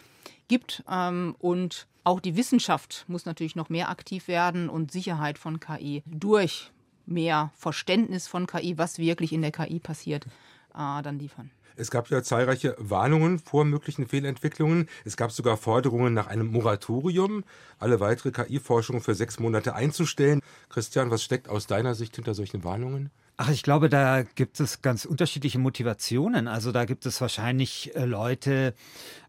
gibt. 0.49 0.83
Ähm, 0.89 1.35
und 1.39 1.87
auch 2.03 2.19
die 2.19 2.35
Wissenschaft 2.35 3.05
muss 3.07 3.25
natürlich 3.25 3.55
noch 3.55 3.69
mehr 3.69 3.89
aktiv 3.89 4.27
werden 4.27 4.67
und 4.67 4.91
Sicherheit 4.91 5.37
von 5.37 5.61
KI 5.61 6.03
durch 6.05 6.71
mehr 7.05 7.51
Verständnis 7.55 8.27
von 8.27 8.47
KI, 8.47 8.77
was 8.77 8.97
wirklich 8.97 9.33
in 9.33 9.41
der 9.41 9.51
KI 9.51 9.79
passiert, 9.79 10.25
äh, 10.73 11.01
dann 11.01 11.19
liefern. 11.19 11.51
Es 11.75 11.89
gab 11.89 12.09
ja 12.09 12.21
zahlreiche 12.21 12.75
Warnungen 12.77 13.39
vor 13.39 13.65
möglichen 13.65 14.07
Fehlentwicklungen. 14.07 14.87
Es 15.05 15.17
gab 15.17 15.31
sogar 15.31 15.57
Forderungen 15.57 16.13
nach 16.13 16.27
einem 16.27 16.47
Moratorium, 16.47 17.43
alle 17.79 17.99
weitere 17.99 18.31
KI-Forschung 18.31 19.01
für 19.01 19.15
sechs 19.15 19.39
Monate 19.39 19.73
einzustellen. 19.73 20.41
Christian, 20.69 21.09
was 21.09 21.23
steckt 21.23 21.49
aus 21.49 21.65
deiner 21.65 21.95
Sicht 21.95 22.15
hinter 22.15 22.35
solchen 22.35 22.63
Warnungen? 22.63 23.09
Ach, 23.35 23.49
ich 23.49 23.63
glaube, 23.63 23.89
da 23.89 24.21
gibt 24.21 24.59
es 24.59 24.83
ganz 24.83 25.05
unterschiedliche 25.05 25.57
Motivationen. 25.57 26.47
Also 26.47 26.71
da 26.71 26.85
gibt 26.85 27.07
es 27.07 27.19
wahrscheinlich 27.19 27.95
äh, 27.95 28.05
Leute, 28.05 28.75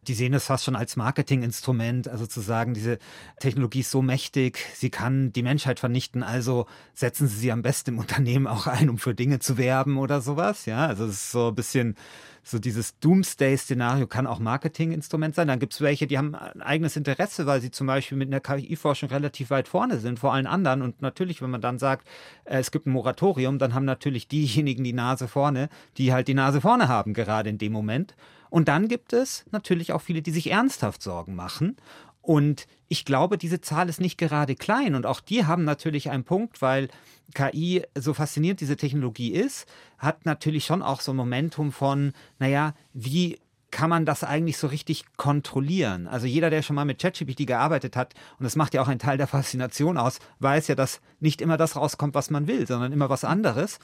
Die 0.09 0.15
sehen 0.15 0.35
es 0.35 0.47
fast 0.47 0.65
schon 0.65 0.77
als 0.77 0.97
Marketinginstrument, 0.97 2.09
also 2.09 2.27
zu 2.27 2.41
sagen, 2.41 2.75
diese 2.75 2.99
Technologie 3.41 3.81
ist 3.81 3.91
so 3.91 4.03
mächtig, 4.03 4.59
sie 4.75 4.91
kann 4.91 5.33
die 5.33 5.43
Menschheit 5.43 5.81
vernichten, 5.81 6.23
also 6.23 6.67
setzen 6.95 7.29
Sie 7.29 7.37
sie 7.37 7.53
am 7.53 7.63
besten 7.63 7.91
im 7.91 7.99
Unternehmen 8.05 8.47
auch 8.47 8.67
ein, 8.67 8.89
um 8.89 8.99
für 8.99 9.15
Dinge 9.15 9.39
zu 9.39 9.59
werben 9.59 9.99
oder 9.99 10.21
sowas. 10.21 10.67
Ja, 10.67 10.87
also 10.87 11.05
es 11.05 11.15
ist 11.15 11.31
so 11.33 11.49
ein 11.49 11.55
bisschen 11.55 11.97
so 12.45 12.59
dieses 12.59 12.99
Doomsday-Szenario 13.01 14.07
kann 14.07 14.27
auch 14.27 14.39
Marketinginstrument 14.39 15.35
sein. 15.35 15.49
Dann 15.49 15.59
gibt 15.59 15.73
es 15.73 15.81
welche, 15.81 16.07
die 16.07 16.19
haben 16.19 16.35
ein 16.35 16.61
eigenes 16.61 16.95
Interesse, 16.95 17.47
weil 17.47 17.61
sie 17.61 17.71
zum 17.71 17.87
Beispiel 17.87 18.19
mit 18.19 18.29
einer 18.29 18.41
KI-Forschung 18.41 19.09
relativ 19.09 19.51
weit 19.51 19.67
vorne 19.67 19.99
sind 19.99 20.19
vor 20.19 20.35
allen 20.35 20.47
anderen. 20.47 20.83
Und 20.83 21.01
natürlich, 21.01 21.41
wenn 21.41 21.51
man 21.51 21.63
dann 21.63 21.79
sagt, 21.79 22.07
äh, 22.45 22.59
es 22.59 22.71
gibt 22.71 22.87
ein 22.87 22.91
Moratorium, 22.91 23.59
dann 23.59 23.73
haben 23.73 23.87
natürlich 23.87 24.29
diejenigen 24.29 24.85
die 24.85 24.93
Nase 24.93 25.27
vorne, 25.27 25.71
die 25.97 26.13
halt 26.13 26.29
die 26.29 26.35
Nase 26.35 26.61
vorne 26.61 26.89
haben, 26.89 27.15
gerade 27.15 27.49
in 27.49 27.59
dem 27.59 27.73
Moment. 27.73 28.15
Und 28.55 28.69
dann 28.69 28.87
gibt 28.87 29.13
es 29.13 29.45
natürlich 29.51 29.93
auch 29.93 30.01
viele, 30.01 30.23
die 30.23 30.31
sich 30.31 30.53
ernsthaft 30.53 31.03
Sorgen 31.03 31.35
machen. 31.35 31.75
Und 32.23 32.69
ich 32.87 33.05
glaube, 33.05 33.37
diese 33.37 33.61
Zahl 33.61 33.89
ist 33.89 34.01
nicht 34.01 34.17
gerade 34.17 34.55
klein. 34.55 34.95
Und 34.95 35.07
auch 35.07 35.19
die 35.19 35.45
haben 35.45 35.65
natürlich 35.65 36.09
einen 36.09 36.23
Punkt, 36.23 36.63
weil 36.63 36.87
KI, 37.35 37.83
so 37.99 38.15
faszinierend 38.15 38.61
diese 38.61 38.77
Technologie 38.77 39.33
ist, 39.33 39.67
hat 39.99 40.25
natürlich 40.25 40.67
schon 40.67 40.83
auch 40.83 41.01
so 41.01 41.13
ein 41.13 41.17
Momentum 41.17 41.73
von, 41.73 42.13
naja, 42.39 42.75
wie 42.93 43.41
kann 43.73 43.91
man 43.91 44.07
das 44.07 44.23
eigentlich 44.23 44.57
so 44.57 44.69
richtig 44.69 45.05
kontrollieren? 45.17 46.07
Also 46.07 46.29
jeder, 46.29 46.49
der 46.49 46.63
schon 46.63 46.77
mal 46.77 46.85
mit 46.85 47.01
ChatGPT 47.01 47.49
gearbeitet 47.49 47.97
hat, 47.97 48.15
und 48.39 48.45
das 48.45 48.55
macht 48.55 48.73
ja 48.73 48.83
auch 48.83 48.89
einen 48.89 49.01
Teil 49.01 49.19
der 49.19 49.27
Faszination 49.27 49.99
aus, 49.99 50.21
weiß 50.39 50.69
ja, 50.69 50.77
dass 50.77 51.01
nicht 51.19 51.41
immer 51.41 51.57
das 51.57 51.75
rauskommt, 51.75 52.15
was 52.15 52.31
man 52.31 52.47
will, 52.47 52.69
sondern 52.69 52.93
immer 52.93 53.11
was 53.11 53.25
anderes. 53.25 53.81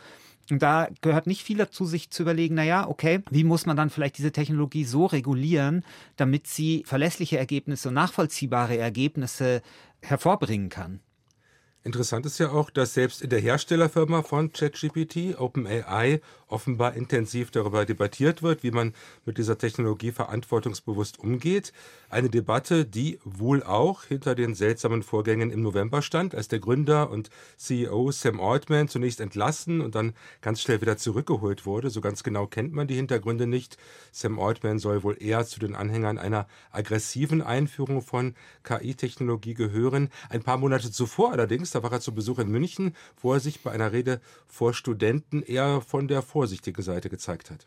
Und 0.51 0.63
da 0.63 0.89
gehört 1.01 1.27
nicht 1.27 1.43
viel 1.43 1.59
dazu, 1.59 1.85
sich 1.85 2.11
zu 2.11 2.23
überlegen, 2.23 2.55
naja, 2.55 2.89
okay, 2.89 3.23
wie 3.31 3.45
muss 3.45 3.67
man 3.67 3.77
dann 3.77 3.91
vielleicht 3.91 4.19
diese 4.19 4.33
Technologie 4.33 4.85
so 4.85 5.07
regulieren, 5.07 5.85
damit 6.17 6.47
sie 6.47 6.83
verlässliche 6.87 7.39
Ergebnisse 7.39 7.89
und 7.89 7.95
nachvollziehbare 7.95 8.77
Ergebnisse 8.77 9.63
hervorbringen 10.03 10.69
kann. 10.69 11.01
Interessant 11.83 12.27
ist 12.27 12.39
ja 12.39 12.51
auch, 12.51 12.69
dass 12.69 12.93
selbst 12.93 13.23
in 13.23 13.31
der 13.31 13.41
Herstellerfirma 13.41 14.23
von 14.23 14.53
ChatGPT, 14.53 15.39
OpenAI, 15.39 16.21
offenbar 16.51 16.95
intensiv 16.95 17.51
darüber 17.51 17.87
debattiert 17.87 18.43
wird, 18.43 18.63
wie 18.63 18.71
man 18.71 18.93
mit 19.25 19.39
dieser 19.39 19.57
Technologie 19.57 20.13
verantwortungsbewusst 20.13 21.19
umgeht. 21.19 21.73
Eine 22.11 22.29
Debatte, 22.29 22.85
die 22.85 23.19
wohl 23.25 23.63
auch 23.63 24.05
hinter 24.05 24.35
den 24.35 24.55
seltsamen 24.55 25.03
Vorgängen 25.03 25.51
im 25.51 25.63
November 25.63 26.03
stand, 26.03 26.35
als 26.35 26.49
der 26.49 26.59
Gründer 26.59 27.11
und 27.11 27.31
CEO 27.57 28.11
Sam 28.11 28.41
Altman 28.41 28.89
zunächst 28.89 29.21
entlassen 29.21 29.81
und 29.81 29.95
dann 29.95 30.13
ganz 30.43 30.61
schnell 30.61 30.81
wieder 30.81 30.97
zurückgeholt 30.97 31.67
wurde. 31.67 31.91
So 31.91 32.01
ganz 32.01 32.23
genau 32.23 32.47
kennt 32.47 32.73
man 32.73 32.89
die 32.89 32.97
Hintergründe 32.97 33.47
nicht. 33.47 33.79
Sam 34.13 34.39
Altman 34.39 34.79
soll 34.79 35.03
wohl 35.03 35.17
eher 35.21 35.47
zu 35.47 35.61
den 35.61 35.75
Anhängern 35.75 36.19
einer 36.19 36.47
aggressiven 36.73 37.43
Einführung 37.43 38.03
von 38.03 38.35
KI-Technologie 38.65 39.55
gehören. 39.55 40.11
Ein 40.29 40.43
paar 40.43 40.59
Monate 40.59 40.91
zuvor 40.91 41.33
allerdings, 41.33 41.70
da 41.71 41.83
war 41.83 41.93
er 41.93 42.01
zu 42.01 42.15
Besuch 42.15 42.39
in 42.39 42.51
München, 42.51 42.95
wo 43.21 43.33
er 43.33 43.41
sich 43.41 43.63
bei 43.63 43.71
einer 43.71 43.93
Rede 43.93 44.21
vor 44.47 44.75
Studenten 44.75 45.43
eher 45.43 45.81
von 45.81 46.09
der 46.09 46.23
vorsichtigen 46.23 46.83
Seite 46.83 47.09
gezeigt 47.09 47.51
hat. 47.51 47.67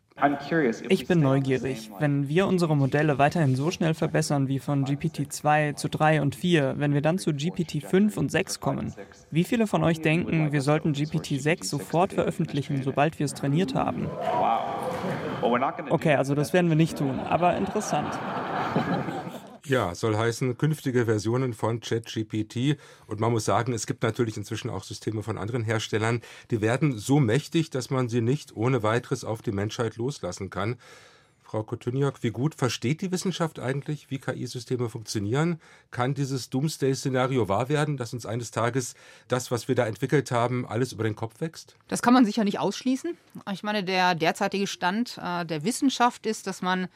Ich 0.89 1.07
bin 1.07 1.19
neugierig. 1.21 1.89
Wenn 1.99 2.27
wir 2.27 2.47
unsere 2.47 2.77
Modelle 2.77 3.17
weiterhin 3.17 3.55
so 3.55 3.71
schnell 3.71 3.93
verbessern 3.93 4.47
wie 4.47 4.59
von 4.59 4.85
GPT-2 4.85 5.75
zu 5.75 5.89
3 5.89 6.21
und 6.21 6.35
4, 6.35 6.75
wenn 6.77 6.93
wir 6.93 7.01
dann 7.01 7.17
zu 7.17 7.31
GPT-5 7.31 8.17
und 8.17 8.31
6 8.31 8.59
kommen, 8.59 8.93
wie 9.31 9.43
viele 9.43 9.67
von 9.67 9.83
euch 9.83 10.01
denken, 10.01 10.51
wir 10.51 10.61
sollten 10.61 10.93
GPT-6 10.93 11.63
sofort 11.65 12.13
veröffentlichen, 12.13 12.83
sobald 12.83 13.19
wir 13.19 13.25
es 13.25 13.33
trainiert 13.33 13.73
haben? 13.75 14.07
Okay, 15.89 16.15
also 16.15 16.35
das 16.35 16.53
werden 16.53 16.69
wir 16.69 16.75
nicht 16.77 16.97
tun, 16.97 17.19
aber 17.19 17.57
interessant. 17.57 18.17
Ja, 19.65 19.95
soll 19.95 20.17
heißen 20.17 20.57
künftige 20.57 21.05
Versionen 21.05 21.53
von 21.53 21.79
ChatGPT. 21.79 22.77
Und 23.07 23.21
man 23.21 23.31
muss 23.31 23.45
sagen, 23.45 23.71
es 23.71 23.87
gibt 23.87 24.03
natürlich 24.03 24.35
inzwischen 24.35 24.69
auch 24.69 24.83
Systeme 24.83 25.23
von 25.23 25.37
anderen 25.37 25.63
Herstellern, 25.63 26.21
die 26.51 26.59
werden 26.59 26.97
so 26.97 27.21
mächtig, 27.21 27.69
dass 27.69 27.89
man 27.89 28.09
sie 28.09 28.19
nicht 28.19 28.55
ohne 28.57 28.83
weiteres 28.83 29.23
auf 29.23 29.41
die 29.41 29.53
Menschheit 29.53 29.95
loslassen 29.95 30.49
kann. 30.49 30.75
Frau 31.53 31.63
Kotyniak, 31.63 32.23
wie 32.23 32.31
gut 32.31 32.55
versteht 32.55 33.01
die 33.01 33.11
Wissenschaft 33.11 33.59
eigentlich, 33.59 34.09
wie 34.09 34.17
KI-Systeme 34.17 34.89
funktionieren? 34.89 35.61
Kann 35.91 36.15
dieses 36.15 36.49
Doomsday-Szenario 36.49 37.47
wahr 37.47 37.69
werden, 37.69 37.95
dass 37.95 38.11
uns 38.11 38.25
eines 38.25 38.49
Tages 38.49 38.95
das, 39.27 39.51
was 39.51 39.67
wir 39.67 39.75
da 39.75 39.85
entwickelt 39.85 40.31
haben, 40.31 40.65
alles 40.65 40.93
über 40.93 41.03
den 41.03 41.15
Kopf 41.15 41.39
wächst? 41.41 41.77
Das 41.87 42.01
kann 42.01 42.13
man 42.13 42.25
sicher 42.25 42.43
nicht 42.43 42.57
ausschließen. 42.57 43.15
Ich 43.51 43.61
meine, 43.61 43.83
der 43.83 44.15
derzeitige 44.15 44.65
Stand 44.65 45.19
äh, 45.21 45.45
der 45.45 45.63
Wissenschaft 45.63 46.25
ist, 46.25 46.47
dass 46.47 46.63
man 46.63 46.87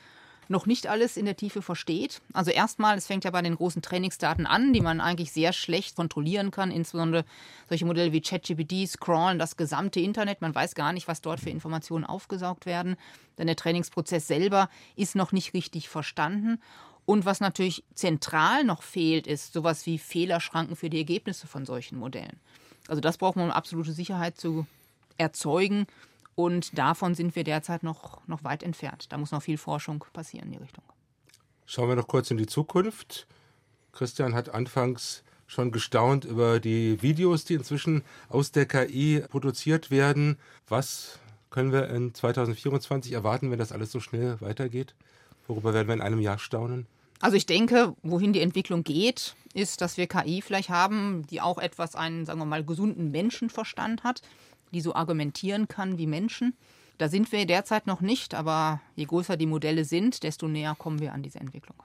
noch 0.49 0.65
nicht 0.65 0.87
alles 0.87 1.17
in 1.17 1.25
der 1.25 1.35
Tiefe 1.35 1.61
versteht. 1.61 2.21
Also 2.33 2.51
erstmal, 2.51 2.97
es 2.97 3.07
fängt 3.07 3.23
ja 3.23 3.31
bei 3.31 3.41
den 3.41 3.55
großen 3.55 3.81
Trainingsdaten 3.81 4.45
an, 4.45 4.73
die 4.73 4.81
man 4.81 5.01
eigentlich 5.01 5.31
sehr 5.31 5.53
schlecht 5.53 5.95
kontrollieren 5.95 6.51
kann. 6.51 6.71
Insbesondere 6.71 7.25
solche 7.67 7.85
Modelle 7.85 8.11
wie 8.11 8.21
ChatGPT 8.21 8.87
scrollen 8.87 9.39
das 9.39 9.57
gesamte 9.57 9.99
Internet. 9.99 10.41
Man 10.41 10.55
weiß 10.55 10.75
gar 10.75 10.93
nicht, 10.93 11.07
was 11.07 11.21
dort 11.21 11.39
für 11.39 11.49
Informationen 11.49 12.05
aufgesaugt 12.05 12.65
werden. 12.65 12.95
Denn 13.37 13.47
der 13.47 13.55
Trainingsprozess 13.55 14.27
selber 14.27 14.69
ist 14.95 15.15
noch 15.15 15.31
nicht 15.31 15.53
richtig 15.53 15.89
verstanden. 15.89 16.59
Und 17.05 17.25
was 17.25 17.39
natürlich 17.39 17.83
zentral 17.93 18.63
noch 18.65 18.83
fehlt, 18.83 19.27
ist 19.27 19.53
sowas 19.53 19.85
wie 19.85 19.97
Fehlerschranken 19.97 20.75
für 20.75 20.89
die 20.89 20.97
Ergebnisse 20.97 21.47
von 21.47 21.65
solchen 21.65 21.97
Modellen. 21.97 22.39
Also 22.87 23.01
das 23.01 23.17
braucht 23.17 23.37
man, 23.37 23.45
um 23.45 23.51
absolute 23.51 23.93
Sicherheit 23.93 24.37
zu 24.37 24.67
erzeugen. 25.17 25.87
Und 26.37 26.77
davon 26.77 27.15
sind 27.15 27.35
wir 27.35 27.43
derzeit 27.43 27.81
noch, 27.81 28.21
noch 28.27 28.43
weit 28.43 28.61
entfernt. 28.61 29.11
Da 29.11 29.17
muss 29.17 29.31
noch 29.31 29.41
viel 29.41 29.57
Forschung 29.57 30.05
passieren 30.13 30.45
in 30.45 30.51
die 30.51 30.59
Richtung. 30.59 30.83
Schauen 31.65 31.89
wir 31.89 31.95
noch 31.95 32.07
kurz 32.07 32.29
in 32.29 32.37
die 32.37 32.45
Zukunft. 32.45 33.25
Christian 33.91 34.35
hat 34.35 34.49
anfangs 34.49 35.23
schon 35.47 35.71
gestaunt 35.71 36.25
über 36.25 36.59
die 36.59 37.01
Videos, 37.01 37.43
die 37.45 37.55
inzwischen 37.55 38.03
aus 38.29 38.51
der 38.51 38.67
KI 38.67 39.23
produziert 39.27 39.89
werden. 39.89 40.37
Was 40.67 41.17
können 41.49 41.71
wir 41.71 41.89
in 41.89 42.13
2024 42.13 43.13
erwarten, 43.13 43.49
wenn 43.49 43.57
das 43.57 43.71
alles 43.71 43.91
so 43.91 43.99
schnell 43.99 44.39
weitergeht? 44.39 44.93
Worüber 45.47 45.73
werden 45.73 45.87
wir 45.87 45.95
in 45.95 46.01
einem 46.01 46.19
Jahr 46.19 46.37
staunen? 46.37 46.85
Also 47.19 47.35
ich 47.35 47.47
denke, 47.47 47.95
wohin 48.03 48.31
die 48.31 48.41
Entwicklung 48.41 48.83
geht, 48.83 49.33
ist, 49.55 49.81
dass 49.81 49.97
wir 49.97 50.05
KI 50.05 50.43
vielleicht 50.43 50.69
haben, 50.69 51.25
die 51.31 51.41
auch 51.41 51.57
etwas 51.57 51.95
einen, 51.95 52.27
sagen 52.27 52.37
wir 52.37 52.45
mal, 52.45 52.63
gesunden 52.63 53.09
Menschenverstand 53.09 54.03
hat 54.03 54.21
die 54.73 54.81
so 54.81 54.95
argumentieren 54.95 55.67
kann 55.67 55.97
wie 55.97 56.07
Menschen. 56.07 56.55
Da 56.97 57.09
sind 57.09 57.31
wir 57.31 57.45
derzeit 57.45 57.85
noch 57.85 58.01
nicht, 58.01 58.33
aber 58.33 58.81
je 58.95 59.05
größer 59.05 59.37
die 59.37 59.45
Modelle 59.45 59.85
sind, 59.85 60.23
desto 60.23 60.47
näher 60.47 60.75
kommen 60.75 60.99
wir 60.99 61.13
an 61.13 61.21
diese 61.21 61.39
Entwicklung. 61.39 61.77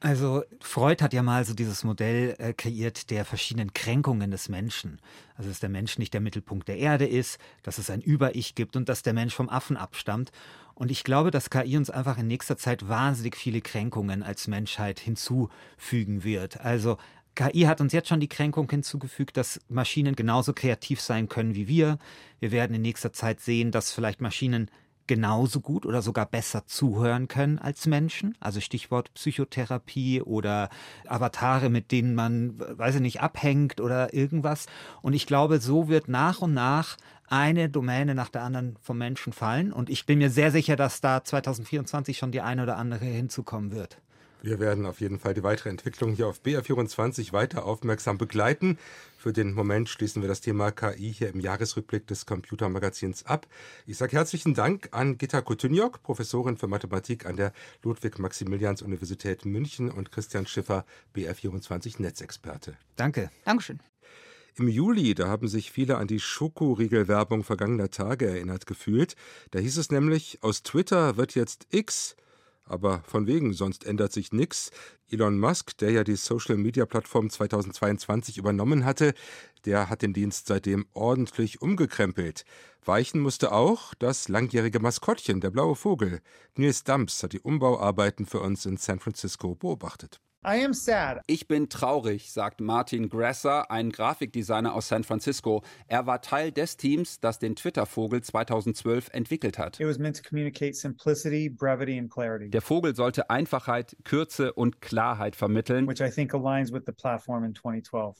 Also 0.00 0.44
Freud 0.60 1.02
hat 1.02 1.12
ja 1.12 1.24
mal 1.24 1.44
so 1.44 1.54
dieses 1.54 1.82
Modell 1.82 2.36
äh, 2.38 2.52
kreiert 2.52 3.10
der 3.10 3.24
verschiedenen 3.24 3.72
Kränkungen 3.72 4.30
des 4.30 4.48
Menschen. 4.48 5.00
Also 5.36 5.50
dass 5.50 5.58
der 5.58 5.70
Mensch 5.70 5.98
nicht 5.98 6.14
der 6.14 6.20
Mittelpunkt 6.20 6.68
der 6.68 6.78
Erde 6.78 7.06
ist, 7.06 7.38
dass 7.64 7.78
es 7.78 7.90
ein 7.90 8.00
Über-Ich 8.00 8.54
gibt 8.54 8.76
und 8.76 8.88
dass 8.88 9.02
der 9.02 9.12
Mensch 9.12 9.34
vom 9.34 9.48
Affen 9.48 9.76
abstammt. 9.76 10.30
Und 10.74 10.92
ich 10.92 11.02
glaube, 11.02 11.32
dass 11.32 11.50
KI 11.50 11.76
uns 11.76 11.90
einfach 11.90 12.16
in 12.16 12.28
nächster 12.28 12.56
Zeit 12.56 12.88
wahnsinnig 12.88 13.34
viele 13.34 13.60
Kränkungen 13.60 14.22
als 14.22 14.46
Menschheit 14.46 15.00
hinzufügen 15.00 16.22
wird. 16.22 16.60
Also 16.60 16.98
KI 17.34 17.62
hat 17.62 17.80
uns 17.80 17.92
jetzt 17.92 18.08
schon 18.08 18.20
die 18.20 18.28
Kränkung 18.28 18.68
hinzugefügt, 18.68 19.36
dass 19.36 19.60
Maschinen 19.68 20.16
genauso 20.16 20.52
kreativ 20.52 21.00
sein 21.00 21.28
können 21.28 21.54
wie 21.54 21.68
wir. 21.68 21.98
Wir 22.40 22.50
werden 22.50 22.74
in 22.74 22.82
nächster 22.82 23.12
Zeit 23.12 23.40
sehen, 23.40 23.70
dass 23.70 23.92
vielleicht 23.92 24.20
Maschinen 24.20 24.70
genauso 25.08 25.60
gut 25.60 25.84
oder 25.86 26.02
sogar 26.02 26.26
besser 26.26 26.66
zuhören 26.66 27.26
können 27.26 27.58
als 27.58 27.86
Menschen. 27.86 28.36
Also 28.38 28.60
Stichwort 28.60 29.12
Psychotherapie 29.14 30.22
oder 30.22 30.68
Avatare, 31.06 31.70
mit 31.70 31.90
denen 31.90 32.14
man, 32.14 32.58
weiß 32.58 32.96
ich 32.96 33.00
nicht, 33.00 33.20
abhängt 33.20 33.80
oder 33.80 34.14
irgendwas. 34.14 34.66
Und 35.02 35.14
ich 35.14 35.26
glaube, 35.26 35.58
so 35.58 35.88
wird 35.88 36.08
nach 36.08 36.40
und 36.40 36.54
nach 36.54 36.96
eine 37.26 37.68
Domäne 37.68 38.14
nach 38.14 38.28
der 38.28 38.42
anderen 38.42 38.76
vom 38.80 38.98
Menschen 38.98 39.32
fallen. 39.32 39.72
Und 39.72 39.90
ich 39.90 40.06
bin 40.06 40.18
mir 40.18 40.30
sehr 40.30 40.52
sicher, 40.52 40.76
dass 40.76 41.00
da 41.00 41.24
2024 41.24 42.16
schon 42.16 42.30
die 42.30 42.40
eine 42.40 42.62
oder 42.62 42.76
andere 42.76 43.04
hinzukommen 43.04 43.72
wird. 43.72 44.00
Wir 44.40 44.60
werden 44.60 44.86
auf 44.86 45.00
jeden 45.00 45.18
Fall 45.18 45.34
die 45.34 45.42
weitere 45.42 45.68
Entwicklung 45.68 46.12
hier 46.12 46.28
auf 46.28 46.40
BR24 46.42 47.32
weiter 47.32 47.64
aufmerksam 47.64 48.18
begleiten. 48.18 48.78
Für 49.16 49.32
den 49.32 49.52
Moment 49.52 49.88
schließen 49.88 50.22
wir 50.22 50.28
das 50.28 50.40
Thema 50.40 50.70
KI 50.70 51.12
hier 51.12 51.30
im 51.30 51.40
Jahresrückblick 51.40 52.06
des 52.06 52.24
Computermagazins 52.24 53.26
ab. 53.26 53.48
Ich 53.84 53.96
sage 53.96 54.16
herzlichen 54.16 54.54
Dank 54.54 54.90
an 54.92 55.18
Gitta 55.18 55.40
Kotyniok, 55.40 56.04
Professorin 56.04 56.56
für 56.56 56.68
Mathematik 56.68 57.26
an 57.26 57.36
der 57.36 57.52
Ludwig-Maximilians-Universität 57.82 59.44
München 59.44 59.90
und 59.90 60.12
Christian 60.12 60.46
Schiffer, 60.46 60.84
BR24 61.16 62.00
Netzexperte. 62.00 62.76
Danke. 62.94 63.30
Dankeschön. 63.44 63.80
Im 64.54 64.68
Juli, 64.68 65.14
da 65.14 65.28
haben 65.28 65.48
sich 65.48 65.72
viele 65.72 65.98
an 65.98 66.06
die 66.06 66.20
Schokoriegelwerbung 66.20 67.42
vergangener 67.42 67.90
Tage 67.90 68.28
erinnert 68.28 68.66
gefühlt. 68.66 69.16
Da 69.50 69.58
hieß 69.58 69.78
es 69.78 69.90
nämlich, 69.90 70.38
aus 70.42 70.62
Twitter 70.62 71.16
wird 71.16 71.34
jetzt 71.34 71.66
X 71.70 72.16
Aber 72.68 73.02
von 73.06 73.26
wegen, 73.26 73.54
sonst 73.54 73.84
ändert 73.84 74.12
sich 74.12 74.32
nichts. 74.32 74.70
Elon 75.10 75.38
Musk, 75.40 75.76
der 75.78 75.90
ja 75.90 76.04
die 76.04 76.16
Social-Media-Plattform 76.16 77.30
2022 77.30 78.36
übernommen 78.36 78.84
hatte, 78.84 79.14
der 79.64 79.88
hat 79.88 80.02
den 80.02 80.12
Dienst 80.12 80.46
seitdem 80.46 80.86
ordentlich 80.92 81.62
umgekrempelt. 81.62 82.44
Weichen 82.84 83.20
musste 83.20 83.52
auch 83.52 83.94
das 83.94 84.28
langjährige 84.28 84.80
Maskottchen, 84.80 85.40
der 85.40 85.50
blaue 85.50 85.76
Vogel. 85.76 86.20
Nils 86.56 86.84
Dumps 86.84 87.22
hat 87.22 87.32
die 87.32 87.40
Umbauarbeiten 87.40 88.26
für 88.26 88.40
uns 88.40 88.66
in 88.66 88.76
San 88.76 89.00
Francisco 89.00 89.54
beobachtet. 89.54 90.20
Ich 91.26 91.48
bin 91.48 91.68
traurig, 91.68 92.32
sagt 92.32 92.60
Martin 92.60 93.08
Grasser, 93.08 93.72
ein 93.72 93.90
Grafikdesigner 93.90 94.72
aus 94.72 94.86
San 94.86 95.02
Francisco. 95.02 95.64
Er 95.88 96.06
war 96.06 96.22
Teil 96.22 96.52
des 96.52 96.76
Teams, 96.76 97.18
das 97.18 97.40
den 97.40 97.56
Twitter-Vogel 97.56 98.22
2012 98.22 99.08
entwickelt 99.12 99.58
hat. 99.58 99.78
Der 99.80 99.90
Vogel 102.62 102.94
sollte 102.94 103.30
Einfachheit, 103.30 103.96
Kürze 104.04 104.52
und 104.52 104.80
Klarheit 104.80 105.34
vermitteln. 105.34 105.88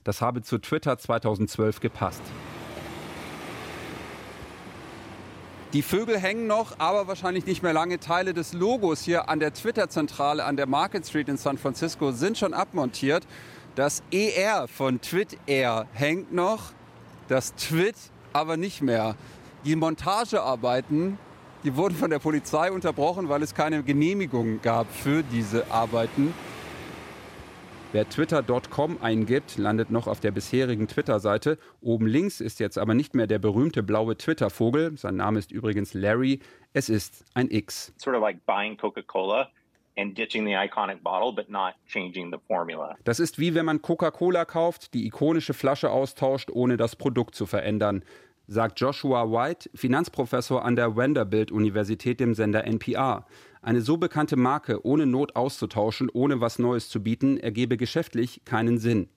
Das 0.02 0.20
habe 0.20 0.42
zu 0.42 0.58
Twitter 0.58 0.98
2012 0.98 1.80
gepasst. 1.80 2.22
Die 5.74 5.82
Vögel 5.82 6.18
hängen 6.18 6.46
noch, 6.46 6.78
aber 6.78 7.08
wahrscheinlich 7.08 7.44
nicht 7.44 7.62
mehr 7.62 7.74
lange. 7.74 8.00
Teile 8.00 8.32
des 8.32 8.54
Logos 8.54 9.02
hier 9.02 9.28
an 9.28 9.38
der 9.38 9.52
Twitter-Zentrale 9.52 10.42
an 10.42 10.56
der 10.56 10.66
Market 10.66 11.06
Street 11.06 11.28
in 11.28 11.36
San 11.36 11.58
Francisco 11.58 12.10
sind 12.10 12.38
schon 12.38 12.54
abmontiert. 12.54 13.26
Das 13.74 14.02
ER 14.10 14.66
von 14.66 15.02
TwitAir 15.02 15.86
hängt 15.92 16.32
noch, 16.32 16.72
das 17.28 17.54
Twit 17.54 17.96
aber 18.32 18.56
nicht 18.56 18.80
mehr. 18.80 19.14
Die 19.66 19.76
Montagearbeiten, 19.76 21.18
die 21.64 21.76
wurden 21.76 21.96
von 21.96 22.08
der 22.08 22.18
Polizei 22.18 22.72
unterbrochen, 22.72 23.28
weil 23.28 23.42
es 23.42 23.54
keine 23.54 23.82
Genehmigung 23.82 24.62
gab 24.62 24.86
für 24.90 25.22
diese 25.22 25.70
Arbeiten. 25.70 26.32
Wer 27.90 28.06
twitter.com 28.06 28.98
eingibt, 29.00 29.56
landet 29.56 29.90
noch 29.90 30.08
auf 30.08 30.20
der 30.20 30.30
bisherigen 30.30 30.88
Twitter-Seite. 30.88 31.56
Oben 31.80 32.06
links 32.06 32.42
ist 32.42 32.60
jetzt 32.60 32.76
aber 32.76 32.92
nicht 32.92 33.14
mehr 33.14 33.26
der 33.26 33.38
berühmte 33.38 33.82
blaue 33.82 34.14
Twitter-Vogel. 34.14 34.98
Sein 34.98 35.16
Name 35.16 35.38
ist 35.38 35.50
übrigens 35.50 35.94
Larry. 35.94 36.40
Es 36.74 36.90
ist 36.90 37.24
ein 37.32 37.50
X. 37.50 37.94
Sort 37.96 38.14
of 38.14 38.20
like 38.20 38.44
buying 38.44 38.76
Coca-Cola. 38.76 39.48
Das 43.04 43.20
ist 43.20 43.38
wie 43.38 43.54
wenn 43.54 43.64
man 43.64 43.80
Coca-Cola 43.80 44.44
kauft, 44.44 44.92
die 44.92 45.06
ikonische 45.06 45.54
Flasche 45.54 45.90
austauscht, 45.90 46.50
ohne 46.52 46.76
das 46.76 46.94
Produkt 46.94 47.34
zu 47.34 47.46
verändern, 47.46 48.04
sagt 48.46 48.80
Joshua 48.80 49.30
White, 49.30 49.70
Finanzprofessor 49.74 50.62
an 50.62 50.76
der 50.76 50.94
Vanderbilt 50.94 51.50
Universität 51.50 52.20
dem 52.20 52.34
Sender 52.34 52.64
NPR. 52.64 53.26
Eine 53.68 53.82
so 53.82 53.98
bekannte 53.98 54.36
Marke 54.36 54.86
ohne 54.86 55.04
Not 55.04 55.36
auszutauschen, 55.36 56.08
ohne 56.10 56.40
was 56.40 56.58
Neues 56.58 56.88
zu 56.88 57.02
bieten, 57.02 57.36
ergebe 57.36 57.76
geschäftlich 57.76 58.40
keinen 58.46 58.78
Sinn. 58.78 59.10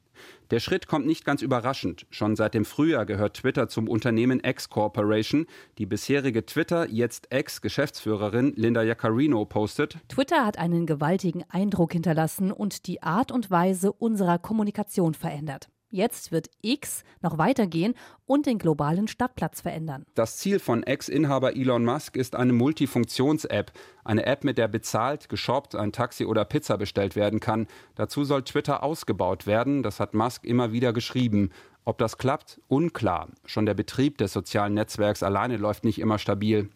Der 0.50 0.60
Schritt 0.60 0.88
kommt 0.88 1.06
nicht 1.06 1.24
ganz 1.24 1.42
überraschend. 1.42 2.06
Schon 2.10 2.36
seit 2.36 2.54
dem 2.54 2.66
Frühjahr 2.66 3.06
gehört 3.06 3.38
Twitter 3.38 3.70
zum 3.70 3.88
Unternehmen 3.88 4.42
X 4.44 4.70
Corporation. 4.70 5.46
Die 5.78 5.86
bisherige 5.86 6.46
Twitter, 6.46 6.90
jetzt 6.90 7.32
Ex-Geschäftsführerin 7.32 8.52
Linda 8.58 8.84
Jaccarino 8.84 9.46
postet: 9.46 10.00
Twitter 10.10 10.46
hat 10.46 10.58
einen 10.58 10.86
gewaltigen 10.86 11.46
Eindruck 11.48 11.94
hinterlassen 11.94 12.52
und 12.52 12.88
die 12.88 13.02
Art 13.02 13.32
und 13.32 13.52
Weise 13.52 13.94
unserer 13.94 14.38
Kommunikation 14.38 15.14
verändert. 15.14 15.70
Jetzt 15.92 16.32
wird 16.32 16.50
X 16.62 17.04
noch 17.22 17.38
weitergehen 17.38 17.96
und 18.26 18.46
den 18.46 18.58
globalen 18.58 19.10
Stadtplatz 19.10 19.60
verändern. 19.60 20.06
Das 20.16 20.38
Ziel 20.38 20.60
von 20.60 20.84
Ex-Inhaber 20.84 21.56
Elon 21.56 21.84
Musk 21.84 22.16
ist 22.16 22.36
eine 22.36 22.54
Multifunktions-App. 22.54 23.74
Eine 24.06 24.26
App, 24.26 24.46
mit 24.46 24.58
der 24.58 24.70
bezahlt, 24.70 25.28
geshoppt, 25.28 25.76
ein 25.76 25.92
Taxi 25.92 26.26
oder 26.26 26.46
Pizza 26.46 26.78
bestellt 26.78 27.18
werden 27.18 27.42
kann. 27.42 27.68
Dazu 27.96 28.24
soll 28.24 28.44
Twitter 28.44 28.84
ausgebaut 28.84 29.48
werden. 29.48 29.84
Das 29.84 30.00
hat 30.00 30.14
Musk 30.14 30.46
immer 30.46 30.72
wieder 30.72 30.94
geschrieben. 30.94 31.52
Ob 31.84 31.98
das 31.98 32.20
klappt, 32.20 32.62
unklar. 32.68 33.30
Schon 33.46 33.66
der 33.66 33.74
Betrieb 33.74 34.20
des 34.20 34.34
sozialen 34.34 34.76
Netzwerks 34.76 35.24
alleine 35.24 35.58
läuft 35.58 35.84
nicht 35.84 36.00
immer 36.00 36.20
stabil. 36.20 36.70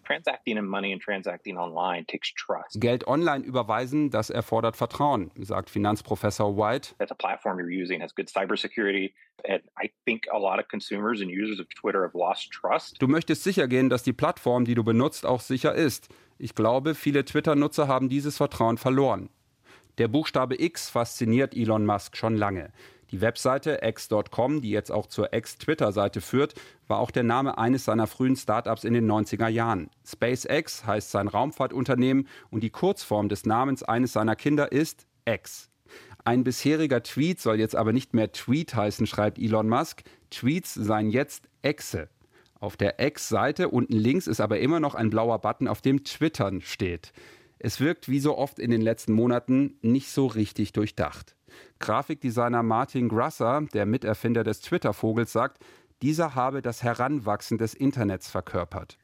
Geld 2.80 3.06
online 3.06 3.46
überweisen, 3.46 4.10
das 4.10 4.32
erfordert 4.32 4.76
Vertrauen, 4.76 5.30
sagt 5.38 5.70
Finanzprofessor 5.70 6.58
White. 6.58 6.96
Du 13.00 13.08
möchtest 13.08 13.44
sicher 13.44 13.68
gehen, 13.68 13.90
dass 13.90 14.02
die 14.02 14.14
Plattform, 14.14 14.66
die 14.66 14.74
du 14.74 14.84
benutzt, 14.84 15.26
auch 15.28 15.42
sicher 15.42 15.76
ist. 15.76 16.10
Ich 16.40 16.56
glaube, 16.56 16.96
viele 16.96 17.24
Twitter-Nutzer 17.24 17.88
haben 17.88 18.10
dieses 18.10 18.38
Vertrauen 18.38 18.78
verloren. 18.80 19.30
Der 19.98 20.10
Buchstabe 20.10 20.62
X 20.62 20.90
fasziniert 20.90 21.56
Elon 21.56 21.86
Musk 21.86 22.18
schon 22.18 22.36
lange. 22.36 22.74
Die 23.12 23.22
Webseite 23.22 23.80
x.com, 23.84 24.62
die 24.62 24.72
jetzt 24.72 24.92
auch 24.92 25.08
zur 25.08 25.34
X-Twitter-Seite 25.34 26.22
führt, 26.22 26.56
war 26.88 27.00
auch 27.00 27.12
der 27.12 27.24
Name 27.24 27.58
eines 27.58 27.86
seiner 27.86 28.08
frühen 28.08 28.36
Startups 28.36 28.84
in 28.84 28.94
den 28.94 29.10
90er 29.10 29.48
Jahren. 29.48 29.90
SpaceX 30.06 30.86
heißt 30.86 31.12
sein 31.12 31.28
Raumfahrtunternehmen 31.28 32.28
und 32.50 32.62
die 32.62 32.72
Kurzform 32.72 33.30
des 33.30 33.46
Namens 33.46 33.84
eines 33.84 34.14
seiner 34.14 34.36
Kinder 34.36 34.72
ist 34.72 35.06
X. 35.26 35.70
Ein 36.24 36.44
bisheriger 36.44 37.04
Tweet 37.04 37.40
soll 37.40 37.60
jetzt 37.60 37.76
aber 37.76 37.94
nicht 37.94 38.16
mehr 38.16 38.32
Tweet 38.32 38.76
heißen, 38.76 39.06
schreibt 39.06 39.38
Elon 39.38 39.70
Musk. 39.70 40.04
Tweets 40.32 40.74
seien 40.74 41.12
jetzt 41.12 41.48
Exe. 41.62 42.10
Auf 42.60 42.78
der 42.78 43.00
X-Seite 43.00 43.70
unten 43.70 43.94
links 43.94 44.26
ist 44.26 44.42
aber 44.42 44.60
immer 44.60 44.80
noch 44.80 44.96
ein 44.96 45.12
blauer 45.12 45.40
Button, 45.40 45.68
auf 45.68 45.82
dem 45.82 46.04
Twittern 46.04 46.62
steht. 46.62 47.14
Es 47.60 47.80
wirkt 47.80 48.10
wie 48.10 48.20
so 48.20 48.38
oft 48.38 48.58
in 48.58 48.72
den 48.72 48.82
letzten 48.82 49.14
Monaten 49.14 49.78
nicht 49.82 50.10
so 50.10 50.26
richtig 50.26 50.74
durchdacht. 50.74 51.35
Grafikdesigner 51.80 52.64
Martin 52.64 53.10
Grasser, 53.10 53.64
der 53.74 53.86
Miterfinder 53.86 54.44
des 54.44 54.62
Twitter-Vogels, 54.62 55.32
sagt, 55.32 55.60
dieser 56.02 56.36
habe 56.36 56.62
das 56.62 56.84
Heranwachsen 56.84 57.58
des 57.58 57.74
Internets 57.74 58.30
verkörpert. 58.30 58.98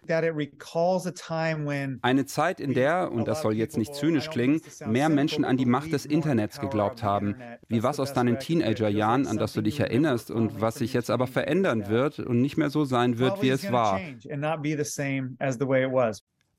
Eine 2.01 2.25
Zeit, 2.25 2.59
in 2.59 2.73
der, 2.73 3.11
und 3.11 3.27
das 3.27 3.41
soll 3.41 3.53
jetzt 3.53 3.77
nicht 3.77 3.95
zynisch 3.95 4.29
klingen, 4.29 4.61
mehr 4.85 5.07
Menschen 5.07 5.45
an 5.45 5.55
die 5.55 5.65
Macht 5.65 5.93
des 5.93 6.05
Internets 6.05 6.59
geglaubt 6.59 7.01
haben. 7.01 7.35
Wie 7.69 7.81
was 7.81 7.99
aus 7.99 8.13
deinen 8.13 8.39
Teenagerjahren, 8.39 9.25
an 9.25 9.37
das 9.37 9.53
du 9.53 9.61
dich 9.61 9.79
erinnerst 9.79 10.31
und 10.31 10.59
was 10.59 10.75
sich 10.75 10.93
jetzt 10.93 11.09
aber 11.09 11.27
verändern 11.27 11.87
wird 11.87 12.19
und 12.19 12.41
nicht 12.41 12.57
mehr 12.57 12.69
so 12.69 12.83
sein 12.83 13.17
wird, 13.19 13.41
wie 13.41 13.49
es 13.49 13.71
war. 13.71 13.99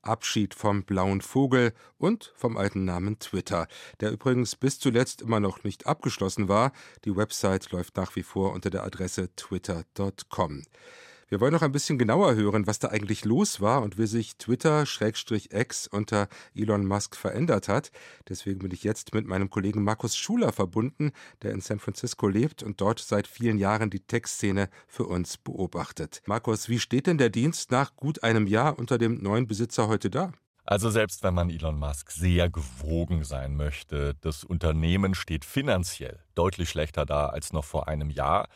Abschied 0.02 0.54
vom 0.54 0.84
blauen 0.84 1.20
Vogel 1.20 1.72
und 1.98 2.32
vom 2.36 2.56
alten 2.56 2.84
Namen 2.84 3.18
Twitter, 3.18 3.66
der 4.00 4.12
übrigens 4.12 4.56
bis 4.56 4.78
zuletzt 4.78 5.22
immer 5.22 5.40
noch 5.40 5.64
nicht 5.64 5.86
abgeschlossen 5.86 6.48
war. 6.48 6.72
Die 7.04 7.16
Website 7.16 7.70
läuft 7.70 7.96
nach 7.96 8.14
wie 8.16 8.22
vor 8.22 8.52
unter 8.52 8.70
der 8.70 8.84
Adresse 8.84 9.34
twitter.com. 9.36 10.64
Wir 11.32 11.40
wollen 11.40 11.54
noch 11.54 11.62
ein 11.62 11.72
bisschen 11.72 11.96
genauer 11.96 12.34
hören, 12.34 12.66
was 12.66 12.78
da 12.78 12.88
eigentlich 12.88 13.24
los 13.24 13.62
war 13.62 13.80
und 13.80 13.96
wie 13.96 14.06
sich 14.06 14.36
Twitter-X 14.36 15.86
unter 15.86 16.28
Elon 16.54 16.84
Musk 16.84 17.16
verändert 17.16 17.68
hat. 17.68 17.90
Deswegen 18.28 18.58
bin 18.58 18.70
ich 18.70 18.84
jetzt 18.84 19.14
mit 19.14 19.26
meinem 19.26 19.48
Kollegen 19.48 19.82
Markus 19.82 20.14
Schuler 20.14 20.52
verbunden, 20.52 21.10
der 21.40 21.52
in 21.52 21.62
San 21.62 21.78
Francisco 21.78 22.28
lebt 22.28 22.62
und 22.62 22.82
dort 22.82 22.98
seit 22.98 23.26
vielen 23.26 23.56
Jahren 23.56 23.88
die 23.88 24.00
Tech-Szene 24.00 24.68
für 24.86 25.06
uns 25.06 25.38
beobachtet. 25.38 26.20
Markus, 26.26 26.68
wie 26.68 26.78
steht 26.78 27.06
denn 27.06 27.16
der 27.16 27.30
Dienst 27.30 27.70
nach 27.70 27.96
gut 27.96 28.22
einem 28.22 28.46
Jahr 28.46 28.78
unter 28.78 28.98
dem 28.98 29.22
neuen 29.22 29.46
Besitzer 29.46 29.88
heute 29.88 30.10
da? 30.10 30.32
Also 30.64 30.90
selbst 30.90 31.22
wenn 31.22 31.32
man 31.32 31.48
Elon 31.48 31.78
Musk 31.78 32.10
sehr 32.10 32.50
gewogen 32.50 33.24
sein 33.24 33.56
möchte, 33.56 34.16
das 34.20 34.44
Unternehmen 34.44 35.14
steht 35.14 35.46
finanziell 35.46 36.18
deutlich 36.34 36.68
schlechter 36.68 37.06
da 37.06 37.28
als 37.28 37.54
noch 37.54 37.64
vor 37.64 37.88
einem 37.88 38.10
Jahr. 38.10 38.48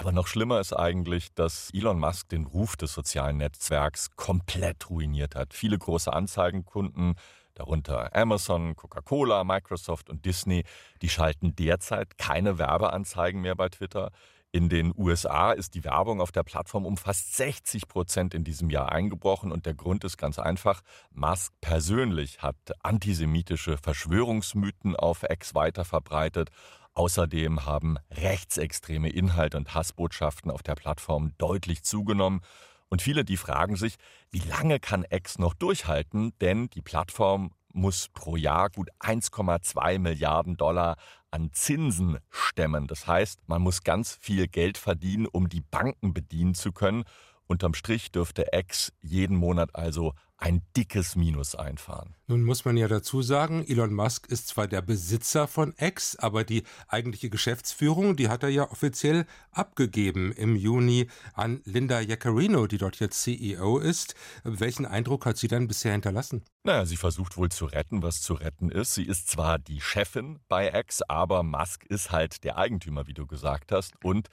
Aber 0.00 0.12
noch 0.12 0.28
schlimmer 0.28 0.60
ist 0.60 0.72
eigentlich, 0.72 1.34
dass 1.34 1.68
Elon 1.74 1.98
Musk 1.98 2.30
den 2.30 2.46
Ruf 2.46 2.74
des 2.74 2.94
sozialen 2.94 3.36
Netzwerks 3.36 4.08
komplett 4.16 4.88
ruiniert 4.88 5.34
hat. 5.34 5.52
Viele 5.52 5.76
große 5.76 6.10
Anzeigenkunden, 6.10 7.16
darunter 7.52 8.16
Amazon, 8.16 8.76
Coca-Cola, 8.76 9.44
Microsoft 9.44 10.08
und 10.08 10.24
Disney, 10.24 10.64
die 11.02 11.10
schalten 11.10 11.54
derzeit 11.54 12.16
keine 12.16 12.56
Werbeanzeigen 12.56 13.42
mehr 13.42 13.54
bei 13.54 13.68
Twitter. 13.68 14.10
In 14.52 14.70
den 14.70 14.94
USA 14.96 15.52
ist 15.52 15.74
die 15.74 15.84
Werbung 15.84 16.22
auf 16.22 16.32
der 16.32 16.44
Plattform 16.44 16.86
um 16.86 16.96
fast 16.96 17.36
60 17.36 17.86
Prozent 17.86 18.32
in 18.32 18.42
diesem 18.42 18.70
Jahr 18.70 18.90
eingebrochen 18.90 19.52
und 19.52 19.66
der 19.66 19.74
Grund 19.74 20.02
ist 20.04 20.16
ganz 20.16 20.38
einfach. 20.38 20.80
Musk 21.10 21.52
persönlich 21.60 22.40
hat 22.40 22.56
antisemitische 22.82 23.76
Verschwörungsmythen 23.76 24.96
auf 24.96 25.24
X 25.28 25.54
weiter 25.54 25.84
verbreitet 25.84 26.48
Außerdem 26.94 27.64
haben 27.66 27.98
rechtsextreme 28.10 29.08
Inhalte 29.10 29.56
und 29.56 29.74
Hassbotschaften 29.74 30.50
auf 30.50 30.62
der 30.62 30.74
Plattform 30.74 31.32
deutlich 31.38 31.82
zugenommen. 31.82 32.40
Und 32.88 33.02
viele, 33.02 33.24
die 33.24 33.36
fragen 33.36 33.76
sich, 33.76 33.96
wie 34.30 34.40
lange 34.40 34.80
kann 34.80 35.06
X 35.08 35.38
noch 35.38 35.54
durchhalten? 35.54 36.32
Denn 36.40 36.68
die 36.70 36.82
Plattform 36.82 37.52
muss 37.72 38.08
pro 38.08 38.36
Jahr 38.36 38.68
gut 38.70 38.90
1,2 38.98 39.98
Milliarden 39.98 40.56
Dollar 40.56 40.96
an 41.30 41.52
Zinsen 41.52 42.18
stemmen. 42.30 42.88
Das 42.88 43.06
heißt, 43.06 43.48
man 43.48 43.62
muss 43.62 43.84
ganz 43.84 44.16
viel 44.20 44.48
Geld 44.48 44.76
verdienen, 44.76 45.26
um 45.26 45.48
die 45.48 45.60
Banken 45.60 46.12
bedienen 46.12 46.54
zu 46.54 46.72
können. 46.72 47.04
Unterm 47.46 47.74
Strich 47.74 48.10
dürfte 48.10 48.46
X 48.52 48.92
jeden 49.00 49.36
Monat 49.36 49.74
also 49.74 50.14
ein 50.40 50.62
dickes 50.76 51.16
Minus 51.16 51.54
einfahren. 51.54 52.14
Nun 52.26 52.42
muss 52.42 52.64
man 52.64 52.76
ja 52.76 52.88
dazu 52.88 53.20
sagen, 53.20 53.64
Elon 53.66 53.92
Musk 53.92 54.26
ist 54.26 54.48
zwar 54.48 54.68
der 54.68 54.80
Besitzer 54.80 55.46
von 55.46 55.74
X, 55.78 56.16
aber 56.16 56.44
die 56.44 56.62
eigentliche 56.88 57.28
Geschäftsführung, 57.28 58.16
die 58.16 58.28
hat 58.28 58.42
er 58.42 58.48
ja 58.48 58.70
offiziell 58.70 59.26
abgegeben 59.50 60.32
im 60.32 60.56
Juni 60.56 61.08
an 61.34 61.60
Linda 61.64 62.00
Jaccarino, 62.00 62.66
die 62.66 62.78
dort 62.78 62.98
jetzt 63.00 63.20
CEO 63.22 63.78
ist. 63.78 64.14
Welchen 64.42 64.86
Eindruck 64.86 65.26
hat 65.26 65.36
sie 65.36 65.48
dann 65.48 65.68
bisher 65.68 65.92
hinterlassen? 65.92 66.42
Naja, 66.64 66.86
sie 66.86 66.96
versucht 66.96 67.36
wohl 67.36 67.50
zu 67.50 67.66
retten, 67.66 68.02
was 68.02 68.22
zu 68.22 68.34
retten 68.34 68.70
ist. 68.70 68.94
Sie 68.94 69.04
ist 69.04 69.28
zwar 69.28 69.58
die 69.58 69.80
Chefin 69.80 70.38
bei 70.48 70.72
X, 70.72 71.02
aber 71.02 71.42
Musk 71.42 71.84
ist 71.84 72.12
halt 72.12 72.44
der 72.44 72.56
Eigentümer, 72.56 73.06
wie 73.06 73.14
du 73.14 73.26
gesagt 73.26 73.72
hast. 73.72 73.92
Und 74.02 74.28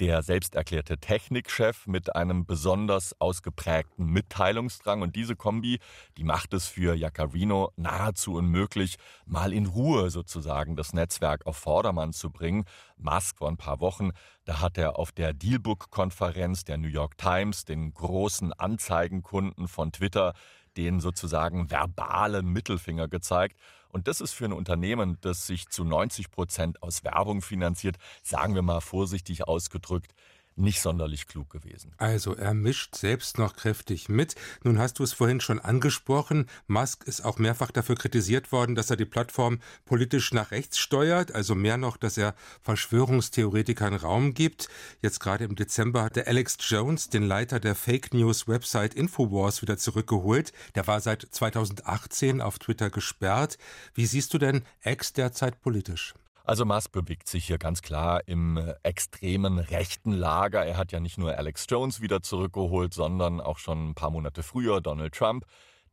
der 0.00 0.22
selbsterklärte 0.22 0.98
Technikchef 0.98 1.86
mit 1.86 2.16
einem 2.16 2.44
besonders 2.44 3.14
ausgeprägten 3.20 4.06
Mitteilungsdrang. 4.06 5.00
Und 5.00 5.14
diese 5.14 5.36
Kombi, 5.52 5.80
die 6.16 6.24
macht 6.24 6.54
es 6.54 6.66
für 6.66 6.94
Jaccarino 6.94 7.72
nahezu 7.76 8.36
unmöglich, 8.36 8.96
mal 9.26 9.52
in 9.52 9.66
Ruhe 9.66 10.08
sozusagen 10.08 10.76
das 10.76 10.94
Netzwerk 10.94 11.46
auf 11.46 11.58
Vordermann 11.58 12.14
zu 12.14 12.30
bringen. 12.30 12.64
Musk 12.96 13.36
vor 13.36 13.48
ein 13.48 13.58
paar 13.58 13.80
Wochen, 13.80 14.12
da 14.46 14.60
hat 14.60 14.78
er 14.78 14.98
auf 14.98 15.12
der 15.12 15.34
Dealbook-Konferenz 15.34 16.64
der 16.64 16.78
New 16.78 16.88
York 16.88 17.18
Times 17.18 17.66
den 17.66 17.92
großen 17.92 18.54
Anzeigenkunden 18.54 19.68
von 19.68 19.92
Twitter 19.92 20.32
den 20.78 21.00
sozusagen 21.00 21.70
verbalen 21.70 22.46
Mittelfinger 22.46 23.08
gezeigt. 23.08 23.58
Und 23.90 24.08
das 24.08 24.22
ist 24.22 24.32
für 24.32 24.46
ein 24.46 24.54
Unternehmen, 24.54 25.18
das 25.20 25.46
sich 25.46 25.68
zu 25.68 25.84
90 25.84 26.30
Prozent 26.30 26.82
aus 26.82 27.04
Werbung 27.04 27.42
finanziert, 27.42 27.98
sagen 28.22 28.54
wir 28.54 28.62
mal 28.62 28.80
vorsichtig 28.80 29.46
ausgedrückt, 29.46 30.14
nicht 30.56 30.80
sonderlich 30.80 31.26
klug 31.26 31.50
gewesen. 31.50 31.92
Also 31.96 32.34
er 32.34 32.54
mischt 32.54 32.94
selbst 32.94 33.38
noch 33.38 33.56
kräftig 33.56 34.08
mit. 34.08 34.34
Nun 34.62 34.78
hast 34.78 34.98
du 34.98 35.02
es 35.02 35.12
vorhin 35.12 35.40
schon 35.40 35.60
angesprochen. 35.60 36.46
Musk 36.66 37.04
ist 37.04 37.24
auch 37.24 37.38
mehrfach 37.38 37.70
dafür 37.70 37.96
kritisiert 37.96 38.52
worden, 38.52 38.74
dass 38.74 38.90
er 38.90 38.96
die 38.96 39.04
Plattform 39.04 39.60
politisch 39.84 40.32
nach 40.32 40.50
rechts 40.50 40.78
steuert, 40.78 41.34
also 41.34 41.54
mehr 41.54 41.76
noch, 41.76 41.96
dass 41.96 42.18
er 42.18 42.34
Verschwörungstheoretikern 42.62 43.94
Raum 43.94 44.34
gibt. 44.34 44.68
Jetzt 45.00 45.20
gerade 45.20 45.44
im 45.44 45.56
Dezember 45.56 46.02
hatte 46.02 46.26
Alex 46.26 46.56
Jones, 46.60 47.08
den 47.08 47.22
Leiter 47.22 47.60
der 47.60 47.74
Fake 47.74 48.14
News 48.14 48.48
Website 48.48 48.94
Infowars, 48.94 49.62
wieder 49.62 49.78
zurückgeholt. 49.78 50.52
Der 50.74 50.86
war 50.86 51.00
seit 51.00 51.26
2018 51.30 52.40
auf 52.40 52.58
Twitter 52.58 52.90
gesperrt. 52.90 53.58
Wie 53.94 54.06
siehst 54.06 54.34
du 54.34 54.38
denn 54.38 54.62
Ex 54.82 55.12
derzeit 55.12 55.60
politisch? 55.60 56.14
Also 56.44 56.64
Musk 56.64 56.90
bewegt 56.90 57.28
sich 57.28 57.46
hier 57.46 57.58
ganz 57.58 57.82
klar 57.82 58.22
im 58.26 58.56
äh, 58.56 58.74
extremen 58.82 59.58
rechten 59.58 60.12
Lager. 60.12 60.64
Er 60.64 60.76
hat 60.76 60.90
ja 60.90 60.98
nicht 60.98 61.18
nur 61.18 61.36
Alex 61.36 61.66
Jones 61.68 62.00
wieder 62.00 62.22
zurückgeholt, 62.22 62.94
sondern 62.94 63.40
auch 63.40 63.58
schon 63.58 63.90
ein 63.90 63.94
paar 63.94 64.10
Monate 64.10 64.42
früher 64.42 64.80
Donald 64.80 65.14
Trump. 65.14 65.44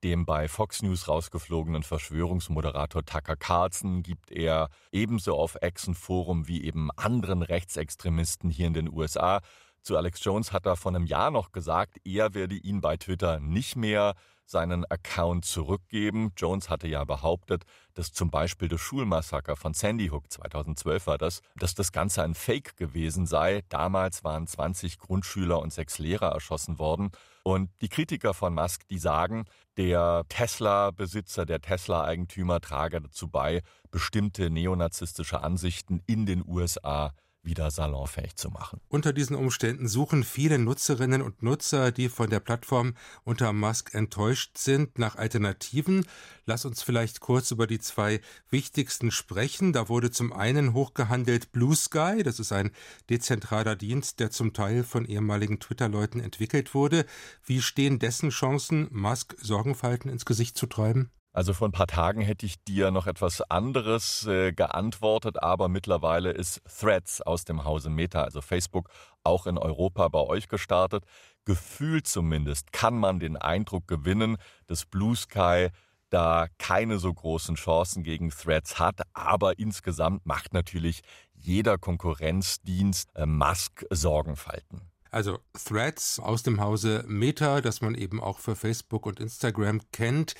Dem 0.03 0.25
bei 0.25 0.47
Fox 0.47 0.81
News 0.81 1.07
rausgeflogenen 1.07 1.83
Verschwörungsmoderator 1.83 3.03
Tucker 3.03 3.35
Carlson 3.35 4.01
gibt 4.01 4.31
er 4.31 4.69
ebenso 4.91 5.35
auf 5.35 5.57
X 5.62 5.88
ein 5.88 5.93
Forum 5.93 6.47
wie 6.47 6.63
eben 6.63 6.89
anderen 6.95 7.41
Rechtsextremisten 7.41 8.49
hier 8.49 8.67
in 8.67 8.73
den 8.73 8.91
USA. 8.91 9.41
Zu 9.81 9.97
Alex 9.97 10.23
Jones 10.23 10.51
hat 10.51 10.65
er 10.65 10.77
vor 10.77 10.95
einem 10.95 11.05
Jahr 11.05 11.31
noch 11.31 11.51
gesagt, 11.51 11.97
er 12.05 12.33
werde 12.33 12.55
ihn 12.55 12.81
bei 12.81 12.97
Twitter 12.97 13.39
nicht 13.39 13.75
mehr 13.75 14.15
seinen 14.49 14.83
Account 14.85 15.45
zurückgeben. 15.45 16.31
Jones 16.35 16.69
hatte 16.69 16.88
ja 16.88 17.03
behauptet, 17.03 17.63
dass 17.93 18.12
zum 18.12 18.31
Beispiel 18.31 18.67
das 18.67 18.81
Schulmassaker 18.81 19.55
von 19.55 19.73
Sandy 19.73 20.07
Hook 20.07 20.31
2012 20.31 21.07
war 21.07 21.17
das, 21.17 21.41
dass 21.55 21.75
das 21.75 21.91
Ganze 21.91 22.23
ein 22.23 22.33
Fake 22.33 22.75
gewesen 22.75 23.25
sei. 23.25 23.63
Damals 23.69 24.23
waren 24.23 24.47
20 24.47 24.97
Grundschüler 24.97 25.59
und 25.59 25.71
sechs 25.71 25.99
Lehrer 25.99 26.31
erschossen 26.31 26.79
worden. 26.79 27.12
Und 27.43 27.69
die 27.81 27.89
Kritiker 27.89 28.33
von 28.33 28.53
Musk, 28.53 28.88
die 28.88 28.99
sagen, 28.99 29.45
der 29.77 30.23
Tesla-Besitzer, 30.29 31.45
der 31.45 31.62
Tesla-Eigentümer 31.62 32.59
trage 32.59 33.01
dazu 33.01 33.29
bei, 33.29 33.62
bestimmte 33.91 34.49
neonazistische 34.49 35.41
Ansichten 35.41 36.01
in 36.05 36.25
den 36.25 36.43
USA 36.45 37.13
wieder 37.41 37.71
salonfähig 37.71 38.36
zu 38.36 38.49
machen. 38.49 38.82
Unter 38.89 39.13
diesen 39.13 39.36
Umständen 39.36 39.88
suchen 39.88 40.23
viele 40.23 40.60
Nutzerinnen 40.60 41.21
und 41.21 41.41
Nutzer, 41.41 41.91
die 41.91 42.10
von 42.10 42.30
der 42.30 42.39
Plattform 42.39 42.95
unter 43.23 43.54
Musk 43.54 43.93
enttäuscht 43.93 44.58
sind, 44.58 44.99
nach 44.99 45.15
Alternativen. 45.15 46.06
Lass 46.45 46.65
uns 46.65 46.82
vielleicht 46.84 47.19
kurz 47.21 47.52
über 47.52 47.67
die 47.67 47.80
zwei 47.80 48.21
wichtigsten 48.49 49.12
sprechen. 49.12 49.73
Da 49.73 49.89
wurde 49.89 50.12
zum 50.12 50.34
einen 50.34 50.73
hochgehandelt 50.73 51.52
Blue 51.52 51.75
Sky. 51.75 52.23
Das 52.23 52.39
ist 52.39 52.52
ein 52.52 52.71
dezentraler 53.10 53.75
Dienst, 53.75 54.19
der 54.19 54.32
zum 54.32 54.54
Teil 54.54 54.84
von 54.84 55.06
ehemaligen 55.06 55.60
Twitter-Leuten 55.60 56.19
entwickelt 56.19 56.73
wurde. 56.73 57.06
Wie 57.45 57.62
stehen 57.62 57.99
dessen 57.99 58.30
Chancen, 58.30 58.88
Musk 58.91 59.36
Sorgenfalten 59.39 60.10
ins 60.10 60.25
Gesicht 60.25 60.58
zu 60.58 60.67
treiben? 60.67 61.12
Also 61.31 61.53
vor 61.53 61.67
ein 61.67 61.71
paar 61.71 61.87
Tagen 61.87 62.21
hätte 62.21 62.45
ich 62.45 62.63
dir 62.63 62.89
noch 62.89 63.05
etwas 63.05 63.41
anderes 63.41 64.25
äh, 64.25 64.51
geantwortet, 64.51 65.41
aber 65.41 65.67
mittlerweile 65.67 66.31
ist 66.31 66.61
Threads 66.65 67.21
aus 67.21 67.45
dem 67.45 67.65
Hause 67.65 67.89
Meta, 67.89 68.23
also 68.23 68.41
Facebook, 68.41 68.89
auch 69.23 69.45
in 69.45 69.57
Europa 69.57 70.07
bei 70.07 70.21
euch 70.21 70.47
gestartet. 70.47 71.03
Gefühlt 71.45 72.07
zumindest 72.07 72.73
kann 72.73 72.97
man 72.97 73.19
den 73.19 73.37
Eindruck 73.37 73.87
gewinnen, 73.87 74.37
dass 74.65 74.85
Blue 74.85 75.15
Sky 75.15 75.69
da 76.09 76.47
keine 76.57 76.97
so 76.97 77.13
großen 77.13 77.55
Chancen 77.55 78.03
gegen 78.03 78.31
Threads 78.31 78.79
hat, 78.79 79.01
aber 79.13 79.59
insgesamt 79.59 80.25
macht 80.25 80.53
natürlich 80.53 81.01
jeder 81.33 81.77
Konkurrenzdienst 81.77 83.15
äh, 83.15 83.27
Musk 83.27 83.85
Sorgenfalten. 83.91 84.88
Also 85.11 85.39
Threads 85.53 86.19
aus 86.19 86.43
dem 86.43 86.61
Hause 86.61 87.03
Meta, 87.07 87.61
das 87.61 87.81
man 87.81 87.95
eben 87.95 88.21
auch 88.21 88.39
für 88.39 88.55
Facebook 88.55 89.05
und 89.05 89.19
Instagram 89.19 89.81
kennt. 89.91 90.35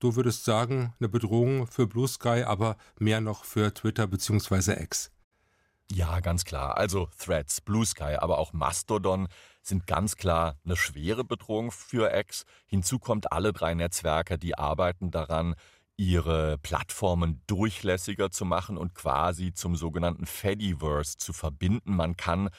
Du 0.00 0.16
würdest 0.16 0.44
sagen, 0.44 0.94
eine 0.98 1.08
Bedrohung 1.08 1.66
für 1.66 1.86
Blue 1.86 2.08
Sky, 2.08 2.42
aber 2.46 2.76
mehr 2.98 3.20
noch 3.20 3.44
für 3.44 3.72
Twitter 3.74 4.06
bzw. 4.06 4.82
X. 4.82 5.10
Ja, 5.92 6.20
ganz 6.20 6.44
klar. 6.44 6.78
Also 6.78 7.08
Threads, 7.18 7.60
Blue 7.60 7.84
Sky, 7.84 8.16
aber 8.18 8.38
auch 8.38 8.52
Mastodon 8.52 9.28
sind 9.62 9.86
ganz 9.86 10.16
klar 10.16 10.56
eine 10.64 10.76
schwere 10.76 11.24
Bedrohung 11.24 11.70
für 11.70 12.14
X. 12.16 12.44
Hinzu 12.66 12.98
kommt 12.98 13.32
alle 13.32 13.52
drei 13.52 13.74
Netzwerke, 13.74 14.38
die 14.38 14.56
arbeiten 14.56 15.10
daran, 15.10 15.54
ihre 15.96 16.58
Plattformen 16.58 17.42
durchlässiger 17.46 18.30
zu 18.30 18.44
machen 18.44 18.76
und 18.76 18.94
quasi 18.94 19.52
zum 19.52 19.76
sogenannten 19.76 20.26
Fediverse 20.26 21.18
zu 21.18 21.32
verbinden. 21.32 21.94
Man 21.94 22.16
kann 22.16 22.50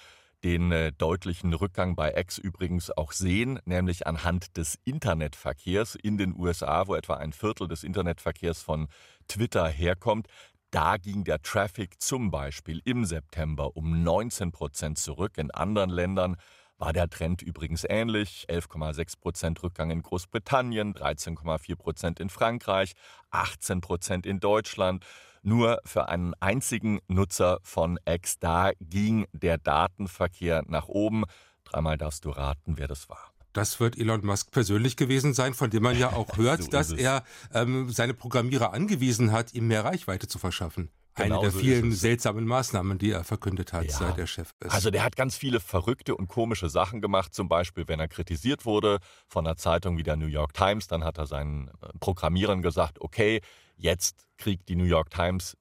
den 0.44 0.72
äh, 0.72 0.92
deutlichen 0.92 1.54
Rückgang 1.54 1.96
bei 1.96 2.14
X 2.16 2.38
übrigens 2.38 2.92
auch 2.92 3.12
sehen, 3.12 3.60
nämlich 3.66 4.08
anhand 4.08 4.58
des 4.58 4.78
Internetverkehrs 4.84 5.96
in 5.96 6.18
den 6.18 6.36
USA, 6.38 6.88
wo 6.88 6.96
etwa 6.96 7.16
ein 7.16 7.34
Viertel 7.34 7.68
des 7.68 7.84
Internetverkehrs 7.84 8.62
von 8.62 8.88
Twitter 9.28 9.68
herkommt. 9.68 10.28
Da 10.72 10.98
ging 10.98 11.24
der 11.24 11.42
Traffic 11.42 12.02
zum 12.02 12.32
Beispiel 12.32 12.82
im 12.86 13.06
September 13.06 13.76
um 13.78 14.04
19 14.04 14.52
Prozent 14.52 14.98
zurück. 14.98 15.38
In 15.38 15.52
anderen 15.52 15.90
Ländern 15.90 16.36
war 16.78 16.92
der 16.92 17.10
Trend 17.10 17.42
übrigens 17.42 17.86
ähnlich. 17.88 18.46
11,6 18.50 19.20
Prozent 19.20 19.64
Rückgang 19.64 19.92
in 19.92 20.02
Großbritannien, 20.02 20.94
13,4 20.94 21.76
Prozent 21.76 22.20
in 22.20 22.30
Frankreich, 22.30 22.94
18 23.32 23.82
Prozent 23.82 24.26
in 24.26 24.40
Deutschland. 24.40 25.06
Nur 25.46 25.80
für 25.86 26.10
einen 26.10 26.34
einzigen 26.40 27.02
Nutzer 27.08 27.60
von 27.62 28.00
X, 28.04 28.40
da 28.40 28.72
ging 28.82 29.28
der 29.32 29.60
Datenverkehr 29.60 30.64
nach 30.66 30.88
oben. 30.88 31.26
Dreimal 31.66 32.00
darfst 32.00 32.26
du 32.26 32.32
raten, 32.32 32.80
wer 32.80 32.88
das 32.88 33.10
war. 33.10 33.32
Das 33.54 33.80
wird 33.80 33.96
Elon 33.96 34.26
Musk 34.26 34.50
persönlich 34.50 34.98
gewesen 34.98 35.36
sein, 35.36 35.54
von 35.54 35.70
dem 35.70 35.84
man 35.84 36.00
ja 36.00 36.14
auch 36.14 36.36
hört, 36.38 36.64
so 36.64 36.72
dass 36.72 36.92
er 36.92 37.24
ähm, 37.54 37.92
seine 37.92 38.16
Programmierer 38.16 38.74
angewiesen 38.74 39.32
hat, 39.32 39.54
ihm 39.54 39.68
mehr 39.68 39.86
Reichweite 39.86 40.28
zu 40.28 40.40
verschaffen. 40.40 40.90
Genau 41.14 41.36
Eine 41.36 41.42
der 41.44 41.52
so 41.52 41.60
vielen 41.60 41.92
seltsamen 41.92 42.46
Maßnahmen, 42.48 42.98
die 42.98 43.12
er 43.12 43.24
verkündet 43.24 43.72
hat, 43.72 43.86
ja. 43.86 43.92
seit 43.92 44.18
er 44.18 44.26
Chef 44.26 44.50
ist. 44.60 44.72
Also 44.72 44.90
der 44.90 45.04
hat 45.04 45.16
ganz 45.16 45.38
viele 45.38 45.60
verrückte 45.60 46.16
und 46.16 46.28
komische 46.28 46.70
Sachen 46.70 47.02
gemacht. 47.02 47.36
Zum 47.36 47.48
Beispiel, 47.48 47.88
wenn 47.88 48.00
er 48.00 48.08
kritisiert 48.08 48.66
wurde 48.66 48.98
von 49.28 49.46
einer 49.46 49.58
Zeitung 49.58 50.00
wie 50.00 50.04
der 50.04 50.16
New 50.16 50.26
York 50.26 50.56
Times, 50.56 50.88
dann 50.88 51.04
hat 51.04 51.20
er 51.20 51.28
seinen 51.28 51.68
äh, 51.68 51.90
Programmierern 52.00 52.64
gesagt, 52.64 53.00
okay, 53.00 53.42
Jetzt 53.76 54.28
kriegt 54.38 54.70
die 54.70 54.76
New 54.76 54.86
York 54.86 55.10
Times 55.10 55.58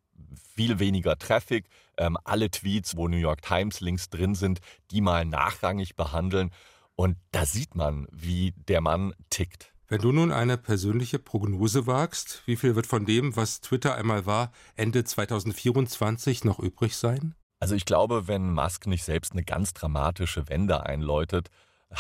viel 0.55 0.79
weniger 0.79 1.19
Traffic. 1.19 1.67
Ähm, 1.97 2.17
alle 2.25 2.51
Tweets, 2.51 2.97
wo 2.97 3.09
New 3.09 3.17
York 3.17 3.43
Times 3.43 3.81
Links 3.81 4.11
drin 4.11 4.35
sind, 4.35 4.61
die 4.91 5.01
mal 5.01 5.25
nachrangig 5.25 5.97
behandeln. 5.97 6.51
Und 6.97 7.17
da 7.33 7.45
sieht 7.45 7.75
man, 7.75 8.07
wie 8.11 8.53
der 8.69 8.81
Mann 8.81 9.15
tickt. 9.31 9.73
Wenn 9.87 10.01
du 10.01 10.13
nun 10.13 10.33
eine 10.33 10.57
persönliche 10.57 11.19
Prognose 11.19 11.87
wagst, 11.87 12.43
wie 12.47 12.57
viel 12.57 12.75
wird 12.75 12.87
von 12.87 13.05
dem, 13.05 13.37
was 13.37 13.61
Twitter 13.61 13.95
einmal 13.95 14.27
war, 14.27 14.51
Ende 14.77 15.05
2024 15.05 16.45
noch 16.45 16.59
übrig 16.59 16.97
sein? 16.97 17.35
Also 17.61 17.75
ich 17.75 17.85
glaube, 17.85 18.27
wenn 18.27 18.53
Musk 18.53 18.87
nicht 18.87 19.05
selbst 19.05 19.33
eine 19.33 19.45
ganz 19.45 19.75
dramatische 19.75 20.49
Wende 20.49 20.85
einläutet, 20.85 21.51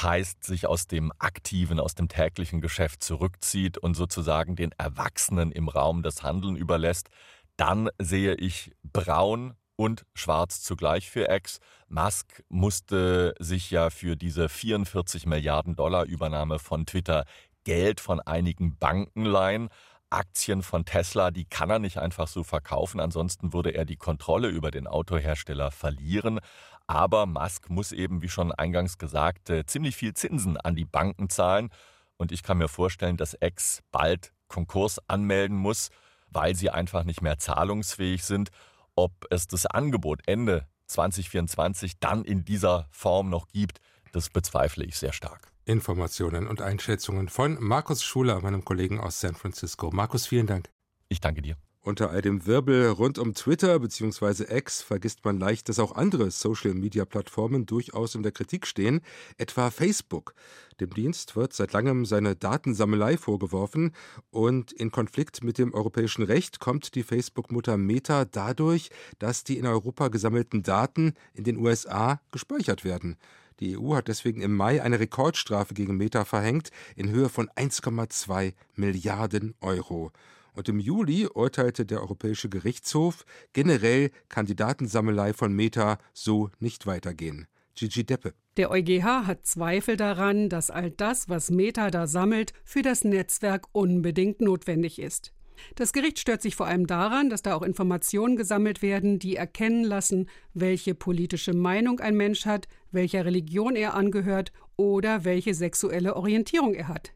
heißt, 0.02 0.44
sich 0.44 0.66
aus 0.66 0.86
dem 0.86 1.12
aktiven, 1.18 1.80
aus 1.80 1.94
dem 1.94 2.08
täglichen 2.08 2.60
Geschäft 2.60 3.02
zurückzieht 3.02 3.78
und 3.78 3.94
sozusagen 3.94 4.56
den 4.56 4.72
Erwachsenen 4.78 5.52
im 5.52 5.68
Raum 5.68 6.02
das 6.02 6.22
Handeln 6.22 6.56
überlässt, 6.56 7.08
dann 7.56 7.88
sehe 7.98 8.34
ich 8.34 8.72
braun 8.82 9.54
und 9.76 10.04
schwarz 10.14 10.62
zugleich 10.62 11.10
für 11.10 11.28
X. 11.28 11.58
Musk 11.88 12.42
musste 12.48 13.34
sich 13.38 13.70
ja 13.70 13.90
für 13.90 14.16
diese 14.16 14.48
44 14.48 15.26
Milliarden 15.26 15.76
Dollar 15.76 16.04
Übernahme 16.04 16.58
von 16.58 16.86
Twitter 16.86 17.24
Geld 17.64 18.00
von 18.00 18.20
einigen 18.20 18.76
Banken 18.78 19.24
leihen. 19.24 19.68
Aktien 20.10 20.62
von 20.62 20.84
Tesla, 20.84 21.32
die 21.32 21.44
kann 21.44 21.70
er 21.70 21.80
nicht 21.80 21.98
einfach 21.98 22.28
so 22.28 22.44
verkaufen, 22.44 23.00
ansonsten 23.00 23.52
würde 23.52 23.70
er 23.70 23.84
die 23.84 23.96
Kontrolle 23.96 24.48
über 24.48 24.70
den 24.70 24.86
Autohersteller 24.86 25.72
verlieren. 25.72 26.38
Aber 26.86 27.26
Musk 27.26 27.70
muss 27.70 27.92
eben, 27.92 28.22
wie 28.22 28.28
schon 28.28 28.52
eingangs 28.52 28.98
gesagt, 28.98 29.50
äh, 29.50 29.64
ziemlich 29.66 29.96
viel 29.96 30.14
Zinsen 30.14 30.56
an 30.56 30.74
die 30.74 30.84
Banken 30.84 31.30
zahlen. 31.30 31.70
Und 32.16 32.30
ich 32.30 32.42
kann 32.42 32.58
mir 32.58 32.68
vorstellen, 32.68 33.16
dass 33.16 33.36
X 33.40 33.82
bald 33.90 34.32
Konkurs 34.48 35.00
anmelden 35.08 35.56
muss, 35.56 35.90
weil 36.28 36.54
sie 36.54 36.70
einfach 36.70 37.04
nicht 37.04 37.22
mehr 37.22 37.38
zahlungsfähig 37.38 38.24
sind. 38.24 38.50
Ob 38.94 39.12
es 39.30 39.46
das 39.46 39.66
Angebot 39.66 40.20
Ende 40.26 40.68
2024 40.86 41.98
dann 41.98 42.24
in 42.24 42.44
dieser 42.44 42.86
Form 42.90 43.30
noch 43.30 43.48
gibt, 43.48 43.80
das 44.12 44.30
bezweifle 44.30 44.84
ich 44.84 44.96
sehr 44.96 45.12
stark. 45.12 45.52
Informationen 45.64 46.46
und 46.46 46.60
Einschätzungen 46.60 47.28
von 47.28 47.56
Markus 47.60 48.04
Schuler, 48.04 48.40
meinem 48.40 48.64
Kollegen 48.64 49.00
aus 49.00 49.20
San 49.20 49.34
Francisco. 49.34 49.90
Markus, 49.90 50.26
vielen 50.26 50.46
Dank. 50.46 50.70
Ich 51.08 51.20
danke 51.20 51.42
dir. 51.42 51.56
Unter 51.86 52.08
all 52.08 52.22
dem 52.22 52.46
Wirbel 52.46 52.88
rund 52.88 53.18
um 53.18 53.34
Twitter 53.34 53.78
bzw. 53.78 54.44
X 54.56 54.80
vergisst 54.80 55.22
man 55.26 55.38
leicht, 55.38 55.68
dass 55.68 55.78
auch 55.78 55.94
andere 55.94 56.30
Social-Media-Plattformen 56.30 57.66
durchaus 57.66 58.14
in 58.14 58.22
der 58.22 58.32
Kritik 58.32 58.66
stehen, 58.66 59.02
etwa 59.36 59.70
Facebook. 59.70 60.34
Dem 60.80 60.88
Dienst 60.94 61.36
wird 61.36 61.52
seit 61.52 61.74
langem 61.74 62.06
seine 62.06 62.36
Datensammelei 62.36 63.18
vorgeworfen 63.18 63.92
und 64.30 64.72
in 64.72 64.92
Konflikt 64.92 65.44
mit 65.44 65.58
dem 65.58 65.74
europäischen 65.74 66.22
Recht 66.22 66.58
kommt 66.58 66.94
die 66.94 67.02
Facebook-Mutter 67.02 67.76
Meta 67.76 68.24
dadurch, 68.24 68.88
dass 69.18 69.44
die 69.44 69.58
in 69.58 69.66
Europa 69.66 70.08
gesammelten 70.08 70.62
Daten 70.62 71.12
in 71.34 71.44
den 71.44 71.58
USA 71.58 72.18
gespeichert 72.30 72.86
werden. 72.86 73.18
Die 73.60 73.76
EU 73.76 73.94
hat 73.94 74.08
deswegen 74.08 74.40
im 74.40 74.56
Mai 74.56 74.82
eine 74.82 75.00
Rekordstrafe 75.00 75.74
gegen 75.74 75.98
Meta 75.98 76.24
verhängt 76.24 76.70
in 76.96 77.10
Höhe 77.10 77.28
von 77.28 77.50
1,2 77.50 78.54
Milliarden 78.74 79.54
Euro. 79.60 80.12
Und 80.54 80.68
im 80.68 80.78
Juli 80.78 81.26
urteilte 81.26 81.84
der 81.84 82.00
Europäische 82.00 82.48
Gerichtshof, 82.48 83.24
generell 83.52 84.10
kann 84.28 84.46
die 84.46 84.56
Datensammelei 84.56 85.32
von 85.32 85.52
Meta 85.52 85.98
so 86.12 86.50
nicht 86.60 86.86
weitergehen. 86.86 87.46
Gigi 87.74 88.04
Deppe. 88.04 88.34
Der 88.56 88.70
EuGH 88.70 89.26
hat 89.26 89.46
Zweifel 89.46 89.96
daran, 89.96 90.48
dass 90.48 90.70
all 90.70 90.92
das, 90.92 91.28
was 91.28 91.50
Meta 91.50 91.90
da 91.90 92.06
sammelt, 92.06 92.52
für 92.64 92.82
das 92.82 93.02
Netzwerk 93.02 93.66
unbedingt 93.72 94.40
notwendig 94.40 95.00
ist. 95.00 95.32
Das 95.74 95.92
Gericht 95.92 96.18
stört 96.18 96.42
sich 96.42 96.56
vor 96.56 96.66
allem 96.66 96.86
daran, 96.86 97.30
dass 97.30 97.42
da 97.42 97.54
auch 97.54 97.62
Informationen 97.62 98.36
gesammelt 98.36 98.82
werden, 98.82 99.18
die 99.18 99.36
erkennen 99.36 99.84
lassen, 99.84 100.28
welche 100.52 100.94
politische 100.94 101.52
Meinung 101.52 102.00
ein 102.00 102.16
Mensch 102.16 102.46
hat, 102.46 102.68
welcher 102.92 103.24
Religion 103.24 103.74
er 103.74 103.94
angehört 103.94 104.52
oder 104.76 105.24
welche 105.24 105.54
sexuelle 105.54 106.16
Orientierung 106.16 106.74
er 106.74 106.88
hat. 106.88 107.12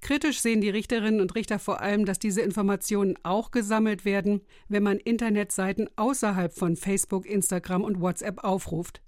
Kritisch 0.00 0.40
sehen 0.40 0.60
die 0.60 0.70
Richterinnen 0.70 1.20
und 1.20 1.34
Richter 1.34 1.58
vor 1.58 1.80
allem, 1.80 2.04
dass 2.04 2.18
diese 2.18 2.40
Informationen 2.40 3.16
auch 3.24 3.50
gesammelt 3.50 4.04
werden, 4.04 4.42
wenn 4.68 4.82
man 4.82 4.98
Internetseiten 4.98 5.88
außerhalb 5.96 6.52
von 6.52 6.76
Facebook, 6.76 7.26
Instagram 7.26 7.82
und 7.82 8.00
WhatsApp 8.00 8.44
aufruft. 8.44 9.02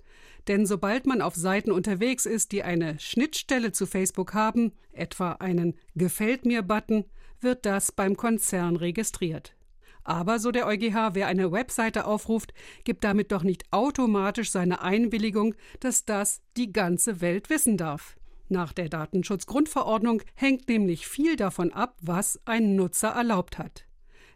Denn 0.48 0.66
sobald 0.66 1.06
man 1.06 1.22
auf 1.22 1.34
Seiten 1.34 1.70
unterwegs 1.70 2.26
ist, 2.26 2.52
die 2.52 2.62
eine 2.62 2.98
Schnittstelle 2.98 3.72
zu 3.72 3.86
Facebook 3.86 4.34
haben, 4.34 4.72
etwa 4.92 5.32
einen 5.32 5.74
Gefällt 5.94 6.44
mir-Button, 6.44 7.04
wird 7.40 7.66
das 7.66 7.92
beim 7.92 8.16
Konzern 8.16 8.76
registriert. 8.76 9.54
Aber, 10.02 10.38
so 10.38 10.50
der 10.50 10.66
EuGH, 10.66 11.14
wer 11.14 11.26
eine 11.26 11.52
Webseite 11.52 12.06
aufruft, 12.06 12.54
gibt 12.84 13.04
damit 13.04 13.32
doch 13.32 13.42
nicht 13.42 13.64
automatisch 13.70 14.50
seine 14.50 14.80
Einwilligung, 14.82 15.54
dass 15.78 16.04
das 16.04 16.40
die 16.56 16.72
ganze 16.72 17.20
Welt 17.20 17.50
wissen 17.50 17.76
darf. 17.76 18.16
Nach 18.52 18.72
der 18.72 18.88
Datenschutzgrundverordnung 18.88 20.22
hängt 20.34 20.68
nämlich 20.68 21.06
viel 21.06 21.36
davon 21.36 21.72
ab, 21.72 21.96
was 22.02 22.40
ein 22.46 22.74
Nutzer 22.74 23.10
erlaubt 23.10 23.58
hat. 23.58 23.86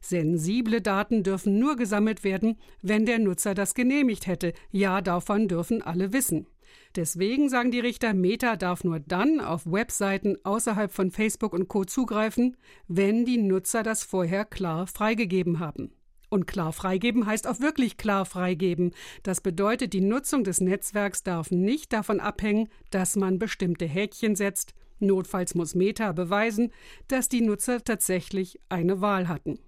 Sensible 0.00 0.80
Daten 0.80 1.24
dürfen 1.24 1.58
nur 1.58 1.74
gesammelt 1.74 2.22
werden, 2.22 2.56
wenn 2.80 3.06
der 3.06 3.18
Nutzer 3.18 3.54
das 3.54 3.74
genehmigt 3.74 4.28
hätte. 4.28 4.52
Ja, 4.70 5.00
davon 5.00 5.48
dürfen 5.48 5.82
alle 5.82 6.12
wissen. 6.12 6.46
Deswegen 6.94 7.48
sagen 7.48 7.72
die 7.72 7.80
Richter, 7.80 8.14
Meta 8.14 8.54
darf 8.54 8.84
nur 8.84 9.00
dann 9.00 9.40
auf 9.40 9.66
Webseiten 9.66 10.36
außerhalb 10.44 10.92
von 10.92 11.10
Facebook 11.10 11.52
und 11.52 11.66
Co 11.66 11.84
zugreifen, 11.84 12.56
wenn 12.86 13.24
die 13.24 13.38
Nutzer 13.38 13.82
das 13.82 14.04
vorher 14.04 14.44
klar 14.44 14.86
freigegeben 14.86 15.58
haben. 15.58 15.90
Und 16.34 16.48
klar 16.48 16.72
freigeben 16.72 17.26
heißt 17.26 17.46
auch 17.46 17.60
wirklich 17.60 17.96
klar 17.96 18.24
freigeben. 18.26 18.90
Das 19.22 19.40
bedeutet, 19.40 19.92
die 19.92 20.00
Nutzung 20.00 20.42
des 20.42 20.60
Netzwerks 20.60 21.22
darf 21.22 21.52
nicht 21.52 21.92
davon 21.92 22.18
abhängen, 22.18 22.68
dass 22.90 23.14
man 23.14 23.38
bestimmte 23.38 23.84
Häkchen 23.84 24.34
setzt. 24.34 24.74
Notfalls 24.98 25.54
muss 25.54 25.76
Meta 25.76 26.10
beweisen, 26.10 26.72
dass 27.06 27.28
die 27.28 27.40
Nutzer 27.40 27.84
tatsächlich 27.84 28.58
eine 28.68 29.00
Wahl 29.00 29.28
hatten. 29.28 29.60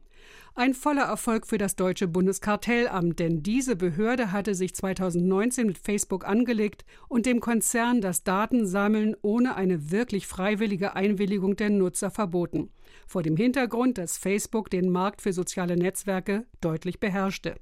Ein 0.59 0.73
voller 0.73 1.03
Erfolg 1.03 1.47
für 1.47 1.59
das 1.59 1.77
deutsche 1.77 2.09
Bundeskartellamt, 2.09 3.19
denn 3.19 3.43
diese 3.43 3.77
Behörde 3.77 4.33
hatte 4.33 4.55
sich 4.55 4.75
2019 4.75 5.67
mit 5.67 5.77
Facebook 5.77 6.27
angelegt 6.27 6.87
und 7.09 7.27
dem 7.27 7.41
Konzern 7.41 8.01
das 8.01 8.25
Datensammeln 8.25 9.15
ohne 9.21 9.55
eine 9.57 9.91
wirklich 9.91 10.27
freiwillige 10.27 10.97
Einwilligung 10.97 11.57
der 11.57 11.69
Nutzer 11.69 12.11
verboten. 12.11 12.71
Vor 13.07 13.23
dem 13.23 13.37
Hintergrund, 13.37 13.99
dass 13.99 14.17
Facebook 14.17 14.71
den 14.71 14.89
Markt 14.89 15.21
für 15.21 15.35
soziale 15.35 15.77
Netzwerke 15.77 16.47
deutlich 16.63 17.01
beherrschte. 17.01 17.57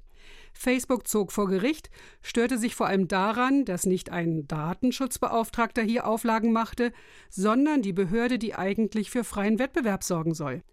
Facebook 0.53 1.05
zog 1.05 1.33
vor 1.33 1.49
Gericht, 1.49 1.89
störte 2.21 2.57
sich 2.57 2.75
vor 2.75 2.87
allem 2.87 3.09
daran, 3.09 3.65
dass 3.65 3.85
nicht 3.85 4.09
ein 4.09 4.47
Datenschutzbeauftragter 4.47 5.81
hier 5.81 6.07
Auflagen 6.07 6.53
machte, 6.53 6.93
sondern 7.29 7.81
die 7.81 7.91
Behörde, 7.91 8.39
die 8.39 8.55
eigentlich 8.55 9.11
für 9.11 9.25
freien 9.25 9.59
Wettbewerb 9.59 10.01
sorgen 10.01 10.33
soll. 10.33 10.63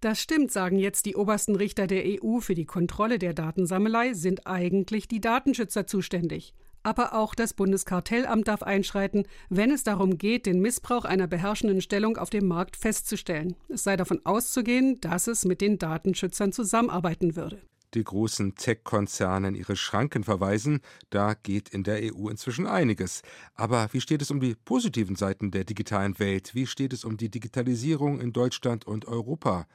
Das 0.00 0.20
stimmt, 0.20 0.52
sagen 0.52 0.78
jetzt 0.78 1.06
die 1.06 1.16
obersten 1.16 1.56
Richter 1.56 1.86
der 1.86 2.04
EU 2.04 2.40
für 2.40 2.54
die 2.54 2.66
Kontrolle 2.66 3.18
der 3.18 3.34
Datensammelei, 3.34 4.14
sind 4.14 4.46
eigentlich 4.46 5.08
die 5.08 5.20
Datenschützer 5.20 5.86
zuständig. 5.86 6.54
Aber 6.82 7.14
auch 7.14 7.34
das 7.34 7.54
Bundeskartellamt 7.54 8.48
darf 8.48 8.62
einschreiten, 8.62 9.26
wenn 9.50 9.70
es 9.70 9.82
darum 9.82 10.16
geht, 10.16 10.46
den 10.46 10.60
Missbrauch 10.60 11.04
einer 11.04 11.26
beherrschenden 11.26 11.80
Stellung 11.80 12.16
auf 12.16 12.30
dem 12.30 12.46
Markt 12.46 12.76
festzustellen. 12.76 13.56
Es 13.68 13.84
sei 13.84 13.96
davon 13.96 14.20
auszugehen, 14.24 15.00
dass 15.00 15.26
es 15.26 15.44
mit 15.44 15.60
den 15.60 15.78
Datenschützern 15.78 16.52
zusammenarbeiten 16.52 17.36
würde 17.36 17.60
die 17.94 18.04
großen 18.04 18.54
Tech-Konzerne 18.54 19.48
in 19.48 19.54
ihre 19.54 19.76
Schranken 19.76 20.24
verweisen. 20.24 20.80
Da 21.10 21.34
geht 21.34 21.68
in 21.68 21.84
der 21.84 22.14
EU 22.14 22.28
inzwischen 22.28 22.66
einiges. 22.66 23.22
Aber 23.54 23.88
wie 23.92 24.00
steht 24.00 24.22
es 24.22 24.30
um 24.30 24.40
die 24.40 24.54
positiven 24.54 25.16
Seiten 25.16 25.50
der 25.50 25.64
digitalen 25.64 26.18
Welt? 26.18 26.54
Wie 26.54 26.66
steht 26.66 26.92
es 26.92 27.04
um 27.04 27.16
die 27.16 27.30
Digitalisierung 27.30 28.20
in 28.20 28.32
Deutschland 28.32 28.86
und 28.86 29.06
Europa? 29.06 29.66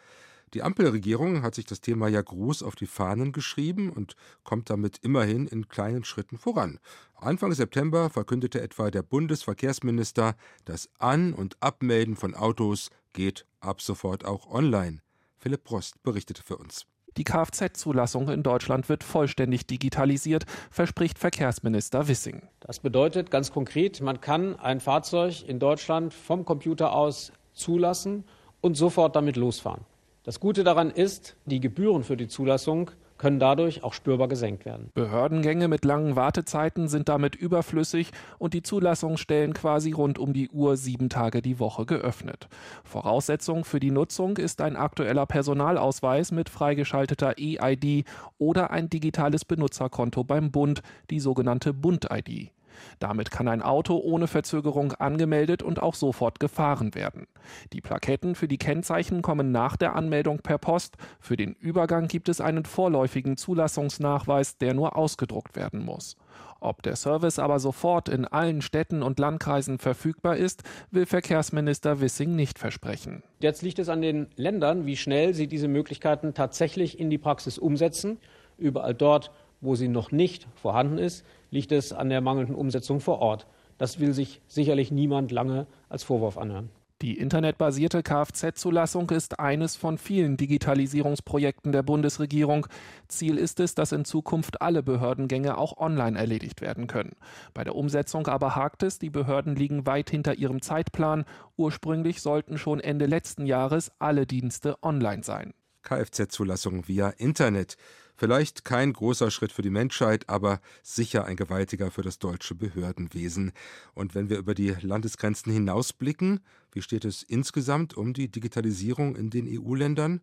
Die 0.54 0.62
Ampelregierung 0.62 1.42
hat 1.42 1.56
sich 1.56 1.66
das 1.66 1.82
Thema 1.82 2.08
ja 2.08 2.22
groß 2.22 2.62
auf 2.62 2.76
die 2.76 2.86
Fahnen 2.86 3.32
geschrieben 3.32 3.90
und 3.90 4.16
kommt 4.44 4.70
damit 4.70 5.00
immerhin 5.02 5.48
in 5.48 5.68
kleinen 5.68 6.04
Schritten 6.04 6.38
voran. 6.38 6.80
Anfang 7.16 7.54
September 7.54 8.12
verkündete 8.12 8.62
etwa 8.62 8.92
der 8.92 9.02
Bundesverkehrsminister, 9.02 10.36
das 10.66 10.90
An- 11.00 11.34
und 11.34 11.58
Abmelden 11.60 12.16
von 12.16 12.36
Autos 12.36 12.92
geht 13.14 13.48
ab 13.62 13.82
sofort 13.82 14.26
auch 14.26 14.48
online. 14.48 15.02
Philipp 15.40 15.64
Prost 15.64 16.02
berichtete 16.04 16.44
für 16.44 16.58
uns. 16.58 16.86
Die 17.18 17.24
Kfz-Zulassung 17.24 18.30
in 18.30 18.44
Deutschland 18.44 18.90
wird 18.90 19.04
vollständig 19.04 19.68
digitalisiert, 19.68 20.46
verspricht 20.72 21.20
Verkehrsminister 21.20 22.08
Wissing. 22.08 22.44
Das 22.60 22.80
bedeutet 22.80 23.30
ganz 23.30 23.52
konkret, 23.52 24.02
man 24.02 24.20
kann 24.22 24.60
ein 24.60 24.80
Fahrzeug 24.80 25.48
in 25.48 25.60
Deutschland 25.60 26.14
vom 26.14 26.46
Computer 26.46 26.94
aus 26.94 27.32
zulassen 27.54 28.24
und 28.62 28.76
sofort 28.76 29.16
damit 29.16 29.36
losfahren. 29.36 29.82
Das 30.24 30.40
Gute 30.40 30.64
daran 30.64 30.90
ist, 30.90 31.36
die 31.46 31.60
Gebühren 31.60 32.04
für 32.04 32.18
die 32.18 32.28
Zulassung 32.28 32.90
können 33.24 33.40
dadurch 33.40 33.86
auch 33.86 33.94
spürbar 33.94 34.28
gesenkt 34.28 34.66
werden. 34.66 34.90
Behördengänge 34.96 35.70
mit 35.70 35.86
langen 35.86 36.18
Wartezeiten 36.18 36.90
sind 36.90 37.08
damit 37.08 37.38
überflüssig 37.38 38.12
und 38.38 38.54
die 38.54 38.64
Zulassungsstellen 38.64 39.54
quasi 39.54 39.94
rund 39.94 40.20
um 40.20 40.34
die 40.34 40.50
Uhr 40.50 40.76
sieben 40.76 41.08
Tage 41.08 41.42
die 41.42 41.58
Woche 41.58 41.86
geöffnet. 41.86 42.50
Voraussetzung 42.84 43.64
für 43.64 43.80
die 43.80 43.92
Nutzung 43.92 44.36
ist 44.36 44.60
ein 44.60 44.76
aktueller 44.76 45.26
Personalausweis 45.26 46.34
mit 46.34 46.50
freigeschalteter 46.50 47.38
E-ID 47.38 48.06
oder 48.40 48.72
ein 48.72 48.90
digitales 48.90 49.46
Benutzerkonto 49.46 50.26
beim 50.26 50.52
Bund, 50.52 50.82
die 51.10 51.22
sogenannte 51.22 51.72
Bund-ID. 51.72 52.52
Damit 53.00 53.32
kann 53.32 53.48
ein 53.48 53.62
Auto 53.62 53.98
ohne 53.98 54.28
Verzögerung 54.28 54.94
angemeldet 54.94 55.64
und 55.64 55.82
auch 55.82 55.96
sofort 55.96 56.40
gefahren 56.40 56.96
werden. 56.96 57.28
Die 57.74 57.82
Plaketten 57.82 58.36
für 58.36 58.48
die 58.48 58.58
Kennzeichen 58.58 59.22
kommen 59.22 59.52
nach 59.52 59.78
der 59.78 59.96
Anmeldung 59.96 60.40
per 60.40 60.58
Post. 60.58 60.98
Für 61.20 61.38
den 61.38 61.54
Übergang 61.54 62.08
gibt 62.08 62.30
es 62.30 62.42
einen 62.42 62.66
vorläufigen 62.66 63.38
Zulassungsnachweis, 63.38 64.58
der 64.58 64.74
nur 64.74 64.96
ausgedruckt 64.96 65.56
werden 65.56 65.84
muss. 65.84 66.16
Ob 66.64 66.82
der 66.82 66.96
Service 66.96 67.40
aber 67.40 67.60
sofort 67.60 68.08
in 68.08 68.24
allen 68.24 68.62
Städten 68.62 69.04
und 69.04 69.20
Landkreisen 69.20 69.80
verfügbar 69.80 70.38
ist, 70.38 70.64
will 70.92 71.06
Verkehrsminister 71.06 72.00
Wissing 72.00 72.38
nicht 72.38 72.58
versprechen. 72.58 73.22
Jetzt 73.42 73.64
liegt 73.64 73.80
es 73.80 73.90
an 73.90 74.02
den 74.02 74.28
Ländern, 74.38 74.86
wie 74.86 74.96
schnell 74.96 75.34
sie 75.34 75.48
diese 75.48 75.68
Möglichkeiten 75.68 76.34
tatsächlich 76.34 77.00
in 77.00 77.10
die 77.10 77.18
Praxis 77.18 77.58
umsetzen. 77.58 78.18
Überall 78.58 78.94
dort, 78.94 79.32
wo 79.60 79.76
sie 79.76 79.90
noch 79.90 80.14
nicht 80.14 80.48
vorhanden 80.56 81.00
ist, 81.00 81.26
liegt 81.54 81.72
es 81.72 81.94
an 81.94 82.10
der 82.10 82.20
mangelnden 82.20 82.56
Umsetzung 82.56 83.00
vor 83.00 83.20
Ort. 83.20 83.46
Das 83.78 84.00
will 84.00 84.14
sich 84.14 84.42
sicherlich 84.48 84.92
niemand 84.92 85.32
lange 85.32 85.68
als 85.88 86.04
Vorwurf 86.04 86.38
anhören. 86.38 86.70
Die 87.04 87.18
internetbasierte 87.18 88.02
Kfz-Zulassung 88.02 89.10
ist 89.10 89.40
eines 89.40 89.76
von 89.76 89.98
vielen 89.98 90.38
Digitalisierungsprojekten 90.38 91.72
der 91.72 91.84
Bundesregierung. 91.84 92.66
Ziel 93.10 93.38
ist 93.38 93.60
es, 93.60 93.76
dass 93.76 93.92
in 93.92 94.06
Zukunft 94.06 94.62
alle 94.62 94.82
Behördengänge 94.82 95.58
auch 95.58 95.78
online 95.78 96.18
erledigt 96.18 96.62
werden 96.62 96.88
können. 96.88 97.18
Bei 97.54 97.64
der 97.64 97.76
Umsetzung 97.76 98.28
aber 98.28 98.56
hakt 98.56 98.84
es, 98.84 99.00
die 99.00 99.10
Behörden 99.10 99.56
liegen 99.56 99.86
weit 99.86 100.10
hinter 100.10 100.36
ihrem 100.36 100.62
Zeitplan. 100.62 101.26
Ursprünglich 101.58 102.22
sollten 102.22 102.58
schon 102.58 102.80
Ende 102.80 103.06
letzten 103.06 103.46
Jahres 103.46 103.92
alle 104.00 104.26
Dienste 104.26 104.82
online 104.82 105.24
sein. 105.24 105.54
Kfz-Zulassung 105.84 106.88
via 106.88 107.10
Internet. 107.10 107.76
Vielleicht 108.16 108.64
kein 108.64 108.94
großer 108.94 109.32
Schritt 109.32 109.52
für 109.52 109.64
die 109.64 109.72
Menschheit, 109.72 110.30
aber 110.30 110.62
sicher 110.84 111.26
ein 111.26 111.36
gewaltiger 111.36 111.90
für 111.90 112.04
das 112.04 112.20
deutsche 112.20 112.54
Behördenwesen. 112.54 113.52
Und 113.96 114.14
wenn 114.14 114.30
wir 114.30 114.38
über 114.38 114.54
die 114.54 114.76
Landesgrenzen 114.82 115.52
hinausblicken, 115.52 116.40
wie 116.72 116.82
steht 116.82 117.06
es 117.06 117.24
insgesamt 117.24 117.96
um 117.96 118.14
die 118.14 118.30
Digitalisierung 118.30 119.16
in 119.16 119.30
den 119.30 119.48
EU-Ländern? 119.48 120.22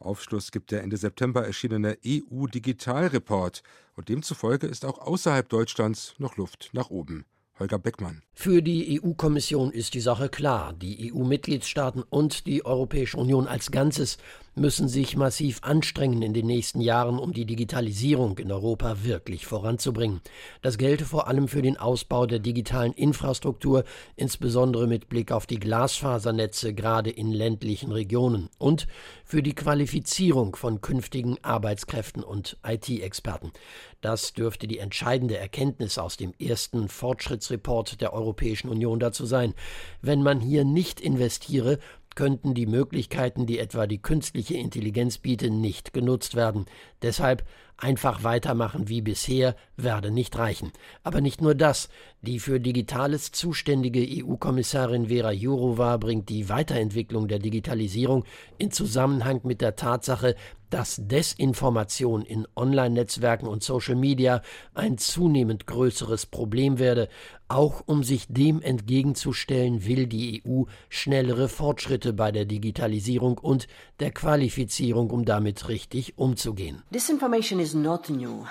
Aufschluss 0.00 0.50
gibt 0.50 0.70
der 0.70 0.82
Ende 0.82 0.96
September 0.96 1.44
erschienene 1.44 1.98
EU-Digital-Report 2.04 3.62
und 3.94 4.08
demzufolge 4.08 4.66
ist 4.66 4.84
auch 4.84 4.98
außerhalb 4.98 5.48
Deutschlands 5.48 6.14
noch 6.18 6.36
Luft 6.36 6.70
nach 6.72 6.90
oben. 6.90 7.26
Holger 7.60 7.78
Beckmann. 7.78 8.22
Für 8.32 8.62
die 8.62 9.00
EU-Kommission 9.00 9.70
ist 9.70 9.92
die 9.92 10.00
Sache 10.00 10.30
klar. 10.30 10.72
Die 10.72 11.12
EU-Mitgliedstaaten 11.12 12.02
und 12.08 12.46
die 12.46 12.64
Europäische 12.64 13.18
Union 13.18 13.46
als 13.46 13.70
Ganzes 13.70 14.16
müssen 14.54 14.88
sich 14.88 15.16
massiv 15.16 15.60
anstrengen 15.62 16.22
in 16.22 16.34
den 16.34 16.46
nächsten 16.46 16.80
Jahren, 16.80 17.18
um 17.18 17.32
die 17.32 17.44
Digitalisierung 17.44 18.38
in 18.38 18.50
Europa 18.50 19.04
wirklich 19.04 19.46
voranzubringen. 19.46 20.20
Das 20.62 20.78
gelte 20.78 21.04
vor 21.04 21.28
allem 21.28 21.48
für 21.48 21.62
den 21.62 21.76
Ausbau 21.76 22.26
der 22.26 22.40
digitalen 22.40 22.92
Infrastruktur, 22.92 23.84
insbesondere 24.16 24.86
mit 24.86 25.08
Blick 25.08 25.30
auf 25.30 25.46
die 25.46 25.60
Glasfasernetze 25.60 26.74
gerade 26.74 27.10
in 27.10 27.30
ländlichen 27.30 27.92
Regionen 27.92 28.48
und 28.58 28.86
für 29.30 29.44
die 29.44 29.54
Qualifizierung 29.54 30.56
von 30.56 30.80
künftigen 30.80 31.36
Arbeitskräften 31.42 32.24
und 32.24 32.56
IT-Experten. 32.66 33.52
Das 34.00 34.32
dürfte 34.32 34.66
die 34.66 34.78
entscheidende 34.78 35.38
Erkenntnis 35.38 35.98
aus 35.98 36.16
dem 36.16 36.34
ersten 36.40 36.88
Fortschrittsreport 36.88 38.00
der 38.00 38.12
Europäischen 38.12 38.68
Union 38.68 38.98
dazu 38.98 39.26
sein. 39.26 39.54
Wenn 40.02 40.24
man 40.24 40.40
hier 40.40 40.64
nicht 40.64 41.00
investiere, 41.00 41.78
könnten 42.16 42.54
die 42.54 42.66
Möglichkeiten, 42.66 43.46
die 43.46 43.60
etwa 43.60 43.86
die 43.86 44.02
künstliche 44.02 44.56
Intelligenz 44.56 45.18
bietet, 45.18 45.52
nicht 45.52 45.92
genutzt 45.92 46.34
werden. 46.34 46.66
Deshalb 47.00 47.44
einfach 47.82 48.22
weitermachen 48.22 48.88
wie 48.88 49.00
bisher 49.00 49.56
werde 49.76 50.10
nicht 50.10 50.38
reichen. 50.38 50.72
Aber 51.02 51.20
nicht 51.20 51.40
nur 51.40 51.54
das. 51.54 51.88
Die 52.22 52.38
für 52.38 52.60
Digitales 52.60 53.32
zuständige 53.32 54.06
EU-Kommissarin 54.24 55.08
Vera 55.08 55.32
Jourova 55.32 55.96
bringt 55.96 56.28
die 56.28 56.48
Weiterentwicklung 56.48 57.28
der 57.28 57.38
Digitalisierung 57.38 58.24
in 58.58 58.70
Zusammenhang 58.70 59.40
mit 59.44 59.60
der 59.60 59.76
Tatsache, 59.76 60.36
dass 60.70 61.00
Desinformation 61.00 62.22
in 62.22 62.46
Online-Netzwerken 62.56 63.46
und 63.46 63.62
Social 63.62 63.96
Media 63.96 64.42
ein 64.74 64.98
zunehmend 64.98 65.66
größeres 65.66 66.26
Problem 66.26 66.78
werde. 66.78 67.08
Auch 67.48 67.82
um 67.86 68.04
sich 68.04 68.26
dem 68.28 68.62
entgegenzustellen, 68.62 69.84
will 69.84 70.06
die 70.06 70.42
EU 70.46 70.64
schnellere 70.88 71.48
Fortschritte 71.48 72.12
bei 72.12 72.32
der 72.32 72.44
Digitalisierung 72.44 73.38
und 73.38 73.66
der 73.98 74.12
Qualifizierung, 74.12 75.10
um 75.10 75.24
damit 75.24 75.68
richtig 75.68 76.16
umzugehen. 76.16 76.82
Disinformation 76.90 77.60
is 77.60 77.74
not 77.74 78.08
new. 78.08 78.44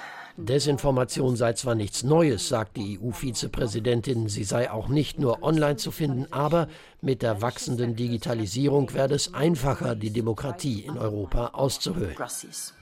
Desinformation 0.46 1.36
sei 1.36 1.54
zwar 1.54 1.76
nichts 1.76 2.04
Neues, 2.04 2.48
sagt 2.48 2.78
die 2.78 2.98
EU-Vizepräsidentin, 3.00 4.30
sie 4.30 4.44
sei 4.46 4.72
auch 4.72 4.88
nicht 4.88 5.20
nur 5.20 5.44
online 5.44 5.76
zu 5.76 5.92
finden, 5.92 6.32
aber 6.32 6.68
mit 7.02 7.22
der 7.22 7.42
wachsenden 7.42 7.96
Digitalisierung 7.96 8.94
werde 8.94 9.16
es 9.16 9.34
einfacher, 9.34 9.96
die 9.96 10.10
Demokratie 10.10 10.82
in 10.82 10.98
Europa 10.98 11.52
auszuhöhlen. 11.54 12.16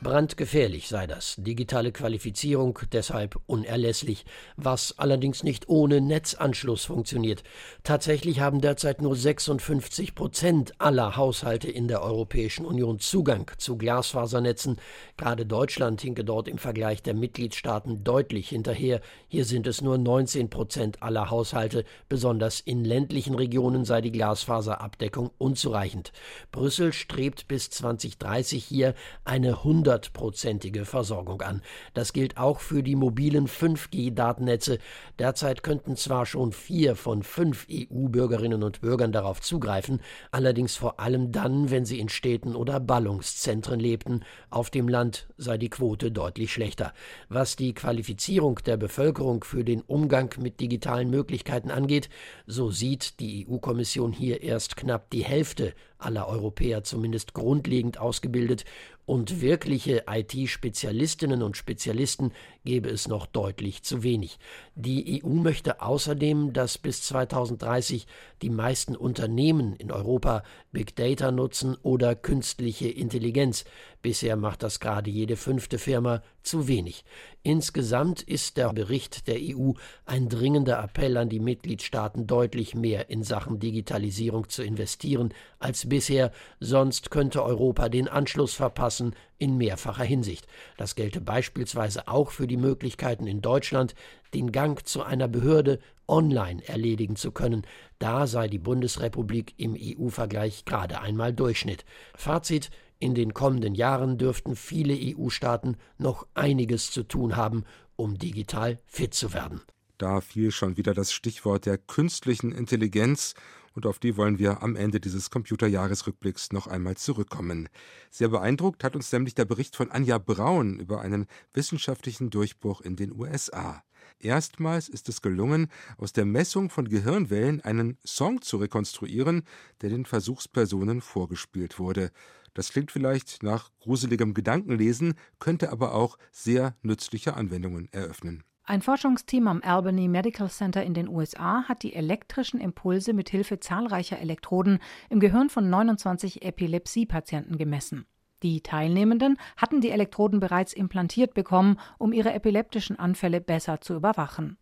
Brandgefährlich 0.01 0.87
sei 0.87 1.05
das. 1.05 1.35
Digitale 1.37 1.91
Qualifizierung 1.91 2.79
deshalb 2.91 3.39
unerlässlich, 3.45 4.25
was 4.55 4.97
allerdings 4.97 5.43
nicht 5.43 5.69
ohne 5.69 6.01
Netzanschluss 6.01 6.85
funktioniert. 6.85 7.43
Tatsächlich 7.83 8.39
haben 8.39 8.59
derzeit 8.59 9.03
nur 9.03 9.15
56 9.15 10.15
Prozent 10.15 10.73
aller 10.79 11.15
Haushalte 11.15 11.69
in 11.69 11.87
der 11.87 12.01
Europäischen 12.01 12.65
Union 12.65 12.97
Zugang 12.99 13.51
zu 13.57 13.77
Glasfasernetzen. 13.77 14.77
Gerade 15.17 15.45
Deutschland 15.45 16.01
hinke 16.01 16.23
dort 16.23 16.47
im 16.47 16.57
Vergleich 16.57 17.03
der 17.03 17.13
Mitgliedstaaten 17.47 18.03
deutlich 18.03 18.49
hinterher. 18.49 18.99
Hier 19.29 19.45
sind 19.45 19.67
es 19.67 19.81
nur 19.81 19.97
19 19.97 20.49
Prozent 20.49 21.01
aller 21.01 21.29
Haushalte. 21.29 21.85
Besonders 22.09 22.59
in 22.59 22.83
ländlichen 22.83 23.35
Regionen 23.35 23.85
sei 23.85 24.01
die 24.01 24.11
Glasfaserabdeckung 24.11 25.31
unzureichend. 25.37 26.11
Brüssel 26.51 26.91
strebt 26.91 27.47
bis 27.47 27.69
2030 27.69 28.63
hier 28.63 28.95
eine 29.23 29.63
hundertprozentige 29.63 30.83
Versorgung 30.83 31.41
an. 31.41 31.61
Das 31.93 32.11
gilt 32.11 32.37
auch 32.37 32.59
für 32.59 32.83
die 32.83 32.95
mobilen 32.95 33.47
5G-Datennetze. 33.47 34.79
Derzeit 35.17 35.63
könnten 35.63 35.95
zwar 35.95 36.25
schon 36.25 36.51
vier 36.51 36.97
von 36.97 37.23
fünf 37.23 37.65
EU-Bürgerinnen 37.71 38.63
und 38.63 38.81
Bürgern 38.81 39.13
darauf 39.13 39.39
zugreifen, 39.41 40.01
allerdings 40.31 40.75
vor 40.75 40.99
allem 40.99 41.31
dann, 41.31 41.71
wenn 41.71 41.85
sie 41.85 41.99
in 41.99 42.09
Städten 42.09 42.55
oder 42.55 42.81
Ballungszentren 42.81 43.79
lebten. 43.79 44.25
Auf 44.49 44.69
dem 44.69 44.89
Land 44.89 45.27
sei 45.37 45.57
die 45.57 45.69
Quote 45.69 46.11
deutlich 46.11 46.51
schlechter. 46.51 46.93
Was 47.29 47.55
die 47.55 47.73
Qualifizierung 47.73 48.59
der 48.65 48.77
Bevölkerung 48.77 49.43
für 49.43 49.63
den 49.63 49.81
Umgang 49.81 50.33
mit 50.39 50.59
digitalen 50.59 51.09
Möglichkeiten 51.09 51.71
angeht, 51.71 52.09
so 52.45 52.71
sieht 52.71 53.19
die 53.19 53.45
EU-Kommission 53.49 53.67
Kommission 53.77 54.11
hier 54.11 54.41
erst 54.41 54.77
knapp 54.77 55.09
die 55.09 55.23
Hälfte 55.23 55.73
aller 55.97 56.27
Europäer 56.27 56.83
zumindest 56.83 57.33
grundlegend 57.33 57.99
ausgebildet 57.99 58.65
und 59.07 59.39
wirkliche 59.39 60.03
IT-Spezialistinnen 60.05 61.41
und 61.41 61.55
Spezialisten 61.55 62.33
gäbe 62.65 62.89
es 62.89 63.07
noch 63.07 63.25
deutlich 63.25 63.81
zu 63.81 64.03
wenig. 64.03 64.37
Die 64.75 65.23
EU 65.23 65.29
möchte 65.29 65.81
außerdem, 65.81 66.51
dass 66.51 66.77
bis 66.77 67.03
2030 67.03 68.05
die 68.41 68.49
meisten 68.49 68.97
Unternehmen 68.97 69.77
in 69.77 69.93
Europa 69.93 70.43
Big 70.73 70.93
Data 70.97 71.31
nutzen 71.31 71.77
oder 71.83 72.15
künstliche 72.15 72.89
Intelligenz. 72.89 73.63
Bisher 74.01 74.35
macht 74.35 74.61
das 74.61 74.81
gerade 74.81 75.09
jede 75.09 75.37
fünfte 75.37 75.79
Firma 75.79 76.21
zu 76.43 76.67
wenig. 76.67 77.05
Insgesamt 77.47 78.23
ist 78.23 78.57
der 78.57 78.73
Bericht 78.73 79.25
der 79.29 79.37
EU 79.39 79.71
ein 80.05 80.27
dringender 80.27 80.83
Appell 80.83 81.15
an 81.15 81.29
die 81.29 81.39
Mitgliedstaaten, 81.39 82.27
deutlich 82.27 82.75
mehr 82.75 83.09
in 83.09 83.23
Sachen 83.23 83.57
Digitalisierung 83.57 84.49
zu 84.49 84.63
investieren 84.63 85.33
als 85.57 85.87
bisher, 85.87 86.33
sonst 86.59 87.09
könnte 87.09 87.41
Europa 87.41 87.87
den 87.87 88.09
Anschluss 88.09 88.53
verpassen 88.53 89.15
in 89.37 89.55
mehrfacher 89.55 90.03
Hinsicht. 90.03 90.45
Das 90.75 90.95
gelte 90.95 91.21
beispielsweise 91.21 92.09
auch 92.09 92.31
für 92.31 92.47
die 92.47 92.57
Möglichkeiten 92.57 93.27
in 93.27 93.41
Deutschland, 93.41 93.95
den 94.33 94.51
Gang 94.51 94.85
zu 94.85 95.03
einer 95.03 95.29
Behörde 95.29 95.79
online 96.05 96.67
erledigen 96.67 97.15
zu 97.15 97.31
können. 97.31 97.65
Da 97.97 98.27
sei 98.27 98.49
die 98.49 98.59
Bundesrepublik 98.59 99.53
im 99.55 99.77
EU-Vergleich 99.79 100.65
gerade 100.65 100.99
einmal 100.99 101.31
Durchschnitt. 101.31 101.85
Fazit 102.13 102.71
in 102.99 103.15
den 103.15 103.33
kommenden 103.33 103.75
Jahren 103.75 104.17
dürften 104.17 104.55
viele 104.55 104.95
EU-Staaten 104.95 105.77
noch 105.97 106.27
einiges 106.33 106.91
zu 106.91 107.03
tun 107.03 107.35
haben, 107.35 107.63
um 107.95 108.17
digital 108.17 108.79
fit 108.85 109.13
zu 109.13 109.33
werden. 109.33 109.61
Da 109.97 110.21
fiel 110.21 110.51
schon 110.51 110.77
wieder 110.77 110.93
das 110.93 111.11
Stichwort 111.11 111.65
der 111.65 111.77
künstlichen 111.77 112.51
Intelligenz 112.51 113.33
und 113.73 113.85
auf 113.85 113.99
die 113.99 114.17
wollen 114.17 114.39
wir 114.39 114.63
am 114.63 114.75
Ende 114.75 114.99
dieses 114.99 115.29
Computerjahresrückblicks 115.29 116.51
noch 116.51 116.65
einmal 116.65 116.97
zurückkommen. 116.97 117.69
Sehr 118.09 118.29
beeindruckt 118.29 118.83
hat 118.83 118.95
uns 118.95 119.11
nämlich 119.11 119.35
der 119.35 119.45
Bericht 119.45 119.75
von 119.75 119.91
Anja 119.91 120.17
Braun 120.17 120.79
über 120.79 121.01
einen 121.01 121.27
wissenschaftlichen 121.53 122.31
Durchbruch 122.31 122.81
in 122.81 122.95
den 122.95 123.11
USA. 123.11 123.83
Erstmals 124.19 124.89
ist 124.89 125.09
es 125.09 125.21
gelungen, 125.21 125.67
aus 125.97 126.11
der 126.11 126.25
Messung 126.25 126.69
von 126.69 126.89
Gehirnwellen 126.89 127.61
einen 127.61 127.97
Song 128.05 128.41
zu 128.41 128.57
rekonstruieren, 128.57 129.43
der 129.81 129.89
den 129.89 130.05
Versuchspersonen 130.05 131.01
vorgespielt 131.01 131.77
wurde. 131.77 132.11
Das 132.53 132.71
klingt 132.71 132.91
vielleicht 132.91 133.43
nach 133.43 133.69
gruseligem 133.79 134.33
Gedankenlesen, 134.33 135.13
könnte 135.39 135.71
aber 135.71 135.93
auch 135.93 136.17
sehr 136.31 136.75
nützliche 136.81 137.35
Anwendungen 137.35 137.87
eröffnen. 137.91 138.43
Ein 138.63 138.81
Forschungsteam 138.81 139.47
am 139.47 139.61
Albany 139.61 140.09
Medical 140.09 140.49
Center 140.49 140.83
in 140.83 140.93
den 140.93 141.07
USA 141.07 141.63
hat 141.69 141.83
die 141.83 141.93
elektrischen 141.93 142.59
Impulse 142.59 143.13
mit 143.13 143.29
Hilfe 143.29 143.59
zahlreicher 143.61 144.19
Elektroden 144.19 144.79
im 145.09 145.21
Gehirn 145.21 145.49
von 145.49 145.69
29 145.69 146.41
Epilepsiepatienten 146.41 147.57
gemessen. 147.57 148.07
Die 148.43 148.61
Teilnehmenden 148.61 149.37
hatten 149.55 149.81
die 149.81 149.89
Elektroden 149.89 150.39
bereits 150.39 150.73
implantiert 150.73 151.33
bekommen, 151.33 151.79
um 151.97 152.13
ihre 152.13 152.33
epileptischen 152.33 152.99
Anfälle 152.99 153.41
besser 153.41 153.81
zu 153.81 153.95
überwachen. 153.95 154.57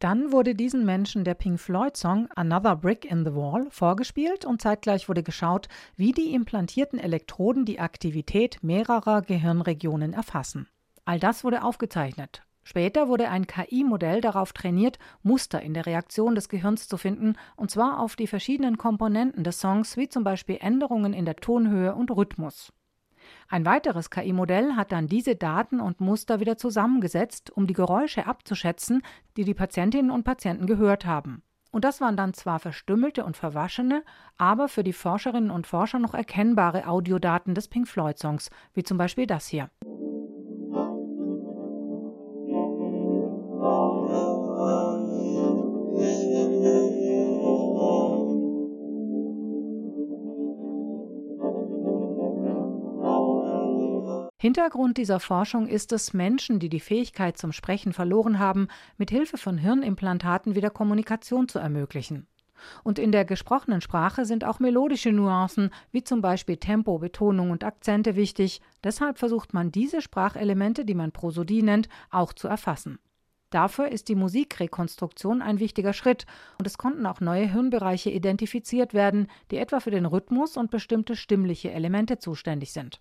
Dann 0.00 0.32
wurde 0.32 0.54
diesen 0.54 0.86
Menschen 0.86 1.24
der 1.24 1.34
Pink 1.34 1.60
Floyd-Song 1.60 2.28
Another 2.34 2.74
Brick 2.74 3.04
in 3.04 3.24
the 3.24 3.34
Wall 3.34 3.66
vorgespielt 3.70 4.46
und 4.46 4.62
zeitgleich 4.62 5.08
wurde 5.08 5.22
geschaut, 5.22 5.68
wie 5.94 6.12
die 6.12 6.32
implantierten 6.32 6.98
Elektroden 6.98 7.66
die 7.66 7.80
Aktivität 7.80 8.58
mehrerer 8.62 9.20
Gehirnregionen 9.20 10.14
erfassen. 10.14 10.68
All 11.04 11.20
das 11.20 11.44
wurde 11.44 11.62
aufgezeichnet 11.62 12.42
Später 12.62 13.08
wurde 13.08 13.28
ein 13.28 13.46
KI-Modell 13.46 14.20
darauf 14.20 14.52
trainiert, 14.52 14.98
Muster 15.22 15.60
in 15.60 15.74
der 15.74 15.86
Reaktion 15.86 16.34
des 16.34 16.48
Gehirns 16.48 16.88
zu 16.88 16.96
finden, 16.98 17.34
und 17.56 17.70
zwar 17.70 18.00
auf 18.00 18.16
die 18.16 18.26
verschiedenen 18.26 18.78
Komponenten 18.78 19.44
des 19.44 19.60
Songs, 19.60 19.96
wie 19.96 20.08
zum 20.08 20.24
Beispiel 20.24 20.58
Änderungen 20.60 21.12
in 21.12 21.24
der 21.24 21.36
Tonhöhe 21.36 21.94
und 21.94 22.10
Rhythmus. 22.10 22.72
Ein 23.48 23.66
weiteres 23.66 24.10
KI-Modell 24.10 24.76
hat 24.76 24.92
dann 24.92 25.06
diese 25.06 25.36
Daten 25.36 25.80
und 25.80 26.00
Muster 26.00 26.40
wieder 26.40 26.56
zusammengesetzt, 26.56 27.50
um 27.50 27.66
die 27.66 27.74
Geräusche 27.74 28.26
abzuschätzen, 28.26 29.02
die 29.36 29.44
die 29.44 29.54
Patientinnen 29.54 30.10
und 30.10 30.24
Patienten 30.24 30.66
gehört 30.66 31.04
haben. 31.04 31.42
Und 31.72 31.84
das 31.84 32.00
waren 32.00 32.16
dann 32.16 32.34
zwar 32.34 32.58
verstümmelte 32.58 33.24
und 33.24 33.36
verwaschene, 33.36 34.02
aber 34.38 34.68
für 34.68 34.82
die 34.82 34.92
Forscherinnen 34.92 35.50
und 35.50 35.66
Forscher 35.66 35.98
noch 35.98 36.14
erkennbare 36.14 36.86
Audiodaten 36.86 37.54
des 37.54 37.68
Pink 37.68 37.86
Floyd-Songs, 37.86 38.50
wie 38.74 38.82
zum 38.82 38.98
Beispiel 38.98 39.26
das 39.26 39.46
hier. 39.46 39.70
Hintergrund 54.50 54.96
dieser 54.96 55.20
Forschung 55.20 55.68
ist 55.68 55.92
es, 55.92 56.12
Menschen, 56.12 56.58
die 56.58 56.68
die 56.68 56.80
Fähigkeit 56.80 57.38
zum 57.38 57.52
Sprechen 57.52 57.92
verloren 57.92 58.40
haben, 58.40 58.66
mit 58.98 59.08
Hilfe 59.08 59.38
von 59.38 59.56
Hirnimplantaten 59.58 60.56
wieder 60.56 60.70
Kommunikation 60.70 61.46
zu 61.46 61.60
ermöglichen. 61.60 62.26
Und 62.82 62.98
in 62.98 63.12
der 63.12 63.24
gesprochenen 63.24 63.80
Sprache 63.80 64.24
sind 64.24 64.42
auch 64.42 64.58
melodische 64.58 65.12
Nuancen, 65.12 65.70
wie 65.92 66.02
zum 66.02 66.20
Beispiel 66.20 66.56
Tempo, 66.56 66.98
Betonung 66.98 67.52
und 67.52 67.62
Akzente 67.62 68.16
wichtig. 68.16 68.60
Deshalb 68.82 69.18
versucht 69.18 69.54
man 69.54 69.70
diese 69.70 70.00
Sprachelemente, 70.02 70.84
die 70.84 70.96
man 70.96 71.12
Prosodie 71.12 71.62
nennt, 71.62 71.88
auch 72.10 72.32
zu 72.32 72.48
erfassen. 72.48 72.98
Dafür 73.50 73.86
ist 73.92 74.08
die 74.08 74.16
Musikrekonstruktion 74.16 75.42
ein 75.42 75.60
wichtiger 75.60 75.92
Schritt 75.92 76.26
und 76.58 76.66
es 76.66 76.76
konnten 76.76 77.06
auch 77.06 77.20
neue 77.20 77.46
Hirnbereiche 77.46 78.10
identifiziert 78.10 78.94
werden, 78.94 79.28
die 79.52 79.58
etwa 79.58 79.78
für 79.78 79.92
den 79.92 80.06
Rhythmus 80.06 80.56
und 80.56 80.72
bestimmte 80.72 81.14
stimmliche 81.14 81.70
Elemente 81.70 82.18
zuständig 82.18 82.72
sind. 82.72 83.00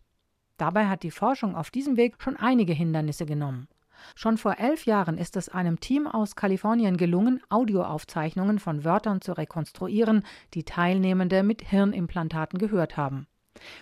Dabei 0.60 0.88
hat 0.88 1.04
die 1.04 1.12
Forschung 1.12 1.56
auf 1.56 1.72
diesem 1.72 1.96
Weg 1.96 2.22
schon 2.22 2.36
einige 2.36 2.74
Hindernisse 2.74 3.26
genommen. 3.26 3.70
Schon 4.14 4.38
vor 4.38 4.58
elf 4.60 4.86
Jahren 4.86 5.18
ist 5.18 5.38
es 5.38 5.48
einem 5.48 5.80
Team 5.80 6.06
aus 6.06 6.36
Kalifornien 6.36 6.98
gelungen, 6.98 7.42
Audioaufzeichnungen 7.48 8.60
von 8.60 8.84
Wörtern 8.84 9.22
zu 9.22 9.32
rekonstruieren, 9.32 10.26
die 10.54 10.66
Teilnehmende 10.66 11.44
mit 11.44 11.62
Hirnimplantaten 11.62 12.60
gehört 12.60 12.98
haben. 12.98 13.26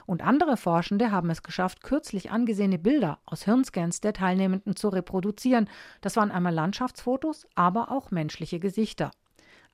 Und 0.05 0.23
andere 0.23 0.55
Forschende 0.55 1.11
haben 1.11 1.31
es 1.31 1.41
geschafft, 1.41 1.81
kürzlich 1.81 2.29
angesehene 2.29 2.77
Bilder 2.77 3.17
aus 3.25 3.43
Hirnscans 3.45 3.99
der 4.01 4.13
Teilnehmenden 4.13 4.75
zu 4.75 4.89
reproduzieren. 4.89 5.69
Das 6.01 6.15
waren 6.15 6.31
einmal 6.31 6.53
Landschaftsfotos, 6.53 7.47
aber 7.55 7.91
auch 7.91 8.11
menschliche 8.11 8.59
Gesichter. 8.59 9.09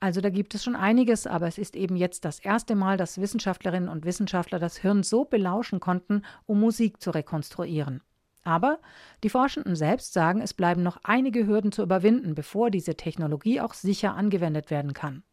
Also 0.04 0.20
da 0.20 0.30
gibt 0.30 0.54
es 0.54 0.66
schon 0.66 0.76
einiges, 0.76 1.28
aber 1.28 1.48
es 1.48 1.58
ist 1.58 1.78
eben 1.78 1.96
jetzt 1.96 2.26
das 2.26 2.40
erste 2.40 2.76
Mal, 2.76 2.98
dass 2.98 3.22
Wissenschaftlerinnen 3.22 3.88
und 3.88 4.04
Wissenschaftler 4.04 4.60
das 4.60 4.76
Hirn 4.76 5.02
so 5.02 5.24
belauschen 5.24 5.80
konnten, 5.80 6.24
um 6.46 6.60
Musik 6.60 7.00
zu 7.02 7.12
rekonstruieren. 7.12 8.02
Aber 8.44 8.80
die 9.24 9.30
Forschenden 9.30 9.78
selbst 9.78 10.12
sagen, 10.12 10.42
es 10.42 10.54
bleiben 10.54 10.84
noch 10.84 10.98
einige 11.04 11.48
Hürden 11.48 11.72
zu 11.72 11.84
überwinden, 11.84 12.36
bevor 12.36 12.70
diese 12.70 12.96
Technologie 12.96 13.62
auch 13.62 13.74
sicher 13.74 14.14
angewendet 14.14 14.72
werden 14.72 14.92
kann. 14.92 15.24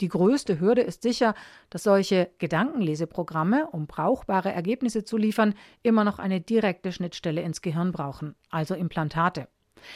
Die 0.00 0.08
größte 0.08 0.58
Hürde 0.58 0.82
ist 0.82 1.02
sicher, 1.02 1.36
dass 1.70 1.84
solche 1.84 2.28
Gedankenleseprogramme, 2.38 3.68
um 3.70 3.86
brauchbare 3.86 4.50
Ergebnisse 4.50 5.04
zu 5.04 5.16
liefern, 5.16 5.54
immer 5.84 6.02
noch 6.02 6.18
eine 6.18 6.40
direkte 6.40 6.90
Schnittstelle 6.90 7.42
ins 7.42 7.62
Gehirn 7.62 7.92
brauchen, 7.92 8.34
also 8.50 8.74
Implantate. 8.74 9.46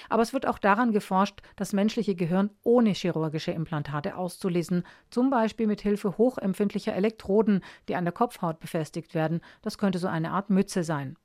Aber 0.09 0.23
es 0.23 0.33
wird 0.33 0.47
auch 0.47 0.59
daran 0.59 0.93
geforscht, 0.93 1.41
das 1.57 1.73
menschliche 1.73 2.15
Gehirn 2.15 2.51
ohne 2.63 2.91
chirurgische 2.91 3.53
Implantate 3.53 4.17
auszulesen, 4.17 4.85
zum 5.11 5.31
Beispiel 5.31 5.67
mit 5.67 5.81
Hilfe 5.81 6.19
hochempfindlicher 6.19 6.95
Elektroden, 6.95 7.63
die 7.89 7.97
an 7.97 8.05
der 8.05 8.13
Kopfhaut 8.13 8.61
befestigt 8.61 9.15
werden. 9.15 9.41
Das 9.63 9.79
könnte 9.79 9.99
so 9.99 10.09
eine 10.09 10.31
Art 10.31 10.51
Mütze 10.51 10.85
sein. 10.85 11.17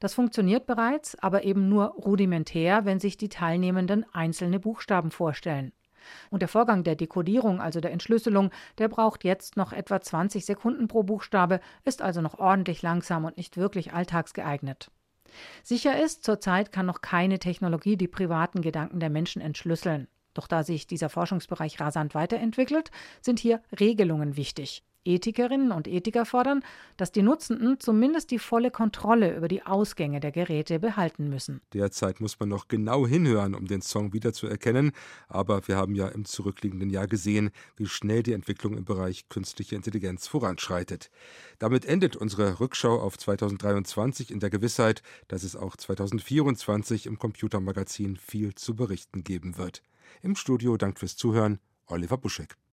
Das 0.00 0.14
funktioniert 0.14 0.66
bereits, 0.66 1.16
aber 1.20 1.44
eben 1.44 1.68
nur 1.68 1.86
rudimentär, 1.88 2.84
wenn 2.84 3.00
sich 3.00 3.16
die 3.16 3.28
Teilnehmenden 3.28 4.04
einzelne 4.12 4.58
Buchstaben 4.58 5.10
vorstellen. 5.10 5.72
Und 6.30 6.40
der 6.40 6.48
Vorgang 6.48 6.84
der 6.84 6.96
Dekodierung, 6.96 7.60
also 7.60 7.80
der 7.80 7.92
Entschlüsselung, 7.92 8.50
der 8.78 8.88
braucht 8.88 9.24
jetzt 9.24 9.56
noch 9.56 9.72
etwa 9.72 10.00
20 10.00 10.44
Sekunden 10.44 10.88
pro 10.88 11.02
Buchstabe, 11.02 11.60
ist 11.84 12.02
also 12.02 12.20
noch 12.20 12.38
ordentlich 12.38 12.82
langsam 12.82 13.24
und 13.24 13.36
nicht 13.36 13.56
wirklich 13.56 13.92
alltagsgeeignet. 13.92 14.90
Sicher 15.62 16.02
ist, 16.02 16.24
zurzeit 16.24 16.72
kann 16.72 16.86
noch 16.86 17.00
keine 17.00 17.38
Technologie 17.38 17.96
die 17.96 18.08
privaten 18.08 18.62
Gedanken 18.62 19.00
der 19.00 19.10
Menschen 19.10 19.42
entschlüsseln. 19.42 20.08
Doch 20.38 20.46
da 20.46 20.62
sich 20.62 20.86
dieser 20.86 21.08
Forschungsbereich 21.08 21.80
rasant 21.80 22.14
weiterentwickelt, 22.14 22.92
sind 23.20 23.40
hier 23.40 23.60
Regelungen 23.80 24.36
wichtig. 24.36 24.84
Ethikerinnen 25.04 25.72
und 25.72 25.88
Ethiker 25.88 26.24
fordern, 26.24 26.62
dass 26.96 27.10
die 27.10 27.22
Nutzenden 27.22 27.80
zumindest 27.80 28.30
die 28.30 28.38
volle 28.38 28.70
Kontrolle 28.70 29.36
über 29.36 29.48
die 29.48 29.64
Ausgänge 29.64 30.20
der 30.20 30.30
Geräte 30.30 30.78
behalten 30.78 31.28
müssen. 31.28 31.60
Derzeit 31.72 32.20
muss 32.20 32.38
man 32.38 32.50
noch 32.50 32.68
genau 32.68 33.04
hinhören, 33.04 33.56
um 33.56 33.66
den 33.66 33.82
Song 33.82 34.12
wiederzuerkennen, 34.12 34.92
aber 35.26 35.66
wir 35.66 35.76
haben 35.76 35.96
ja 35.96 36.06
im 36.06 36.24
zurückliegenden 36.24 36.90
Jahr 36.90 37.08
gesehen, 37.08 37.50
wie 37.76 37.86
schnell 37.86 38.22
die 38.22 38.32
Entwicklung 38.32 38.76
im 38.76 38.84
Bereich 38.84 39.28
künstliche 39.28 39.74
Intelligenz 39.74 40.28
voranschreitet. 40.28 41.10
Damit 41.58 41.84
endet 41.84 42.14
unsere 42.14 42.60
Rückschau 42.60 43.00
auf 43.00 43.18
2023 43.18 44.30
in 44.30 44.38
der 44.38 44.50
Gewissheit, 44.50 45.02
dass 45.26 45.42
es 45.42 45.56
auch 45.56 45.76
2024 45.76 47.06
im 47.06 47.18
Computermagazin 47.18 48.16
viel 48.16 48.54
zu 48.54 48.76
berichten 48.76 49.24
geben 49.24 49.58
wird. 49.58 49.82
Im 50.22 50.36
Studio 50.36 50.76
dankt 50.76 50.98
fürs 50.98 51.16
Zuhören 51.16 51.58
Oliver 51.86 52.18
Buschek. 52.18 52.58